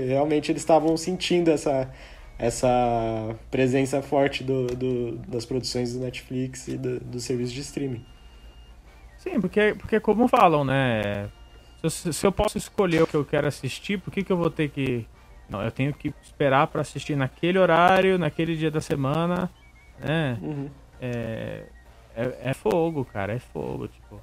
realmente 0.07 0.51
eles 0.51 0.61
estavam 0.61 0.95
sentindo 0.97 1.51
essa, 1.51 1.89
essa 2.37 3.35
presença 3.51 4.01
forte 4.01 4.43
do, 4.43 4.67
do- 4.67 5.17
das 5.27 5.45
produções 5.45 5.93
do 5.93 5.99
Netflix 5.99 6.67
e 6.67 6.77
do, 6.77 6.99
do 6.99 7.19
serviço 7.19 7.53
de 7.53 7.61
streaming. 7.61 8.03
Sim, 9.19 9.39
porque, 9.39 9.75
porque 9.77 9.99
como 9.99 10.27
falam, 10.27 10.63
né? 10.63 11.29
Se 11.85 12.07
eu, 12.09 12.13
se 12.13 12.27
eu 12.27 12.31
posso 12.31 12.57
escolher 12.57 13.03
o 13.03 13.07
que 13.07 13.15
eu 13.15 13.23
quero 13.23 13.47
assistir, 13.47 13.99
por 13.99 14.11
que, 14.11 14.23
que 14.23 14.31
eu 14.31 14.37
vou 14.37 14.49
ter 14.49 14.69
que 14.69 15.05
Não, 15.49 15.61
eu 15.61 15.71
tenho 15.71 15.93
que 15.93 16.13
esperar 16.21 16.67
para 16.67 16.81
assistir 16.81 17.15
naquele 17.15 17.59
horário, 17.59 18.17
naquele 18.17 18.55
dia 18.55 18.71
da 18.71 18.81
semana, 18.81 19.49
né? 19.99 20.37
Uhum. 20.41 20.69
É, 21.01 21.63
é, 22.15 22.37
é 22.45 22.53
fogo, 22.53 23.05
cara, 23.05 23.33
é 23.33 23.39
fogo, 23.39 23.87
tipo. 23.87 24.21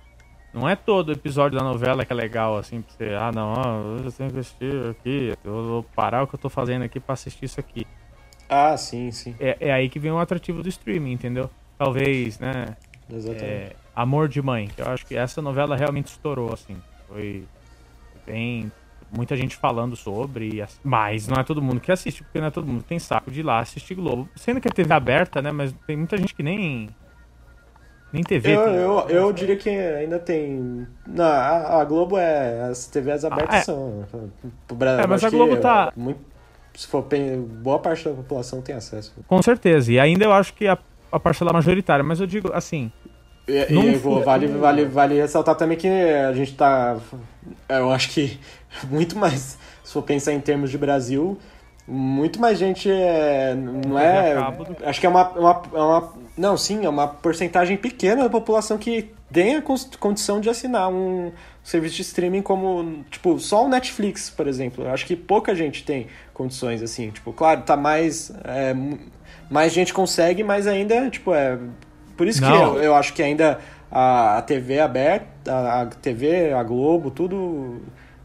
Não 0.52 0.66
é 0.66 0.74
todo 0.74 1.12
episódio 1.12 1.58
da 1.58 1.64
novela 1.64 2.04
que 2.04 2.12
é 2.12 2.16
legal, 2.16 2.56
assim, 2.56 2.80
pra 2.80 2.94
você, 2.94 3.14
ah, 3.14 3.30
não, 3.30 3.52
ó, 3.52 4.02
eu 4.02 4.10
tenho 4.10 4.30
que 4.30 4.38
assistir 4.38 4.90
aqui, 4.90 5.34
eu 5.44 5.52
vou 5.52 5.82
parar 5.82 6.22
o 6.22 6.26
que 6.26 6.34
eu 6.34 6.38
tô 6.38 6.48
fazendo 6.48 6.82
aqui 6.82 6.98
pra 6.98 7.12
assistir 7.12 7.44
isso 7.44 7.60
aqui. 7.60 7.86
Ah, 8.48 8.74
sim, 8.76 9.10
sim. 9.10 9.34
É, 9.38 9.56
é 9.60 9.72
aí 9.72 9.90
que 9.90 9.98
vem 9.98 10.10
o 10.10 10.18
atrativo 10.18 10.62
do 10.62 10.68
streaming, 10.70 11.12
entendeu? 11.12 11.50
Talvez, 11.76 12.38
né? 12.38 12.74
Exatamente. 13.12 13.44
É, 13.44 13.76
Amor 13.96 14.28
de 14.28 14.42
Mãe, 14.42 14.68
que 14.68 14.82
eu 14.82 14.86
acho 14.88 15.06
que 15.06 15.16
essa 15.16 15.40
novela 15.40 15.74
realmente 15.74 16.08
estourou, 16.08 16.52
assim. 16.52 16.76
Foi 17.08 17.44
bem. 18.26 18.70
Muita 19.10 19.36
gente 19.36 19.56
falando 19.56 19.94
sobre, 19.96 20.64
mas 20.84 21.28
não 21.28 21.36
é 21.40 21.44
todo 21.44 21.62
mundo 21.62 21.80
que 21.80 21.90
assiste, 21.92 22.22
porque 22.24 22.40
não 22.40 22.48
é 22.48 22.50
todo 22.50 22.66
mundo 22.66 22.82
que 22.82 22.88
tem 22.88 22.98
saco 22.98 23.30
de 23.30 23.40
ir 23.40 23.42
lá 23.44 23.60
assistir 23.60 23.94
Globo. 23.94 24.28
Sendo 24.34 24.60
que 24.60 24.66
é 24.68 24.70
TV 24.70 24.92
aberta, 24.92 25.40
né? 25.40 25.50
Mas 25.52 25.72
tem 25.86 25.96
muita 25.96 26.18
gente 26.18 26.34
que 26.34 26.42
nem. 26.42 26.90
Nem 28.12 28.22
TV. 28.22 28.54
Eu, 28.54 28.64
tem. 28.64 28.74
eu, 28.74 29.00
eu 29.08 29.32
diria 29.32 29.56
que 29.56 29.70
ainda 29.70 30.18
tem. 30.18 30.86
Não, 31.06 31.24
a, 31.24 31.80
a 31.80 31.84
Globo 31.84 32.18
é. 32.18 32.62
As 32.68 32.86
TVs 32.88 33.24
abertas 33.24 33.54
Ah, 33.54 33.58
é. 33.58 33.62
são. 33.62 34.04
É, 35.00 35.06
mas 35.06 35.22
a 35.24 35.30
Globo 35.30 35.56
tá- 35.58 35.92
Muito, 35.96 36.20
se 36.74 36.86
for 36.88 37.02
pen- 37.04 37.42
boa 37.42 37.78
parte 37.78 38.04
da 38.04 38.10
população 38.14 38.60
tem 38.60 38.74
acesso. 38.74 39.14
Com 39.26 39.40
certeza. 39.40 39.92
E 39.92 40.00
ainda 40.00 40.24
eu 40.24 40.32
acho 40.32 40.52
que 40.52 40.66
a, 40.66 40.76
a 41.12 41.18
parcela 41.20 41.52
majoritária, 41.52 42.04
mas 42.04 42.20
eu 42.20 42.26
digo 42.26 42.50
assim. 42.52 42.90
E, 43.48 43.72
Num 43.72 43.84
e 43.84 43.94
eu 43.94 43.98
vou- 44.00 44.22
vale, 44.24 44.46
vale, 44.48 44.84
vale 44.86 45.20
ressaltar 45.20 45.54
também 45.54 45.76
que 45.78 45.86
a 45.88 46.32
gente 46.32 46.54
tá. 46.54 46.96
Eu 47.68 47.90
acho 47.92 48.10
que 48.10 48.38
muito 48.90 49.16
mais. 49.18 49.56
Se 49.84 49.92
for 49.92 50.02
pensar 50.02 50.32
em 50.32 50.40
termos 50.40 50.70
de 50.70 50.76
Brasil, 50.76 51.38
muito 51.86 52.40
mais 52.40 52.58
gente 52.58 52.90
é. 52.90 53.54
Não 53.54 53.96
é. 53.98 54.34
Acho 54.84 54.98
que 55.00 55.06
é 55.06 55.08
uma, 55.08 55.28
uma, 55.30 55.62
é 55.72 55.78
uma. 55.78 56.12
Não, 56.36 56.56
sim, 56.56 56.84
é 56.84 56.88
uma 56.88 57.06
porcentagem 57.06 57.76
pequena 57.76 58.24
da 58.24 58.30
população 58.30 58.76
que 58.78 59.10
tem 59.32 59.54
a 59.56 59.62
condição 60.00 60.40
de 60.40 60.50
assinar 60.50 60.88
um 60.90 61.30
serviço 61.62 61.94
de 61.96 62.02
streaming 62.02 62.42
como. 62.42 63.04
Tipo, 63.10 63.38
só 63.38 63.64
o 63.64 63.68
Netflix, 63.68 64.28
por 64.28 64.48
exemplo. 64.48 64.84
Eu 64.84 64.90
acho 64.90 65.06
que 65.06 65.14
pouca 65.14 65.54
gente 65.54 65.84
tem 65.84 66.08
condições 66.34 66.82
assim. 66.82 67.10
Tipo, 67.10 67.32
claro, 67.32 67.62
tá 67.62 67.76
mais. 67.76 68.32
é, 68.44 68.74
mais 69.48 69.72
gente 69.72 69.94
consegue, 69.94 70.42
mas 70.42 70.66
ainda, 70.66 71.08
tipo, 71.08 71.32
é. 71.32 71.56
Por 72.16 72.26
isso 72.26 72.40
que 72.40 72.48
Não. 72.48 72.76
eu, 72.76 72.82
eu 72.82 72.94
acho 72.94 73.12
que 73.12 73.22
ainda 73.22 73.58
a, 73.90 74.38
a 74.38 74.42
TV 74.42 74.80
aberta, 74.80 75.52
a, 75.52 75.82
a 75.82 75.86
TV, 75.86 76.52
a 76.52 76.62
Globo, 76.62 77.10
tudo. 77.10 77.80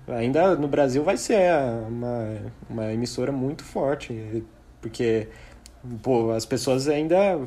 Ainda 0.08 0.56
no 0.56 0.68
Brasil 0.68 1.04
vai 1.04 1.16
ser 1.18 1.39
uma, 1.88 2.38
uma 2.70 2.94
emissora 2.94 3.32
muito 3.32 3.64
forte. 3.64 4.44
Porque 4.82 5.28
pô, 6.02 6.32
as 6.32 6.46
pessoas 6.46 6.88
ainda 6.88 7.39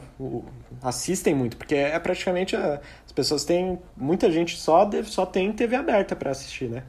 assistem 0.83 1.35
muito. 1.35 1.57
Porque 1.57 1.75
é 1.75 1.99
praticamente. 1.99 2.57
a- 2.57 2.81
as 3.07 3.13
pessoas 3.13 3.45
têm. 3.45 3.79
Muita 3.97 4.31
gente 4.31 4.57
só, 4.57 4.85
deve- 4.85 5.09
só 5.11 5.25
tem 5.27 5.53
TV 5.53 5.77
aberta 5.77 6.15
pra 6.17 6.31
assistir, 6.31 6.69
né? 6.69 6.83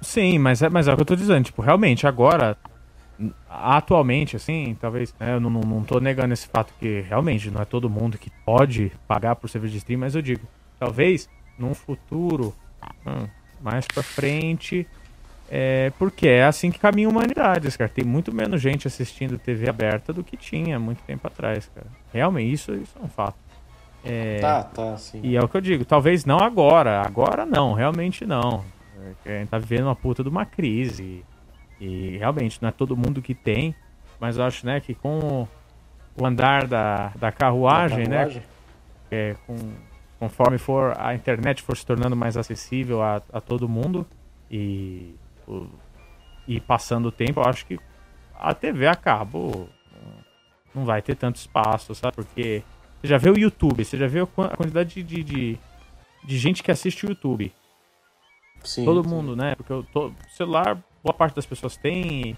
Sim, 0.00 0.38
mas 0.38 0.62
é, 0.62 0.68
mas 0.68 0.88
é 0.88 0.92
o 0.92 0.96
que 0.96 1.02
eu 1.02 1.06
tô 1.06 1.16
dizendo. 1.16 1.44
Tipo, 1.44 1.62
realmente, 1.62 2.06
agora, 2.06 2.56
atualmente, 3.48 4.36
assim, 4.36 4.76
talvez. 4.80 5.14
né, 5.18 5.34
eu 5.34 5.40
não, 5.40 5.50
não, 5.50 5.60
não 5.60 5.82
tô 5.84 5.98
negando 6.00 6.34
esse 6.34 6.46
fato 6.46 6.72
que 6.78 7.00
realmente 7.02 7.50
não 7.50 7.60
é 7.62 7.64
todo 7.64 7.88
mundo 7.88 8.18
que 8.18 8.30
pode 8.44 8.92
pagar 9.08 9.36
por 9.36 9.48
serviço 9.48 9.72
de 9.72 9.78
stream, 9.78 10.00
mas 10.00 10.14
eu 10.14 10.22
digo, 10.22 10.46
talvez 10.78 11.28
num 11.58 11.74
futuro 11.74 12.54
hum, 13.06 13.26
mais 13.60 13.86
pra 13.86 14.02
frente. 14.02 14.86
É, 15.48 15.92
porque 15.96 16.26
é 16.26 16.44
assim 16.44 16.72
que 16.72 16.78
caminha 16.78 17.06
a 17.06 17.10
humanidade, 17.10 17.70
cara. 17.78 17.88
Tem 17.88 18.04
muito 18.04 18.34
menos 18.34 18.60
gente 18.60 18.88
assistindo 18.88 19.38
TV 19.38 19.68
aberta 19.68 20.12
do 20.12 20.24
que 20.24 20.36
tinha 20.36 20.78
muito 20.78 21.02
tempo 21.04 21.26
atrás, 21.26 21.70
cara. 21.72 21.86
Realmente, 22.12 22.52
isso, 22.52 22.74
isso 22.74 22.96
é 23.00 23.04
um 23.04 23.08
fato. 23.08 23.36
É, 24.04 24.38
Tá, 24.40 24.62
tá, 24.64 24.96
sim. 24.96 25.20
e 25.22 25.36
é 25.36 25.40
o 25.40 25.48
que 25.48 25.56
eu 25.56 25.60
digo, 25.60 25.84
talvez 25.84 26.24
não 26.24 26.38
agora. 26.38 27.00
Agora 27.00 27.46
não, 27.46 27.72
realmente 27.74 28.26
não. 28.26 28.64
É, 29.24 29.36
A 29.36 29.38
gente 29.40 29.48
tá 29.48 29.58
vivendo 29.58 29.84
uma 29.84 29.94
puta 29.96 30.22
de 30.22 30.28
uma 30.28 30.44
crise. 30.44 31.24
E 31.80 32.16
realmente 32.16 32.60
não 32.62 32.68
é 32.68 32.72
todo 32.72 32.96
mundo 32.96 33.20
que 33.22 33.34
tem. 33.34 33.74
Mas 34.18 34.38
eu 34.38 34.44
acho, 34.44 34.64
né, 34.64 34.80
que 34.80 34.94
com 34.94 35.46
o 36.18 36.26
andar 36.26 36.66
da, 36.66 37.08
da 37.16 37.30
carruagem, 37.30 38.06
né? 38.08 38.16
Carruagem. 38.24 38.42
é, 39.10 39.36
com, 39.46 39.56
conforme 40.18 40.56
for 40.58 40.94
a 40.98 41.14
internet 41.14 41.62
for 41.62 41.76
se 41.76 41.84
tornando 41.84 42.16
mais 42.16 42.36
acessível 42.36 43.02
a, 43.02 43.22
a 43.32 43.40
todo 43.40 43.68
mundo 43.68 44.06
e, 44.50 45.14
o- 45.46 45.66
e 46.48 46.58
passando 46.60 47.06
o 47.06 47.12
tempo, 47.12 47.40
eu 47.40 47.44
acho 47.44 47.66
que 47.66 47.78
a 48.34 48.54
TV 48.54 48.86
a 48.86 48.94
cabo 48.94 49.68
não 50.74 50.84
vai 50.86 51.02
ter 51.02 51.14
tanto 51.16 51.36
espaço, 51.36 51.94
sabe? 51.94 52.16
Porque 52.16 52.62
você 53.00 53.08
já 53.08 53.18
vê 53.18 53.28
o 53.30 53.38
YouTube, 53.38 53.84
você 53.84 53.96
já 53.98 54.06
vê 54.06 54.20
a 54.20 54.26
quan- 54.26 54.46
a 54.46 54.56
quantidade 54.56 55.02
de, 55.02 55.22
de, 55.22 55.58
de 56.24 56.38
gente 56.38 56.62
que 56.62 56.70
assiste 56.70 57.04
o 57.04 57.10
YouTube. 57.10 57.52
Sim, 58.64 58.84
Todo 58.84 59.02
sim. 59.06 59.14
mundo, 59.14 59.36
né? 59.36 59.54
Porque 59.54 59.72
o 59.72 60.14
celular, 60.30 60.78
boa 61.06 61.14
parte 61.14 61.34
das 61.36 61.46
pessoas 61.46 61.76
tem. 61.76 62.36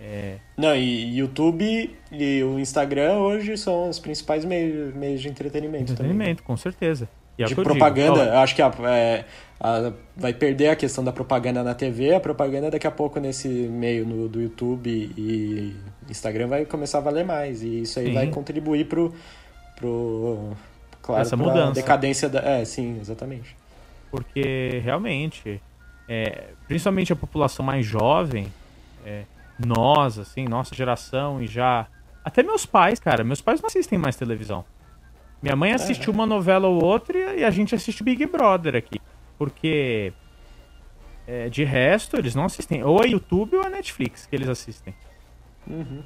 É, 0.00 0.36
Não, 0.56 0.74
e 0.74 1.16
YouTube 1.18 1.90
e 2.12 2.42
o 2.42 2.58
Instagram 2.58 3.14
hoje 3.18 3.56
são 3.56 3.88
os 3.88 3.98
principais 3.98 4.44
meios, 4.44 4.94
meios 4.94 5.20
de 5.22 5.28
entretenimento. 5.28 5.94
também. 5.94 6.10
entretenimento, 6.12 6.42
com 6.42 6.56
certeza. 6.56 7.08
E 7.38 7.42
é 7.42 7.46
de 7.46 7.50
digo, 7.50 7.62
propaganda, 7.64 8.22
eu 8.24 8.38
acho 8.38 8.54
que 8.54 8.62
a- 8.62 8.72
é, 8.88 9.24
a- 9.58 9.92
vai 10.16 10.32
perder 10.32 10.68
a 10.68 10.76
questão 10.76 11.02
da 11.02 11.12
propaganda 11.12 11.62
na 11.64 11.74
TV, 11.74 12.14
a 12.14 12.20
propaganda 12.20 12.70
daqui 12.70 12.86
a 12.86 12.90
pouco 12.90 13.18
nesse 13.18 13.48
meio 13.48 14.06
no- 14.06 14.28
do 14.28 14.40
YouTube 14.40 14.88
e 15.16 15.74
Instagram 16.08 16.46
vai 16.48 16.64
começar 16.64 16.98
a 16.98 17.00
valer 17.00 17.24
mais. 17.24 17.62
E 17.62 17.80
isso 17.82 17.98
aí 17.98 18.06
Sim. 18.06 18.14
vai 18.14 18.26
contribuir 18.28 18.86
pro. 18.86 19.12
pro 19.76 20.50
claro, 21.02 21.22
Essa 21.22 21.36
mudança. 21.36 21.72
decadência 21.72 22.28
da. 22.28 22.40
É, 22.40 22.64
sim, 22.64 22.98
exatamente. 23.00 23.56
porque 24.10 24.80
realmente, 24.84 25.60
é, 26.08 26.48
principalmente 26.66 27.12
a 27.12 27.16
população 27.16 27.64
mais 27.64 27.84
jovem, 27.86 28.52
é, 29.04 29.24
nós, 29.58 30.18
assim, 30.18 30.46
nossa 30.46 30.74
geração 30.74 31.42
e 31.42 31.46
já. 31.46 31.86
Até 32.24 32.42
meus 32.42 32.66
pais, 32.66 32.98
cara, 32.98 33.22
meus 33.22 33.40
pais 33.40 33.60
não 33.60 33.66
assistem 33.66 33.98
mais 33.98 34.16
televisão. 34.16 34.64
Minha 35.42 35.56
mãe 35.56 35.72
assiste 35.72 36.08
uma 36.08 36.24
novela 36.24 36.68
ou 36.68 36.82
outra 36.82 37.34
e 37.34 37.44
a 37.44 37.50
gente 37.50 37.74
assiste 37.74 38.02
Big 38.02 38.24
Brother 38.26 38.74
aqui. 38.76 38.98
Porque 39.36 40.12
é, 41.26 41.48
de 41.48 41.64
resto, 41.64 42.16
eles 42.16 42.34
não 42.34 42.46
assistem. 42.46 42.82
Ou 42.82 43.02
é 43.04 43.08
YouTube 43.08 43.56
ou 43.56 43.62
é 43.62 43.68
Netflix 43.68 44.24
que 44.24 44.34
eles 44.34 44.48
assistem. 44.48 44.94
Uhum. 45.66 46.02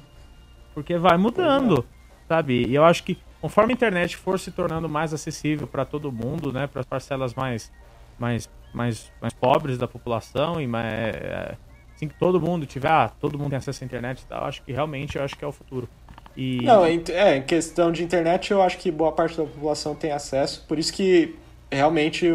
Porque 0.73 0.97
vai 0.97 1.17
mudando, 1.17 1.85
sabe? 2.27 2.65
E 2.67 2.75
eu 2.75 2.83
acho 2.83 3.03
que 3.03 3.17
conforme 3.41 3.73
a 3.73 3.75
internet 3.75 4.17
for 4.17 4.39
se 4.39 4.51
tornando 4.51 4.89
mais 4.89 5.13
acessível 5.13 5.67
para 5.67 5.85
todo 5.85 6.11
mundo, 6.11 6.51
né, 6.51 6.67
para 6.67 6.81
as 6.81 6.85
parcelas 6.85 7.33
mais, 7.33 7.71
mais, 8.17 8.49
mais, 8.73 9.11
mais 9.21 9.33
pobres 9.33 9.77
da 9.77 9.87
população 9.87 10.59
e 10.61 10.67
mais, 10.67 10.93
é, 11.15 11.57
assim 11.95 12.07
que 12.07 12.15
todo 12.15 12.41
mundo 12.41 12.65
tiver, 12.65 12.89
ah, 12.89 13.09
todo 13.19 13.37
mundo 13.37 13.49
tem 13.51 13.57
acesso 13.57 13.83
à 13.83 13.85
internet, 13.85 14.21
e 14.21 14.27
tal, 14.27 14.45
acho 14.45 14.63
que 14.63 14.71
realmente 14.71 15.17
eu 15.17 15.23
acho 15.23 15.35
que 15.37 15.43
é 15.43 15.47
o 15.47 15.51
futuro. 15.51 15.89
E 16.35 16.57
Não, 16.65 16.85
é, 16.85 17.37
em 17.37 17.43
questão 17.43 17.91
de 17.91 18.03
internet, 18.03 18.51
eu 18.51 18.61
acho 18.61 18.77
que 18.77 18.91
boa 18.91 19.11
parte 19.11 19.37
da 19.37 19.43
população 19.43 19.95
tem 19.95 20.11
acesso, 20.11 20.65
por 20.67 20.77
isso 20.77 20.93
que 20.93 21.35
realmente 21.71 22.27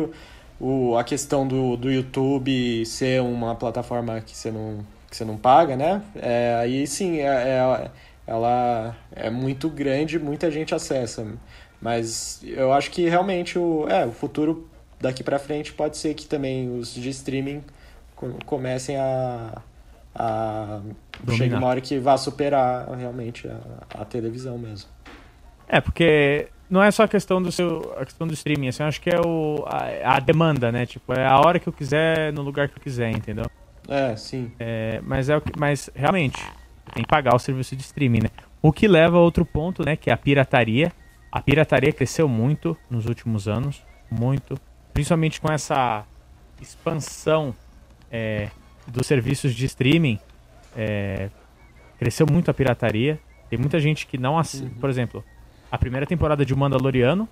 o- 0.61 0.97
a 0.97 1.05
questão 1.05 1.47
do, 1.47 1.77
do 1.77 1.91
YouTube 1.91 2.85
ser 2.87 3.21
uma 3.23 3.55
plataforma 3.57 4.21
que 4.21 4.37
você 4.37 4.51
não, 4.51 4.87
que 5.11 5.17
você 5.17 5.25
não 5.25 5.37
paga, 5.37 5.77
né? 5.77 6.03
É, 6.17 6.57
aí 6.61 6.87
sim, 6.87 7.19
é, 7.19 7.27
é- 7.27 7.91
ela 8.27 8.97
é 9.13 9.31
muito 9.31 9.69
grande, 9.69 10.19
muita 10.19 10.51
gente 10.51 10.75
acessa. 10.75 11.27
Mas 11.81 12.41
eu 12.45 12.73
acho 12.73 12.91
que 12.91 13.09
realmente 13.09 13.59
o, 13.59 13.87
é, 13.89 14.07
o 14.07 14.13
futuro 14.13 14.67
daqui 15.05 15.23
pra 15.23 15.39
frente 15.39 15.73
pode 15.73 15.97
ser 15.97 16.15
que 16.15 16.27
também 16.27 16.77
os 16.79 16.95
de 16.95 17.09
streaming 17.11 17.63
co- 18.17 18.39
comecem 18.45 18.97
a. 18.97 19.63
a 20.15 20.81
chega 21.31 21.57
uma 21.57 21.67
hora 21.69 21.81
que 21.81 21.99
vá 21.99 22.17
superar 22.17 22.89
realmente 22.91 23.47
a, 23.49 24.01
a 24.01 24.05
televisão 24.05 24.59
mesmo. 24.59 24.89
É, 25.69 25.81
porque 25.81 26.49
não 26.69 26.83
é 26.83 26.91
só 26.91 27.05
a 27.05 27.09
questão 27.09 27.41
do 27.41 27.53
seu, 27.53 27.95
a 27.99 28.05
questão 28.05 28.27
do 28.27 28.35
streaming, 28.35 28.69
assim, 28.69 28.83
eu 28.83 28.89
acho 28.89 29.01
que 29.01 29.11
é 29.11 29.21
o, 29.21 29.65
a, 29.67 30.17
a 30.17 30.21
demanda, 30.21 30.73
né? 30.73 30.87
Tipo, 30.87 31.13
é 31.13 31.27
a 31.27 31.39
hora 31.39 31.59
que 31.59 31.69
eu 31.69 31.73
quiser, 31.73 32.33
no 32.33 32.43
lugar 32.43 32.69
que 32.69 32.79
eu 32.79 32.83
quiser, 32.83 33.11
entendeu? 33.11 33.47
É, 33.89 34.17
sim. 34.17 34.51
É, 34.59 35.01
mas 35.03 35.29
é 35.29 35.37
o 35.37 35.41
que, 35.41 35.53
mas 35.59 35.91
realmente 35.95 36.39
tem 36.93 37.03
que 37.03 37.09
pagar 37.09 37.35
o 37.35 37.39
serviço 37.39 37.77
de 37.77 37.83
streaming, 37.83 38.23
né? 38.25 38.31
O 38.63 38.73
que 38.73 38.89
leva 38.89 39.17
a 39.17 39.21
outro 39.21 39.45
ponto, 39.45 39.85
né? 39.85 39.97
Que 39.97 40.11
é 40.11 40.13
a 40.13 40.17
pirataria. 40.17 40.91
A 41.31 41.41
pirataria 41.41 41.93
cresceu 41.93 42.29
muito 42.29 42.77
nos 42.89 43.07
últimos 43.07 43.49
anos, 43.49 43.83
muito, 44.11 44.59
principalmente 44.95 45.41
com 45.41 45.53
essa 45.53 46.07
expansão 46.61 47.55
é, 48.11 48.49
dos 48.87 49.07
serviços 49.07 49.55
de 49.55 49.67
streaming. 49.67 50.19
é, 50.77 51.29
cresceu 51.99 52.27
muito 52.31 52.51
a 52.51 52.55
pirataria. 52.55 53.21
Tem 53.51 53.59
muita 53.59 53.79
gente 53.81 54.07
que 54.07 54.17
não 54.17 54.39
assiste, 54.39 54.69
por 54.81 54.89
exemplo, 54.89 55.25
a 55.71 55.77
primeira 55.77 56.07
temporada 56.07 56.45
de 56.45 56.55
O 56.55 56.57
Mandaloriano. 56.57 57.29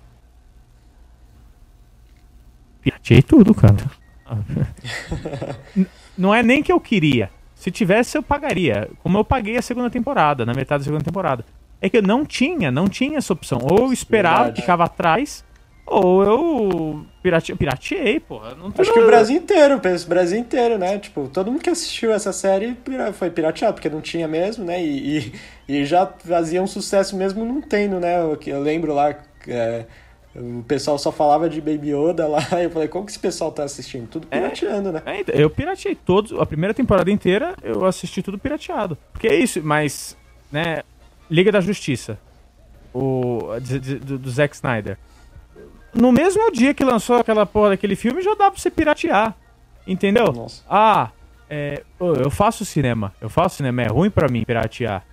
Pirateei 2.81 3.21
tudo, 3.21 3.53
cara. 3.55 3.77
Não 6.17 6.33
é 6.33 6.43
nem 6.43 6.61
que 6.61 6.71
eu 6.71 6.79
queria. 6.79 7.29
Se 7.55 7.71
tivesse, 7.71 8.17
eu 8.17 8.23
pagaria. 8.23 8.89
Como 9.01 9.17
eu 9.17 9.23
paguei 9.23 9.57
a 9.57 9.61
segunda 9.61 9.89
temporada, 9.89 10.45
na 10.45 10.53
metade 10.53 10.81
da 10.81 10.85
segunda 10.85 11.03
temporada. 11.03 11.45
É 11.81 11.89
que 11.89 11.97
eu 11.97 12.01
não 12.01 12.25
tinha, 12.25 12.71
não 12.71 12.87
tinha 12.87 13.17
essa 13.17 13.33
opção. 13.33 13.59
Ou 13.61 13.85
eu 13.85 13.93
esperava, 13.93 14.45
Verdade. 14.45 14.61
ficava 14.61 14.83
atrás, 14.85 15.43
ou 15.85 16.23
eu 16.23 17.05
pirate... 17.21 17.55
pirateei, 17.55 18.19
porra. 18.19 18.55
Não 18.55 18.73
Acho 18.77 18.93
que 18.93 18.99
o 18.99 19.05
Brasil 19.05 19.37
inteiro, 19.37 19.79
penso, 19.79 20.05
o 20.05 20.09
Brasil 20.09 20.39
inteiro, 20.39 20.77
né? 20.77 20.97
Tipo, 20.97 21.27
todo 21.27 21.51
mundo 21.51 21.61
que 21.61 21.69
assistiu 21.69 22.11
essa 22.11 22.31
série 22.31 22.75
foi 23.13 23.29
pirateado, 23.29 23.75
porque 23.75 23.89
não 23.89 24.01
tinha 24.01 24.27
mesmo, 24.27 24.63
né? 24.63 24.83
E, 24.83 25.17
e, 25.17 25.33
e 25.67 25.85
já 25.85 26.05
fazia 26.05 26.61
um 26.61 26.67
sucesso 26.67 27.15
mesmo 27.15 27.45
não 27.45 27.61
tendo, 27.61 27.99
né? 27.99 28.21
Eu, 28.21 28.39
eu 28.47 28.61
lembro 28.61 28.93
lá, 28.93 29.15
é, 29.47 29.85
o 30.35 30.63
pessoal 30.63 30.97
só 30.97 31.11
falava 31.11 31.49
de 31.49 31.59
Baby 31.59 31.93
Yoda 31.93 32.27
lá, 32.27 32.41
e 32.59 32.63
eu 32.63 32.69
falei, 32.69 32.87
como 32.87 33.05
que 33.05 33.11
esse 33.11 33.19
pessoal 33.19 33.51
tá 33.51 33.63
assistindo? 33.63 34.07
Tudo 34.07 34.27
pirateando, 34.27 34.91
né? 34.91 35.01
É, 35.05 35.19
então, 35.19 35.35
eu 35.35 35.49
pirateei 35.49 35.95
todos, 35.95 36.31
a 36.39 36.45
primeira 36.45 36.73
temporada 36.73 37.11
inteira 37.11 37.55
eu 37.61 37.85
assisti 37.85 38.23
tudo 38.23 38.39
pirateado. 38.39 38.97
Porque 39.11 39.27
é 39.27 39.35
isso, 39.35 39.61
mas, 39.61 40.17
né, 40.51 40.81
Liga 41.29 41.51
da 41.51 41.61
Justiça, 41.61 42.17
o 42.93 43.49
do, 44.05 44.17
do 44.17 44.29
Zack 44.31 44.55
Snyder. 44.55 44.97
No 45.93 46.11
mesmo 46.11 46.51
dia 46.51 46.73
que 46.73 46.83
lançou 46.83 47.17
aquela 47.17 47.45
porra 47.45 47.69
daquele 47.69 47.95
filme, 47.95 48.21
já 48.21 48.31
dá 48.35 48.49
pra 48.49 48.59
você 48.59 48.69
piratear. 48.71 49.35
Entendeu? 49.85 50.31
Nossa. 50.31 50.63
Ah, 50.69 51.09
é, 51.49 51.83
eu 51.99 52.29
faço 52.31 52.65
cinema. 52.65 53.13
Eu 53.21 53.29
faço 53.29 53.57
cinema, 53.57 53.81
é 53.83 53.87
ruim 53.87 54.09
pra 54.09 54.27
mim 54.27 54.43
piratear. 54.43 55.03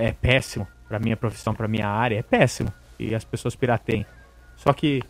É 0.00 0.12
péssimo. 0.12 0.66
Pra 0.88 0.98
minha 0.98 1.16
profissão, 1.16 1.54
pra 1.54 1.68
minha 1.68 1.88
área, 1.88 2.18
é 2.18 2.22
péssimo. 2.22 2.72
E 2.98 3.14
as 3.14 3.24
pessoas 3.24 3.54
pirateiem. 3.54 4.06
Só 4.56 4.72
que. 4.72 5.02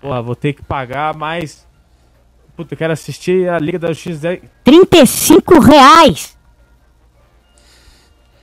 Porra, 0.00 0.22
vou 0.22 0.34
ter 0.36 0.52
que 0.52 0.62
pagar 0.62 1.14
mais. 1.16 1.66
Puta, 2.56 2.74
eu 2.74 2.78
quero 2.78 2.92
assistir 2.92 3.48
a 3.48 3.58
Liga 3.58 3.78
da 3.78 3.88
Justiça, 3.88 4.38
35 4.64 5.60
reais. 5.60 6.36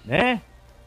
né? 0.06 0.42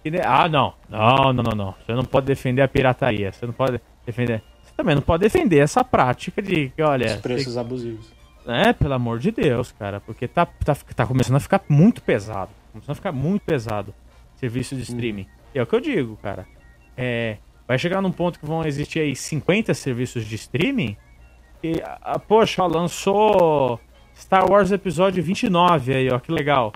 E 0.05 0.11
ne- 0.11 0.21
Ah, 0.25 0.49
não. 0.49 0.75
Não, 0.89 1.33
não, 1.33 1.43
não, 1.43 1.53
não. 1.57 1.75
Você 1.85 1.93
não 1.93 2.05
pode 2.05 2.27
defender 2.27 2.63
a 2.63 2.69
pirataria. 2.69 3.33
Você 3.33 3.45
não 3.47 3.53
pode 3.53 3.81
defender. 4.09 4.43
Você 4.63 4.73
também 4.77 4.95
não 4.95 5.03
pode 5.03 5.23
defender 5.23 5.59
essa 5.59 5.85
prática 5.85 6.41
de 6.43 6.71
que, 6.71 6.83
olha. 6.83 7.07
Os 7.07 7.17
preços 7.21 7.57
abusivos. 7.57 8.07
É, 8.47 8.73
pelo 8.73 8.95
amor 8.95 9.19
de 9.19 9.31
Deus, 9.31 9.73
cara. 9.73 10.01
Porque 10.01 10.27
tá, 10.27 10.47
tá, 10.47 10.75
tá 10.75 11.07
começando 11.07 11.37
a 11.37 11.41
ficar 11.41 11.61
muito 11.69 12.03
pesado. 12.03 12.51
Começando 12.73 12.93
a 12.93 12.95
ficar 12.95 13.13
muito 13.13 13.43
pesado. 13.43 13.95
Serviço 14.37 14.75
de 14.75 14.83
streaming. 14.83 15.27
E 15.55 15.59
é 15.59 15.63
o 15.63 15.67
que 15.67 15.75
eu 15.75 15.81
digo, 15.81 16.17
cara. 16.23 16.47
É, 16.97 17.37
vai 17.67 17.79
chegar 17.79 18.01
num 18.01 18.11
ponto 18.13 18.39
que 18.41 18.47
vão 18.47 18.65
existir 18.65 19.01
aí 19.01 19.15
50 19.15 19.75
serviços 19.75 20.25
de 20.25 20.35
streaming. 20.37 20.97
E, 21.63 21.83
ah, 21.85 22.19
poxa, 22.19 22.63
ó, 22.63 22.67
lançou 22.67 23.79
Star 24.17 24.49
Wars 24.51 24.71
Episódio 24.73 25.23
29 25.23 25.93
aí, 25.95 26.09
ó, 26.11 26.19
que 26.19 26.31
legal. 26.33 26.73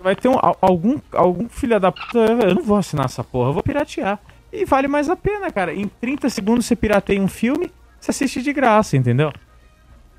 Vai 0.00 0.16
ter 0.16 0.28
um, 0.28 0.34
al- 0.36 0.58
algum, 0.60 0.98
algum 1.12 1.48
filho 1.48 1.78
da 1.78 1.92
puta. 1.92 2.18
Eu 2.18 2.54
não 2.56 2.62
vou 2.62 2.76
assinar 2.76 3.04
essa 3.06 3.22
porra, 3.22 3.50
eu 3.50 3.52
vou 3.54 3.62
piratear. 3.62 4.18
E 4.52 4.64
vale 4.64 4.88
mais 4.88 5.08
a 5.10 5.16
pena, 5.16 5.50
cara. 5.50 5.74
Em 5.74 5.86
30 5.86 6.28
segundos 6.30 6.66
você 6.66 6.74
pirateia 6.74 7.20
um 7.20 7.28
filme, 7.28 7.70
você 8.00 8.10
assiste 8.10 8.42
de 8.42 8.52
graça, 8.52 8.96
entendeu? 8.96 9.32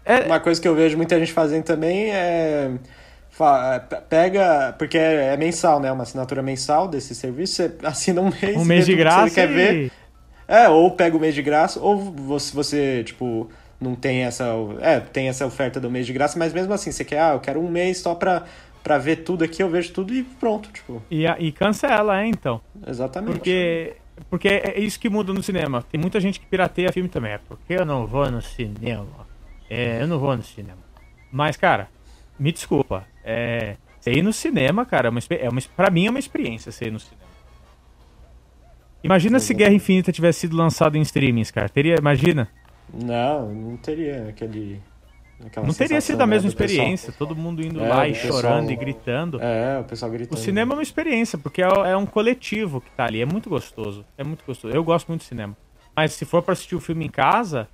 É, 0.05 0.21
Uma 0.25 0.39
coisa 0.39 0.59
que 0.61 0.67
eu 0.67 0.75
vejo 0.75 0.97
muita 0.97 1.19
gente 1.19 1.31
fazendo 1.31 1.63
também 1.63 2.11
é. 2.11 2.71
Pega. 4.09 4.75
Porque 4.77 4.97
é 4.97 5.33
é 5.33 5.37
mensal, 5.37 5.79
né? 5.79 5.91
Uma 5.91 6.03
assinatura 6.03 6.41
mensal 6.41 6.87
desse 6.87 7.15
serviço. 7.15 7.55
Você 7.55 7.75
assina 7.83 8.21
um 8.21 8.29
mês. 8.41 8.57
um 8.57 8.65
mês 8.65 8.85
de 8.85 8.93
que 8.93 8.97
graça 8.97 9.29
Você 9.29 9.35
quer 9.35 9.49
e... 9.49 9.53
ver. 9.53 9.91
É, 10.47 10.67
ou 10.67 10.89
pega 10.89 11.15
o 11.15 11.19
mês 11.19 11.35
de 11.35 11.43
graça, 11.43 11.79
ou 11.79 11.95
você, 11.95 12.55
você, 12.55 13.03
tipo, 13.03 13.47
não 13.79 13.93
tem 13.93 14.23
essa. 14.23 14.45
É, 14.81 14.99
tem 14.99 15.29
essa 15.29 15.45
oferta 15.45 15.79
do 15.79 15.91
mês 15.91 16.07
de 16.07 16.11
graça, 16.11 16.39
mas 16.39 16.51
mesmo 16.51 16.73
assim, 16.73 16.91
você 16.91 17.05
quer, 17.05 17.19
ah, 17.21 17.33
eu 17.33 17.39
quero 17.39 17.59
um 17.59 17.69
mês 17.69 17.99
só 17.99 18.15
pra, 18.15 18.45
pra 18.83 18.97
ver 18.97 19.17
tudo 19.17 19.43
aqui, 19.43 19.61
eu 19.61 19.69
vejo 19.69 19.93
tudo 19.93 20.11
e 20.11 20.23
pronto, 20.23 20.69
tipo. 20.71 21.03
E, 21.11 21.23
e 21.23 21.51
cancela, 21.51 22.19
é, 22.19 22.25
então. 22.25 22.59
Exatamente. 22.87 23.35
Porque, 23.35 23.93
porque 24.29 24.47
é 24.47 24.79
isso 24.79 24.99
que 24.99 25.09
muda 25.09 25.33
no 25.33 25.43
cinema. 25.43 25.83
Tem 25.91 25.99
muita 25.99 26.19
gente 26.19 26.39
que 26.39 26.45
pirateia 26.45 26.91
filme 26.91 27.09
também. 27.09 27.33
É 27.33 27.37
porque 27.37 27.73
eu 27.73 27.85
não 27.85 28.05
vou 28.05 28.29
no 28.29 28.41
cinema. 28.41 29.27
É, 29.69 30.01
eu 30.01 30.07
não 30.07 30.19
vou 30.19 30.35
no 30.35 30.43
cinema. 30.43 30.79
Mas, 31.31 31.55
cara, 31.55 31.89
me 32.39 32.51
desculpa. 32.51 33.05
É, 33.23 33.75
você 33.99 34.11
ir 34.11 34.21
no 34.21 34.33
cinema, 34.33 34.85
cara, 34.85 35.07
é 35.07 35.11
uma, 35.11 35.19
é 35.29 35.49
uma, 35.49 35.61
pra 35.75 35.89
mim 35.89 36.07
é 36.07 36.09
uma 36.09 36.19
experiência 36.19 36.71
você 36.71 36.85
ir 36.85 36.91
no 36.91 36.99
cinema. 36.99 37.29
Imagina 39.03 39.39
se 39.39 39.53
Guerra 39.53 39.73
Infinita 39.73 40.11
tivesse 40.11 40.41
sido 40.41 40.57
lançado 40.57 40.97
em 40.97 41.01
streamings, 41.01 41.51
cara. 41.51 41.69
Teria, 41.69 41.95
imagina. 41.97 42.49
Não, 42.93 43.53
não 43.53 43.77
teria 43.77 44.29
aquele. 44.29 44.81
Aquela 45.45 45.65
Não 45.65 45.73
teria 45.73 46.01
sido 46.01 46.21
a 46.21 46.27
né, 46.27 46.31
mesma 46.35 46.49
pessoal. 46.51 46.69
experiência. 46.69 47.13
Todo 47.17 47.35
mundo 47.35 47.65
indo 47.65 47.83
É, 47.83 47.87
lá 47.87 48.07
e 48.07 48.13
pessoal- 48.13 48.33
chorando 48.41 48.71
e 48.71 48.75
gritando. 48.75 49.41
É, 49.41 49.79
o 49.79 49.83
pessoal 49.83 50.09
O 50.11 50.13
gritando. 50.13 50.37
cinema 50.39 50.73
é 50.73 50.75
uma 50.77 50.83
experiência, 50.83 51.37
porque 51.37 51.61
é, 51.61 51.65
é 51.67 51.95
um 51.97 52.05
coletivo 52.05 52.81
que 52.81 52.89
tá 52.91 53.05
ali. 53.05 53.21
É 53.21 53.25
muito 53.25 53.49
gostoso. 53.49 54.05
É 54.17 54.23
muito 54.23 54.43
gostoso. 54.45 54.73
Eu 54.75 54.83
gosto 54.83 55.07
muito 55.07 55.21
de 55.21 55.27
cinema. 55.27 55.55
Mas 55.95 56.13
se 56.13 56.25
for 56.25 56.41
pra 56.41 56.53
assistir 56.53 56.75
o 56.75 56.79
filme 56.79 57.05
em 57.05 57.09
casa, 57.09 57.67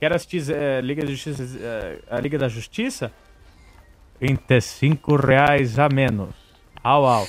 quero 0.00 0.14
assistir 0.14 0.42
eh, 0.50 0.80
Liga 0.80 1.02
da 1.02 1.10
Justiça, 1.10 1.42
eh, 1.60 1.98
a 2.10 2.20
Liga 2.20 2.38
da 2.38 2.48
Justiça, 2.48 3.12
35 4.18 5.16
reais 5.16 5.78
a 5.78 5.88
menos. 5.88 6.30
Au, 6.82 7.04
au. 7.04 7.26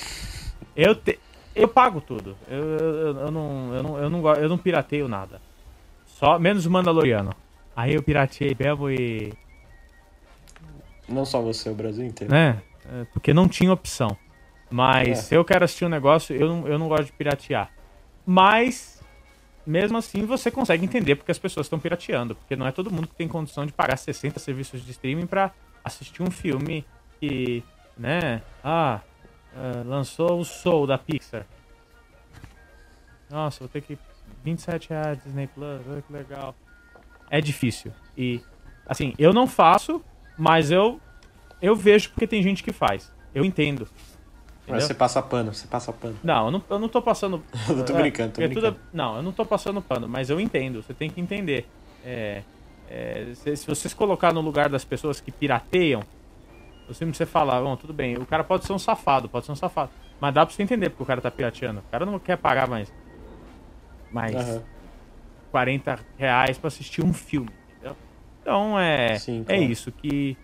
Eu, 0.76 0.94
te, 0.94 1.18
eu 1.54 1.68
pago 1.68 2.00
tudo. 2.00 2.36
Eu, 2.48 2.58
eu, 2.64 3.16
eu 3.18 3.30
não, 3.30 3.74
eu, 3.74 3.82
não, 3.82 3.98
eu, 3.98 4.10
não, 4.10 4.34
eu 4.34 4.48
não 4.48 4.58
pirateio 4.58 5.08
nada. 5.08 5.40
Só 6.06 6.38
menos 6.38 6.66
o 6.66 6.70
Mandaloriano. 6.70 7.34
Aí 7.74 7.94
eu 7.94 8.02
pirateei 8.02 8.56
mesmo 8.58 8.90
e. 8.90 9.32
Não 11.10 11.24
só 11.24 11.40
você, 11.40 11.68
o 11.68 11.74
Brasil 11.74 12.04
inteiro. 12.06 12.32
né? 12.32 12.60
É, 12.92 13.04
Porque 13.12 13.32
não 13.34 13.48
tinha 13.48 13.72
opção. 13.72 14.16
Mas 14.70 15.08
É. 15.08 15.14
se 15.16 15.34
eu 15.34 15.44
quero 15.44 15.64
assistir 15.64 15.84
um 15.84 15.88
negócio, 15.88 16.34
eu 16.34 16.48
não, 16.48 16.68
eu 16.68 16.78
não 16.78 16.88
gosto 16.88 17.06
de 17.06 17.12
piratear. 17.12 17.70
Mas, 18.24 19.02
mesmo 19.66 19.98
assim, 19.98 20.24
você 20.24 20.50
consegue 20.50 20.84
entender 20.84 21.16
porque 21.16 21.32
as 21.32 21.38
pessoas 21.38 21.66
estão 21.66 21.78
pirateando. 21.78 22.34
Porque 22.36 22.54
não 22.54 22.66
é 22.66 22.70
todo 22.72 22.90
mundo 22.90 23.08
que 23.08 23.14
tem 23.14 23.26
condição 23.26 23.66
de 23.66 23.72
pagar 23.72 23.96
60 23.96 24.38
serviços 24.38 24.84
de 24.84 24.90
streaming 24.92 25.26
pra 25.26 25.50
assistir 25.84 26.22
um 26.22 26.30
filme 26.30 26.84
que, 27.18 27.64
né? 27.98 28.42
Ah, 28.62 29.00
ah, 29.56 29.82
lançou 29.84 30.38
o 30.40 30.44
Soul 30.44 30.86
da 30.86 30.96
Pixar. 30.96 31.44
Nossa, 33.28 33.60
vou 33.60 33.68
ter 33.68 33.80
que. 33.82 33.98
27 34.44 34.90
reais 34.90 35.22
Disney 35.24 35.48
Plus, 35.48 35.80
olha 35.88 36.00
que 36.02 36.12
legal. 36.12 36.54
É 37.28 37.40
difícil. 37.40 37.92
E, 38.16 38.40
assim, 38.86 39.12
eu 39.18 39.32
não 39.32 39.46
faço, 39.46 40.02
mas 40.40 40.70
eu 40.70 40.98
eu 41.60 41.76
vejo 41.76 42.08
porque 42.10 42.26
tem 42.26 42.42
gente 42.42 42.62
que 42.64 42.72
faz. 42.72 43.12
Eu 43.34 43.44
entendo. 43.44 43.86
Mas 43.86 44.64
Entendeu? 44.66 44.86
você 44.86 44.94
passa 44.94 45.20
pano, 45.22 45.52
você 45.52 45.66
passa 45.66 45.92
pano. 45.92 46.16
Não, 46.22 46.46
eu 46.46 46.50
não, 46.52 46.64
eu 46.70 46.78
não 46.78 46.88
tô 46.88 47.02
passando. 47.02 47.42
Eu 47.68 47.84
tô 47.84 47.92
É, 47.92 48.00
brincando, 48.02 48.30
tô 48.30 48.34
tudo 48.40 48.44
é- 48.44 48.48
brincando. 48.48 48.76
Não, 48.92 49.16
eu 49.16 49.22
não 49.22 49.32
tô 49.32 49.44
passando 49.44 49.82
pano, 49.82 50.08
mas 50.08 50.30
eu 50.30 50.40
entendo. 50.40 50.82
Você 50.82 50.94
tem 50.94 51.10
que 51.10 51.20
entender. 51.20 51.66
É, 52.04 52.42
é, 52.88 53.32
se, 53.34 53.56
se 53.56 53.66
você 53.66 53.88
se 53.88 53.94
colocar 53.94 54.32
no 54.32 54.40
lugar 54.40 54.68
das 54.68 54.84
pessoas 54.84 55.20
que 55.20 55.30
pirateiam, 55.32 56.02
você 56.88 57.04
não 57.04 57.10
precisa 57.12 57.28
falar, 57.28 57.60
bom, 57.60 57.76
tudo 57.76 57.92
bem, 57.92 58.16
o 58.16 58.24
cara 58.26 58.42
pode 58.44 58.64
ser 58.64 58.72
um 58.72 58.78
safado, 58.78 59.28
pode 59.28 59.44
ser 59.46 59.52
um 59.52 59.56
safado. 59.56 59.90
Mas 60.20 60.32
dá 60.34 60.46
pra 60.46 60.54
você 60.54 60.62
entender 60.62 60.88
porque 60.90 61.02
o 61.02 61.06
cara 61.06 61.20
tá 61.20 61.30
pirateando. 61.30 61.80
O 61.80 61.90
cara 61.90 62.06
não 62.06 62.18
quer 62.18 62.36
pagar 62.38 62.68
mais. 62.68 62.92
Mais 64.10 64.34
Aham. 64.36 64.62
40 65.50 65.98
reais 66.16 66.58
pra 66.58 66.68
assistir 66.68 67.04
um 67.04 67.12
filme? 67.12 67.50
Então 68.40 68.78
é, 68.78 69.16
Sim, 69.18 69.42
é 69.42 69.44
claro. 69.56 69.62
isso 69.64 69.92
que 69.92 70.36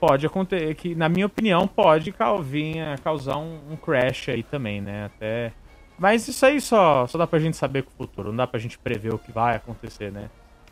pode 0.00 0.26
acontecer, 0.26 0.74
que 0.74 0.94
na 0.94 1.08
minha 1.08 1.26
opinião 1.26 1.66
pode 1.68 2.10
cal- 2.12 2.42
vir 2.42 2.80
a 2.80 2.96
causar 2.98 3.36
um, 3.36 3.72
um 3.72 3.76
crash 3.76 4.28
aí 4.30 4.42
também, 4.42 4.80
né? 4.80 5.06
Até... 5.06 5.52
Mas 5.98 6.26
isso 6.26 6.44
aí 6.46 6.60
só, 6.60 7.06
só 7.06 7.18
dá 7.18 7.26
pra 7.26 7.38
gente 7.38 7.56
saber 7.56 7.82
com 7.82 7.90
o 7.90 7.94
futuro, 8.06 8.28
não 8.30 8.36
dá 8.36 8.46
pra 8.46 8.58
gente 8.58 8.78
prever 8.78 9.12
o 9.12 9.18
que 9.18 9.30
vai 9.30 9.56
acontecer, 9.56 10.10
né? 10.10 10.30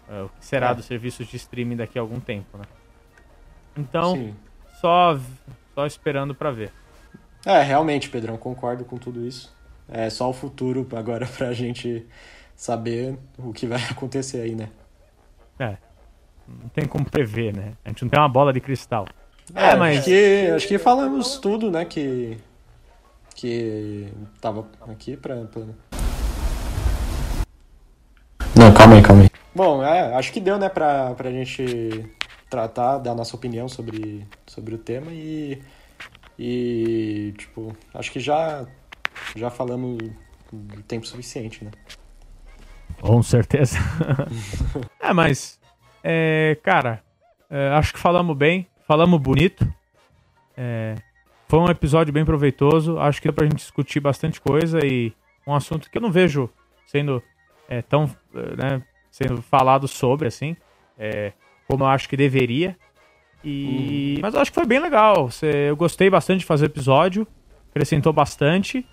É, 0.09 0.23
O 0.23 0.29
que 0.31 0.45
será 0.45 0.71
É. 0.71 0.75
dos 0.75 0.87
serviços 0.87 1.27
de 1.27 1.37
streaming 1.37 1.77
daqui 1.77 1.99
a 1.99 2.03
algum 2.03 2.19
tempo, 2.19 2.57
né? 2.57 2.65
Então, 3.77 4.15
Sim. 4.15 4.35
só, 4.81 5.19
só 5.75 5.87
esperando 5.87 6.35
pra 6.35 6.51
ver. 6.51 6.73
É, 7.45 7.63
realmente, 7.63 8.09
Pedrão, 8.09 8.37
concordo 8.39 8.85
com 8.85 8.97
tudo 8.97 9.25
isso. 9.27 9.55
É 9.87 10.09
só 10.11 10.29
o 10.31 10.33
futuro 10.33 10.87
agora 10.97 11.27
pra 11.37 11.53
gente 11.53 12.07
saber 12.57 13.19
o 13.37 13.53
que 13.53 13.67
vai 13.67 13.83
acontecer 13.91 14.41
aí, 14.41 14.55
né? 14.55 14.71
É, 15.59 15.77
não 16.63 16.69
tem 16.71 16.87
como 16.87 17.05
prever, 17.09 17.55
né? 17.55 17.73
A 17.85 17.89
gente 17.91 18.03
não 18.03 18.09
tem 18.09 18.19
uma 18.21 18.29
bola 18.29 18.53
de 18.53 18.61
cristal. 18.61 19.07
É, 19.55 19.71
É, 19.71 19.77
mas- 19.77 19.99
acho 19.99 20.05
que, 20.07 20.51
acho 20.57 20.69
que 20.69 20.79
falamos 20.79 21.39
tudo, 21.39 21.71
né, 21.71 21.85
que 21.85 22.37
que 23.35 24.09
tava 24.41 24.67
aqui 24.91 25.17
pra, 25.17 25.45
pra... 25.45 25.63
Não, 28.57 28.75
calma 28.75 28.97
aí, 28.97 29.03
calma 29.03 29.23
aí. 29.23 29.31
Bom, 29.55 29.83
é, 29.83 30.15
acho 30.17 30.33
que 30.33 30.41
deu, 30.41 30.59
né, 30.59 30.69
pra, 30.69 31.15
pra 31.15 31.31
gente 31.31 32.11
tratar, 32.51 32.99
dar 32.99 33.13
a 33.13 33.15
nossa 33.15 33.37
opinião 33.37 33.69
sobre, 33.69 34.27
sobre 34.47 34.75
o 34.75 34.79
tema 34.79 35.13
e, 35.13 35.63
e, 36.37 37.33
tipo, 37.39 37.77
acho 37.95 38.11
que 38.11 38.19
já, 38.19 38.67
já 39.37 39.51
falamos 39.51 39.99
o 40.53 40.83
tempo 40.83 41.07
suficiente, 41.07 41.65
né? 41.65 41.71
Com 43.01 43.23
certeza. 43.23 43.79
é, 44.99 45.13
mas. 45.13 45.58
É, 46.03 46.57
cara, 46.63 47.03
é, 47.51 47.69
acho 47.71 47.93
que 47.93 47.99
falamos 47.99 48.37
bem, 48.37 48.67
falamos 48.87 49.21
bonito. 49.21 49.67
É, 50.57 50.95
foi 51.47 51.59
um 51.59 51.69
episódio 51.71 52.13
bem 52.13 52.25
proveitoso. 52.25 52.99
Acho 52.99 53.21
que 53.23 53.29
dá 53.29 53.33
pra 53.33 53.45
gente 53.45 53.57
discutir 53.57 54.01
bastante 54.01 54.41
coisa 54.41 54.85
e 54.85 55.13
um 55.47 55.55
assunto 55.55 55.91
que 55.91 55.97
eu 55.97 56.03
não 56.03 56.11
vejo 56.11 56.51
sendo 56.87 57.23
é, 57.69 57.81
tão 57.83 58.05
eh, 58.35 58.57
né, 58.57 58.83
sendo 59.11 59.41
falado 59.43 59.89
sobre 59.89 60.29
assim, 60.29 60.57
é, 60.99 61.33
como 61.67 61.85
eu 61.85 61.89
acho 61.89 62.09
que 62.09 62.17
deveria. 62.17 62.77
E 63.45 64.19
mas 64.21 64.35
eu 64.35 64.41
acho 64.41 64.51
que 64.51 64.55
foi 64.57 64.67
bem 64.67 64.79
legal. 64.79 65.31
Eu 65.69 65.77
gostei 65.77 66.11
bastante 66.11 66.41
de 66.41 66.47
fazer 66.47 66.67
o 66.67 66.67
episódio, 66.67 67.27
acrescentou 67.71 68.13
bastante 68.13 68.87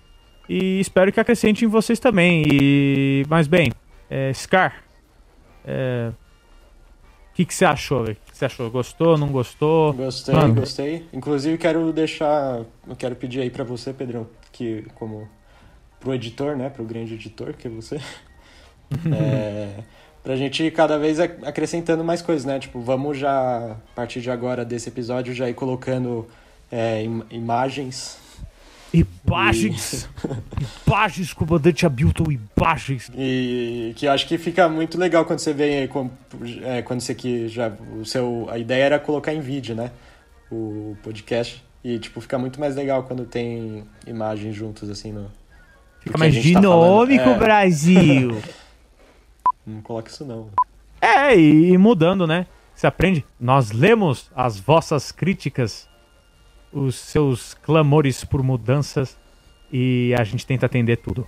e 0.48 0.80
espero 0.80 1.12
que 1.12 1.20
acrescente 1.20 1.64
em 1.64 1.68
vocês 1.68 1.98
também. 1.98 2.42
E 2.50 3.24
mas 3.28 3.46
bem, 3.46 3.72
é, 4.08 4.32
Scar, 4.32 4.82
é, 5.64 6.12
que 7.36 7.44
que 7.44 7.54
você 7.54 7.64
achou? 7.64 8.02
velho? 8.04 8.16
O 8.26 8.30
que 8.32 8.36
você 8.38 8.44
achou? 8.46 8.70
Gostou? 8.70 9.18
Não 9.18 9.28
gostou? 9.28 9.92
Gostei, 9.92 10.34
Mano. 10.34 10.54
gostei. 10.54 11.06
Inclusive 11.12 11.58
quero 11.58 11.92
deixar, 11.92 12.62
eu 12.88 12.96
quero 12.96 13.14
pedir 13.14 13.40
aí 13.40 13.50
pra 13.50 13.62
você, 13.64 13.92
Pedrão, 13.92 14.26
que 14.52 14.84
como 14.94 15.28
pro 16.00 16.14
editor, 16.14 16.56
né, 16.56 16.70
pro 16.70 16.84
grande 16.84 17.14
editor 17.14 17.52
que 17.54 17.66
é 17.66 17.70
você, 17.70 18.00
é, 19.14 19.82
pra 20.22 20.36
gente 20.36 20.70
cada 20.70 20.98
vez 20.98 21.18
ac- 21.20 21.44
acrescentando 21.44 22.02
mais 22.04 22.22
coisas, 22.22 22.44
né? 22.44 22.58
Tipo, 22.58 22.80
vamos 22.80 23.18
já 23.18 23.72
a 23.72 23.76
partir 23.94 24.20
de 24.20 24.30
agora 24.30 24.64
desse 24.64 24.88
episódio 24.88 25.34
já 25.34 25.48
ir 25.48 25.54
colocando 25.54 26.26
é, 26.70 27.02
im- 27.02 27.22
imagens 27.30 28.18
Imagens! 28.92 30.08
Imagens, 30.86 31.32
comandante 31.32 31.84
Hamilton, 31.84 32.24
imagens! 32.30 33.10
e 33.14 33.92
que 33.96 34.06
eu 34.06 34.12
acho 34.12 34.26
que 34.26 34.38
fica 34.38 34.68
muito 34.68 34.98
legal 34.98 35.24
quando 35.24 35.40
você 35.40 35.52
vê 35.52 35.88
é, 36.62 36.82
quando 36.82 37.00
você 37.00 37.14
que 37.14 37.48
já 37.48 37.72
o 37.98 38.04
seu 38.04 38.46
a 38.50 38.58
ideia 38.58 38.84
era 38.84 38.98
colocar 38.98 39.34
em 39.34 39.40
vídeo, 39.40 39.74
né? 39.74 39.90
O 40.50 40.96
podcast 41.02 41.62
e 41.84 41.98
tipo 41.98 42.20
fica 42.20 42.38
muito 42.38 42.58
mais 42.60 42.76
legal 42.76 43.02
quando 43.02 43.24
tem 43.24 43.84
imagens 44.06 44.54
juntos 44.54 44.88
assim 44.88 45.12
no 45.12 45.30
Fica 46.00 46.18
mais 46.18 46.34
tá 46.34 46.40
dinâmico, 46.40 47.28
É. 47.28 47.38
Brasil! 47.38 48.40
Não 49.66 49.80
coloca 49.82 50.08
isso 50.08 50.24
não. 50.24 50.48
É, 51.00 51.36
e, 51.36 51.72
e 51.72 51.78
mudando, 51.78 52.24
né? 52.24 52.46
Você 52.72 52.86
aprende. 52.86 53.24
Nós 53.40 53.72
lemos 53.72 54.30
as 54.36 54.60
vossas 54.60 55.10
críticas, 55.10 55.88
os 56.72 56.94
seus 56.96 57.54
clamores 57.54 58.24
por 58.24 58.42
mudanças 58.42 59.18
e 59.72 60.14
a 60.18 60.24
gente 60.24 60.46
tenta 60.46 60.66
atender 60.66 60.96
tudo 60.96 61.26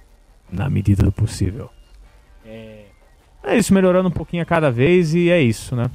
na 0.51 0.68
medida 0.68 1.03
do 1.03 1.12
possível. 1.12 1.70
É, 2.45 2.84
é 3.43 3.57
isso, 3.57 3.72
melhorando 3.72 4.09
um 4.09 4.12
pouquinho 4.12 4.43
a 4.43 4.47
cada 4.47 4.70
vez 4.70 5.14
e 5.14 5.30
é 5.30 5.41
isso, 5.41 5.74
né? 5.76 5.91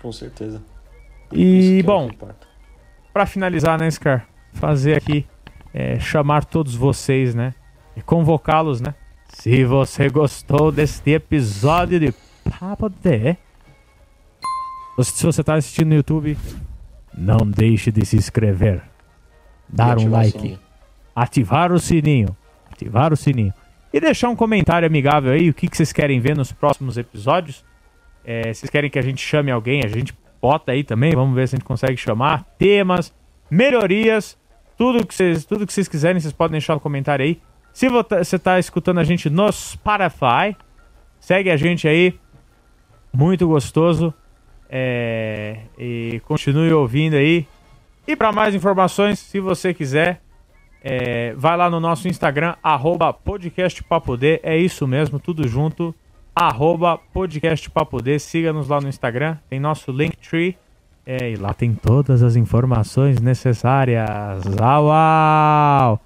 Com 0.00 0.12
certeza. 0.12 0.62
E 1.32 1.80
é 1.80 1.82
bom. 1.82 2.10
Pra 3.12 3.26
finalizar, 3.26 3.78
né, 3.78 3.90
Scar? 3.90 4.28
Fazer 4.52 4.96
aqui, 4.96 5.26
é, 5.72 5.98
chamar 5.98 6.44
todos 6.44 6.74
vocês, 6.74 7.34
né? 7.34 7.54
E 7.96 8.02
convocá-los, 8.02 8.80
né? 8.80 8.94
Se 9.28 9.64
você 9.64 10.08
gostou 10.08 10.70
deste 10.70 11.10
episódio 11.10 11.98
de 11.98 12.14
Papo 12.58 12.88
D, 12.88 13.36
se 15.02 15.24
você 15.24 15.42
tá 15.42 15.54
assistindo 15.54 15.88
no 15.88 15.94
YouTube, 15.96 16.38
não 17.16 17.38
deixe 17.46 17.90
de 17.90 18.04
se 18.04 18.16
inscrever, 18.16 18.82
dar 19.68 19.96
um 19.98 20.10
like, 20.10 20.58
ativar 21.14 21.72
o 21.72 21.78
sininho, 21.78 22.36
ativar 22.70 23.12
o 23.12 23.16
sininho 23.16 23.52
e 23.92 24.00
deixar 24.00 24.28
um 24.28 24.36
comentário 24.36 24.86
amigável 24.86 25.32
aí, 25.32 25.48
o 25.48 25.54
que, 25.54 25.68
que 25.68 25.76
vocês 25.76 25.92
querem 25.92 26.20
ver 26.20 26.36
nos 26.36 26.52
próximos 26.52 26.98
episódios. 26.98 27.64
É, 28.24 28.52
vocês 28.52 28.68
querem 28.68 28.90
que 28.90 28.98
a 28.98 29.02
gente 29.02 29.20
chame 29.22 29.50
alguém, 29.50 29.82
a 29.84 29.88
gente 29.88 30.12
bota 30.42 30.72
aí 30.72 30.82
também, 30.84 31.12
vamos 31.14 31.34
ver 31.34 31.48
se 31.48 31.54
a 31.54 31.58
gente 31.58 31.64
consegue 31.66 31.96
chamar. 31.96 32.44
Temas, 32.58 33.14
melhorias, 33.50 34.36
tudo 34.76 35.06
que 35.06 35.14
vocês, 35.14 35.44
tudo 35.44 35.66
que 35.66 35.72
vocês 35.72 35.88
quiserem, 35.88 36.20
vocês 36.20 36.32
podem 36.34 36.52
deixar 36.52 36.74
no 36.74 36.80
comentário 36.80 37.24
aí. 37.24 37.40
Se 37.72 37.88
vo- 37.88 38.04
você 38.08 38.38
tá 38.38 38.58
escutando 38.58 38.98
a 38.98 39.04
gente 39.04 39.30
no 39.30 39.50
Spotify, 39.52 40.56
segue 41.20 41.50
a 41.50 41.56
gente 41.56 41.86
aí, 41.88 42.18
muito 43.12 43.46
gostoso. 43.46 44.12
É, 44.68 45.58
e 45.78 46.20
continue 46.26 46.72
ouvindo 46.72 47.14
aí. 47.14 47.46
E 48.06 48.14
para 48.16 48.32
mais 48.32 48.54
informações, 48.54 49.18
se 49.18 49.40
você 49.40 49.72
quiser, 49.74 50.20
é, 50.82 51.32
vai 51.34 51.56
lá 51.56 51.68
no 51.68 51.80
nosso 51.80 52.08
Instagram, 52.08 52.54
arroba 52.62 53.12
podcastpapodê, 53.12 54.40
é 54.42 54.56
isso 54.56 54.86
mesmo, 54.86 55.18
tudo 55.18 55.46
junto, 55.48 55.94
arroba 56.34 56.98
podcastpapodê, 57.12 58.18
siga-nos 58.18 58.68
lá 58.68 58.80
no 58.80 58.88
Instagram, 58.88 59.36
tem 59.50 59.58
nosso 59.58 59.90
Linktree, 59.90 60.56
é, 61.04 61.30
e 61.32 61.36
lá 61.36 61.54
tem 61.54 61.72
todas 61.74 62.22
as 62.22 62.36
informações 62.36 63.20
necessárias, 63.20 64.08
au, 64.60 64.90
au. 64.90 66.00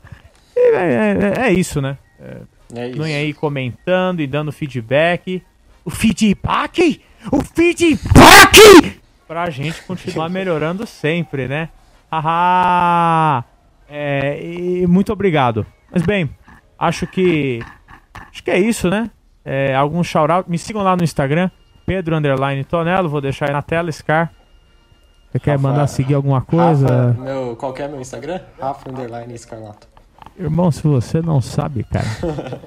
E 0.56 0.60
é, 0.60 1.16
é- 1.38 1.48
é 1.48 1.52
isso, 1.52 1.80
né? 1.80 1.96
É 2.18 2.34
isso. 2.34 2.46
Continuem 2.92 3.14
aí 3.14 3.32
comentando 3.34 4.20
e 4.20 4.26
dando 4.26 4.52
feedback. 4.52 5.42
O 5.84 5.90
feedback? 5.90 7.00
O 7.30 7.42
feedback! 7.42 9.00
Pra 9.26 9.48
gente 9.50 9.82
continuar 9.82 10.28
melhorando 10.28 10.86
sempre, 10.86 11.46
né? 11.46 11.68
Haha! 12.10 13.44
É, 13.88 14.40
e 14.42 14.86
muito 14.86 15.12
obrigado. 15.12 15.64
Mas 15.90 16.02
bem, 16.02 16.30
acho 16.78 17.06
que. 17.06 17.60
Acho 18.30 18.42
que 18.42 18.50
é 18.50 18.58
isso, 18.58 18.88
né? 18.88 19.10
É, 19.44 19.74
algum 19.74 20.02
shout-out. 20.02 20.48
Me 20.50 20.58
sigam 20.58 20.82
lá 20.82 20.96
no 20.96 21.02
Instagram, 21.04 21.50
Pedro 21.86 22.16
Underline 22.16 22.64
Tonelo. 22.64 23.08
Vou 23.08 23.20
deixar 23.20 23.46
aí 23.46 23.52
na 23.52 23.62
tela, 23.62 23.90
Scar. 23.90 24.32
Você 25.30 25.38
quer 25.38 25.52
Rafa- 25.52 25.62
mandar 25.62 25.86
seguir 25.86 26.14
alguma 26.14 26.40
coisa? 26.40 27.08
Rafa, 27.12 27.20
meu, 27.20 27.56
qual 27.56 27.72
que 27.72 27.82
é 27.82 27.88
meu 27.88 28.00
Instagram? 28.00 28.40
Rafa 28.60 28.90
Underline 28.90 29.32
Escarlato. 29.34 29.88
Irmão, 30.38 30.70
se 30.72 30.82
você 30.82 31.20
não 31.20 31.40
sabe, 31.40 31.84
cara. 31.84 32.06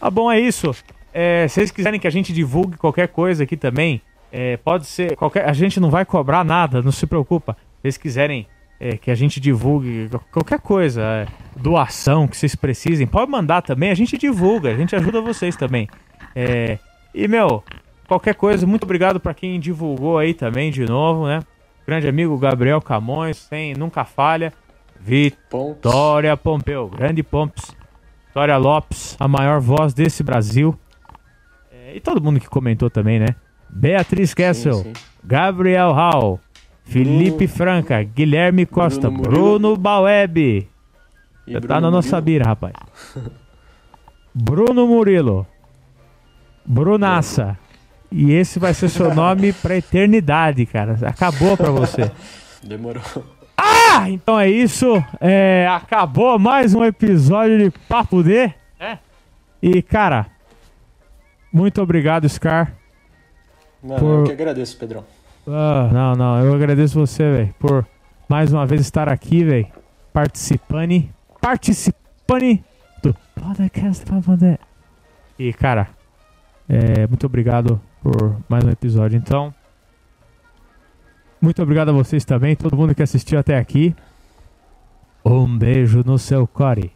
ah, 0.00 0.10
bom, 0.10 0.30
é 0.30 0.38
isso. 0.38 0.74
É, 1.12 1.46
se 1.48 1.54
vocês 1.54 1.70
quiserem 1.70 1.98
que 1.98 2.06
a 2.06 2.10
gente 2.10 2.32
divulgue 2.32 2.76
qualquer 2.76 3.08
coisa 3.08 3.44
aqui 3.44 3.56
também, 3.56 4.00
é, 4.30 4.56
pode 4.58 4.86
ser. 4.86 5.16
Qualquer, 5.16 5.48
a 5.48 5.52
gente 5.52 5.80
não 5.80 5.90
vai 5.90 6.04
cobrar 6.04 6.44
nada, 6.44 6.82
não 6.82 6.92
se 6.92 7.06
preocupa. 7.06 7.54
Se 7.54 7.82
vocês 7.82 7.96
quiserem 7.96 8.46
é, 8.80 8.96
que 8.96 9.10
a 9.10 9.14
gente 9.14 9.40
divulgue 9.40 10.08
qualquer 10.30 10.60
coisa, 10.60 11.02
é, 11.02 11.26
doação 11.56 12.28
que 12.28 12.36
vocês 12.36 12.54
precisem, 12.54 13.06
pode 13.06 13.30
mandar 13.30 13.62
também, 13.62 13.90
a 13.90 13.94
gente 13.94 14.16
divulga, 14.16 14.70
a 14.70 14.76
gente 14.76 14.94
ajuda 14.94 15.20
vocês 15.20 15.56
também. 15.56 15.88
É, 16.34 16.78
e, 17.14 17.26
meu, 17.26 17.64
qualquer 18.06 18.34
coisa, 18.34 18.66
muito 18.66 18.84
obrigado 18.84 19.18
pra 19.18 19.34
quem 19.34 19.58
divulgou 19.58 20.18
aí 20.18 20.34
também 20.34 20.70
de 20.70 20.84
novo, 20.84 21.26
né? 21.26 21.40
Grande 21.86 22.06
amigo 22.06 22.36
Gabriel 22.36 22.80
Camões, 22.82 23.38
sem, 23.38 23.74
nunca 23.74 24.04
falha. 24.04 24.52
Vitória 25.00 26.36
Pompeu, 26.36 26.88
grande 26.88 27.22
Pomps. 27.22 27.74
Vitória 28.26 28.56
Lopes, 28.56 29.16
a 29.18 29.26
maior 29.26 29.60
voz 29.60 29.94
desse 29.94 30.22
Brasil. 30.22 30.78
É, 31.88 31.96
e 31.96 32.00
todo 32.00 32.22
mundo 32.22 32.38
que 32.38 32.48
comentou 32.48 32.90
também, 32.90 33.18
né? 33.18 33.34
Beatriz 33.70 34.34
Kessel, 34.34 34.74
sim. 34.82 34.92
Gabriel 35.24 35.92
Hall, 35.92 36.38
Felipe 36.84 37.46
Franca, 37.46 38.02
Guilherme 38.02 38.66
Costa, 38.66 39.10
Bruno 39.10 39.22
Bruno. 39.22 39.76
Baueb. 39.76 40.68
Bruno 41.46 41.66
tá 41.66 41.80
na 41.80 41.90
nossa 41.90 42.16
Murilo? 42.16 42.24
bira, 42.24 42.44
rapaz. 42.44 42.74
Bruno 44.34 44.86
Murilo. 44.86 45.46
Brunaça. 46.64 47.58
E 48.12 48.32
esse 48.32 48.58
vai 48.58 48.74
ser 48.74 48.90
seu 48.90 49.12
nome 49.16 49.54
pra 49.54 49.76
eternidade, 49.76 50.66
cara. 50.66 50.98
Acabou 51.06 51.56
pra 51.56 51.70
você. 51.70 52.10
Demorou. 52.62 53.02
Ah, 53.56 54.10
então 54.10 54.38
é 54.38 54.50
isso. 54.50 55.02
É, 55.20 55.66
acabou 55.66 56.38
mais 56.38 56.74
um 56.74 56.84
episódio 56.84 57.58
de 57.58 57.70
Papo 57.88 58.22
D. 58.22 58.52
É. 58.78 58.98
E, 59.62 59.82
cara, 59.82 60.26
muito 61.52 61.80
obrigado, 61.82 62.28
Scar. 62.28 62.74
Não, 63.82 63.96
Por- 63.96 64.06
eu 64.20 64.24
que 64.24 64.32
agradeço, 64.32 64.76
Pedrão. 64.76 65.04
Ah, 65.46 65.88
não, 65.92 66.14
não, 66.14 66.44
eu 66.44 66.54
agradeço 66.54 66.98
você, 66.98 67.22
velho, 67.22 67.54
por 67.58 67.86
mais 68.28 68.52
uma 68.52 68.66
vez 68.66 68.82
estar 68.82 69.08
aqui, 69.08 69.42
velho, 69.44 69.66
participando, 70.12 71.08
participando 71.40 72.58
do 73.02 73.14
podcast 73.34 74.04
D. 74.36 74.58
E, 75.38 75.52
cara, 75.54 75.88
é, 76.68 77.06
muito 77.06 77.24
obrigado 77.24 77.80
por 78.02 78.36
mais 78.48 78.64
um 78.64 78.70
episódio, 78.70 79.16
então. 79.16 79.54
Muito 81.40 81.62
obrigado 81.62 81.90
a 81.90 81.92
vocês 81.92 82.24
também, 82.24 82.56
todo 82.56 82.76
mundo 82.76 82.94
que 82.94 83.02
assistiu 83.02 83.38
até 83.38 83.56
aqui. 83.56 83.94
Um 85.24 85.56
beijo 85.56 86.02
no 86.04 86.18
seu 86.18 86.46
core. 86.46 86.92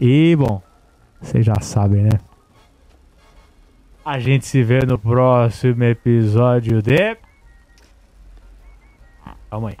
E, 0.00 0.34
bom, 0.36 0.62
vocês 1.20 1.44
já 1.44 1.60
sabem, 1.60 2.04
né? 2.04 2.10
A 4.08 4.18
gente 4.18 4.46
se 4.46 4.62
vê 4.62 4.86
no 4.86 4.98
próximo 4.98 5.84
episódio 5.84 6.80
de. 6.80 7.14
Calma 9.50 9.68
aí. 9.68 9.76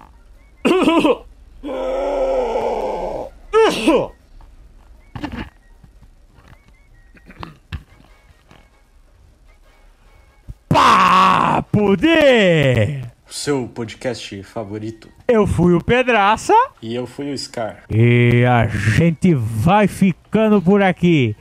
Papo 10.68 11.96
de 11.96 13.00
seu 13.26 13.66
podcast 13.68 14.42
favorito. 14.42 15.08
Eu 15.26 15.46
fui 15.46 15.72
o 15.72 15.82
Pedraça. 15.82 16.52
E 16.82 16.94
eu 16.94 17.06
fui 17.06 17.32
o 17.32 17.38
Scar. 17.38 17.84
E 17.88 18.44
a 18.44 18.66
gente 18.66 19.32
vai 19.32 19.88
ficando 19.88 20.60
por 20.60 20.82
aqui. 20.82 21.34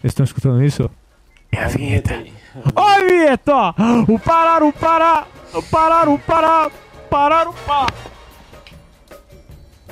Vocês 0.00 0.12
estão 0.12 0.24
escutando 0.24 0.64
isso? 0.64 0.90
É 1.54 1.64
a 1.64 1.68
vinheta. 1.68 2.24
Ó 2.74 2.82
a 2.82 2.98
vinheta! 2.98 3.54
ó. 3.54 3.74
O 4.08 4.18
parar, 4.18 4.62
o 4.64 4.72
parar, 4.72 5.28
o 5.52 5.62
parar, 5.62 6.08
o 6.08 6.18
parar, 6.18 6.70
parar, 7.08 7.48
o 7.48 7.52
parar. 7.52 7.94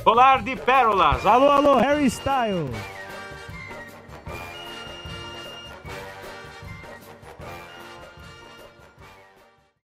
Colar 0.03 0.43
de 0.43 0.57
pérolas. 0.57 1.25
Alô, 1.25 1.49
alô, 1.49 1.77
Harry 1.77 2.07
Styles. 2.07 2.92